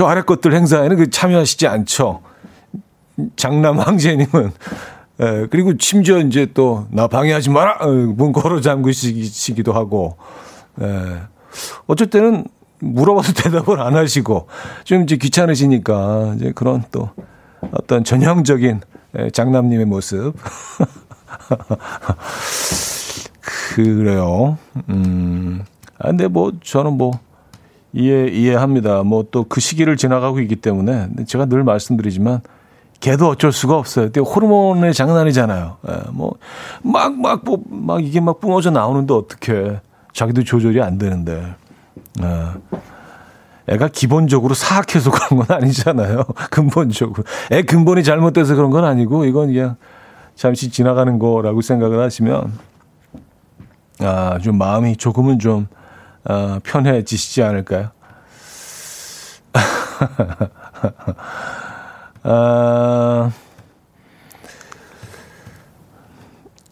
저 0.00 0.06
아래 0.06 0.22
것들 0.22 0.54
행사에는 0.54 0.96
그 0.96 1.10
참여하시지 1.10 1.66
않죠. 1.66 2.22
장남 3.36 3.78
황제님은 3.78 4.50
예, 5.20 5.46
그리고 5.50 5.74
심지어 5.78 6.20
이제 6.20 6.46
또 6.54 6.86
나 6.90 7.06
방해하지 7.06 7.50
마라 7.50 7.76
어, 7.82 7.86
문 7.86 8.32
걸어 8.32 8.62
잠그시기도 8.62 9.74
하고 9.74 10.16
예, 10.80 11.20
어쩔 11.86 12.08
때는 12.08 12.46
물어봐도 12.78 13.34
대답을 13.44 13.78
안 13.78 13.94
하시고 13.94 14.46
좀 14.84 15.02
이제 15.02 15.18
귀찮으시니까 15.18 16.32
이제 16.36 16.52
그런 16.54 16.82
또 16.90 17.10
어떤 17.70 18.02
전형적인 18.02 18.80
예, 19.18 19.28
장남님의 19.28 19.84
모습 19.84 20.32
그래요. 23.74 24.56
음. 24.88 25.62
아, 25.98 26.08
근데 26.08 26.26
뭐 26.26 26.52
저는 26.64 26.94
뭐 26.94 27.20
이해 27.92 28.28
이해합니다. 28.28 29.02
뭐 29.02 29.24
또 29.24 29.44
그 29.48 29.60
시기를 29.60 29.96
지나가고 29.96 30.40
있기 30.40 30.56
때문에 30.56 31.08
제가 31.26 31.46
늘 31.46 31.64
말씀드리지만 31.64 32.40
걔도 33.00 33.28
어쩔 33.28 33.50
수가 33.52 33.76
없어요. 33.76 34.08
호르몬의 34.08 34.92
장난이잖아요. 34.94 35.76
예, 35.88 35.92
뭐막 36.12 37.18
막 37.18 37.44
뭐, 37.44 37.62
막 37.68 38.04
이게 38.04 38.20
막 38.20 38.40
뿜어져 38.40 38.70
나오는데 38.70 39.14
어떻게 39.14 39.80
자기도 40.12 40.44
조절이 40.44 40.80
안 40.82 40.98
되는데. 40.98 41.54
예. 42.22 42.46
애가 43.68 43.88
기본적으로 43.88 44.52
사악해서 44.54 45.10
그런 45.12 45.46
건 45.46 45.56
아니잖아요. 45.56 46.24
근본적으로. 46.50 47.22
애 47.52 47.62
근본이 47.62 48.02
잘못돼서 48.02 48.56
그런 48.56 48.70
건 48.70 48.84
아니고 48.84 49.24
이건 49.26 49.52
그냥 49.52 49.76
잠시 50.34 50.70
지나가는 50.70 51.18
거라고 51.20 51.60
생각을 51.60 52.00
하시면 52.00 52.52
아, 54.00 54.38
좀 54.42 54.58
마음이 54.58 54.96
조금은 54.96 55.38
좀 55.38 55.68
어, 56.24 56.58
편해지시지 56.62 57.42
않을까요? 57.42 57.90
아, 62.22 63.30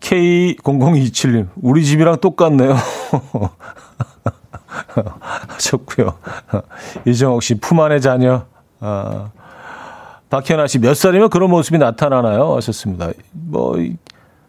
K0027님, 0.01 1.49
우리 1.57 1.85
집이랑 1.85 2.19
똑같네요. 2.21 2.77
하셨고요. 5.49 6.15
이정옥 7.07 7.43
씨, 7.43 7.55
품 7.55 7.81
안의 7.81 8.01
자녀. 8.01 8.47
아, 8.81 9.31
박현아 10.31 10.67
씨, 10.67 10.79
몇 10.79 10.95
살이면 10.95 11.31
그런 11.31 11.51
모습이 11.51 11.79
나타나나요? 11.79 12.57
하셨습니다. 12.57 13.11
뭐, 13.33 13.77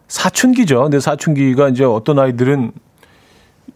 사춘기죠. 0.08 0.82
근데 0.82 1.00
사춘기가 1.00 1.68
이제 1.68 1.84
어떤 1.84 2.18
아이들은 2.18 2.72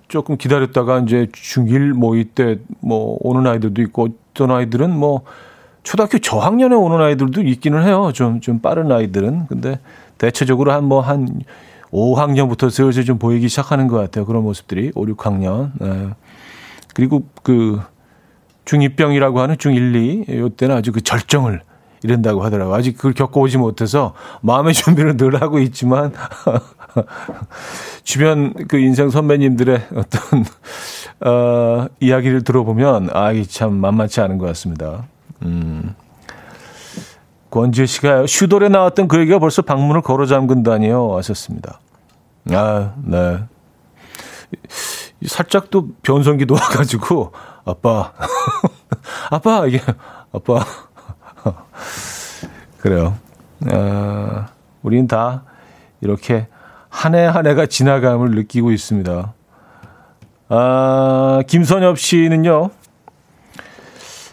조금 0.08 0.36
기다렸다가 0.36 1.00
이제 1.00 1.26
중1 1.32 1.92
뭐 1.92 2.16
이때 2.16 2.58
뭐 2.80 3.16
오는 3.20 3.46
아이들도 3.46 3.80
있고 3.82 4.08
어떤 4.32 4.50
아이들은 4.50 4.94
뭐 4.96 5.22
초등학교 5.82 6.18
저학년에 6.18 6.74
오는 6.74 7.00
아이들도 7.00 7.42
있기는 7.42 7.82
해요. 7.84 8.10
좀, 8.14 8.40
좀 8.40 8.60
빠른 8.60 8.90
아이들은. 8.92 9.46
근데 9.48 9.78
대체적으로 10.18 10.72
한 10.72 10.84
뭐 10.84 11.00
한 11.00 11.40
5학년부터 11.92 12.70
슬슬 12.70 13.04
좀 13.04 13.18
보이기 13.18 13.48
시작하는 13.48 13.86
것 13.86 13.96
같아요. 13.98 14.26
그런 14.26 14.42
모습들이. 14.42 14.90
5, 14.94 15.06
6학년. 15.06 15.70
네. 15.78 16.08
그리고 16.94 17.24
그 17.42 17.80
중2병이라고 18.64 19.36
하는 19.36 19.56
중1, 19.56 20.28
2. 20.28 20.38
요때는 20.38 20.74
아주 20.74 20.90
그 20.90 21.02
절정을 21.02 21.60
이런다고 22.02 22.42
하더라고요. 22.42 22.74
아직 22.74 22.96
그걸 22.96 23.12
겪어오지 23.12 23.58
못해서 23.58 24.14
마음의 24.42 24.74
준비를 24.74 25.16
늘 25.16 25.40
하고 25.40 25.58
있지만 25.60 26.12
주변 28.04 28.52
그 28.68 28.78
인생 28.78 29.10
선배님들의 29.10 29.88
어떤 29.96 30.44
어, 31.20 31.86
이야기를 32.00 32.42
들어보면 32.44 33.10
아, 33.12 33.32
이 33.32 33.44
참 33.46 33.74
만만치 33.74 34.20
않은 34.20 34.38
것 34.38 34.46
같습니다. 34.46 35.04
음. 35.42 35.94
권지혜 37.50 37.86
씨가 37.86 38.26
슈돌에 38.26 38.68
나왔던 38.68 39.06
그 39.06 39.18
얘기가 39.20 39.38
벌써 39.38 39.62
방문을 39.62 40.02
걸어 40.02 40.26
잠근다니요 40.26 41.16
하셨습니다. 41.16 41.80
아, 42.50 42.94
네. 43.02 43.38
살짝 45.26 45.70
또 45.70 45.88
변성기 46.02 46.46
도 46.46 46.54
와가지고 46.60 47.32
아빠, 47.64 48.12
아빠 49.30 49.66
이게 49.66 49.80
아빠 50.32 50.64
그래요. 52.80 53.16
어, 53.72 54.46
우리는 54.82 55.06
다 55.06 55.44
이렇게 56.00 56.48
한 56.94 57.14
해 57.14 57.26
한 57.26 57.46
해가 57.46 57.66
지나감을 57.66 58.30
느끼고 58.30 58.70
있습니다. 58.70 59.34
아, 60.48 61.42
김선엽 61.46 61.98
씨는요. 61.98 62.70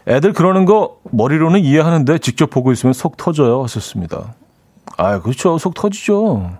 애들 0.08 0.34
그러는 0.34 0.66
거 0.66 0.98
머리로는 1.12 1.60
이해하는데 1.62 2.20
직접 2.20 2.50
보고 2.50 2.72
있으면 2.72 2.94
속 2.94 3.18
터져요. 3.18 3.64
하셨습니다. 3.64 4.36
아, 4.98 5.20
그렇죠. 5.22 5.58
속 5.58 5.74
터지죠. 5.74 6.52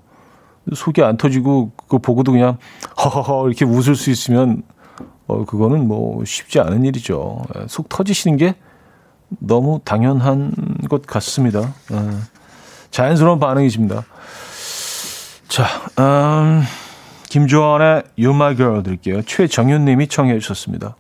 속이 0.74 1.04
안 1.04 1.18
터지고 1.18 1.72
그거 1.76 1.98
보고도 2.00 2.32
그냥 2.32 2.58
허허허 3.04 3.48
이렇게 3.48 3.66
웃을 3.66 3.96
수 3.96 4.10
있으면 4.10 4.64
어, 5.28 5.46
그거는 5.46 5.88
뭐 5.88 6.24
쉽지 6.26 6.60
않은 6.60 6.84
일이죠. 6.86 7.44
속 7.68 7.90
터지시는 7.90 8.38
게 8.38 8.56
너무 9.40 9.80
당연한 9.84 10.52
것 10.90 11.06
같습니다. 11.06 11.74
어, 11.92 12.20
자연스러운 12.92 13.40
반응이십니다. 13.40 14.04
자, 15.52 15.66
음, 16.00 16.64
김조한의 17.28 18.04
You 18.18 18.34
My 18.34 18.56
Girl 18.56 18.82
드릴게요. 18.84 19.22
최정윤 19.22 19.84
님이 19.84 20.08
청해 20.08 20.40
주셨습니다. 20.40 20.96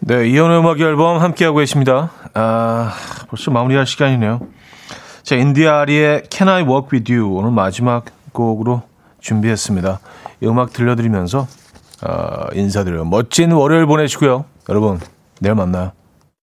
네, 0.00 0.28
이현우의 0.28 0.60
음악 0.60 0.80
앨범 0.80 1.22
함께하고 1.22 1.56
계십니다. 1.56 2.10
아, 2.34 2.92
벌써 3.30 3.50
마무리할 3.50 3.86
시간이네요. 3.86 4.46
자, 5.22 5.34
인디아리의 5.34 6.24
Can 6.30 6.50
I 6.50 6.62
Walk 6.64 6.90
With 6.92 7.10
You 7.10 7.38
오늘 7.38 7.52
마지막 7.52 8.04
곡으로 8.34 8.82
준비했습니다. 9.20 9.98
이 10.42 10.46
음악 10.46 10.74
들려드리면서 10.74 11.46
어, 12.02 12.46
인사드려요. 12.52 13.06
멋진 13.06 13.52
월요일 13.52 13.86
보내시고요. 13.86 14.44
여러분 14.68 15.00
내일 15.40 15.54
만나요. 15.54 15.92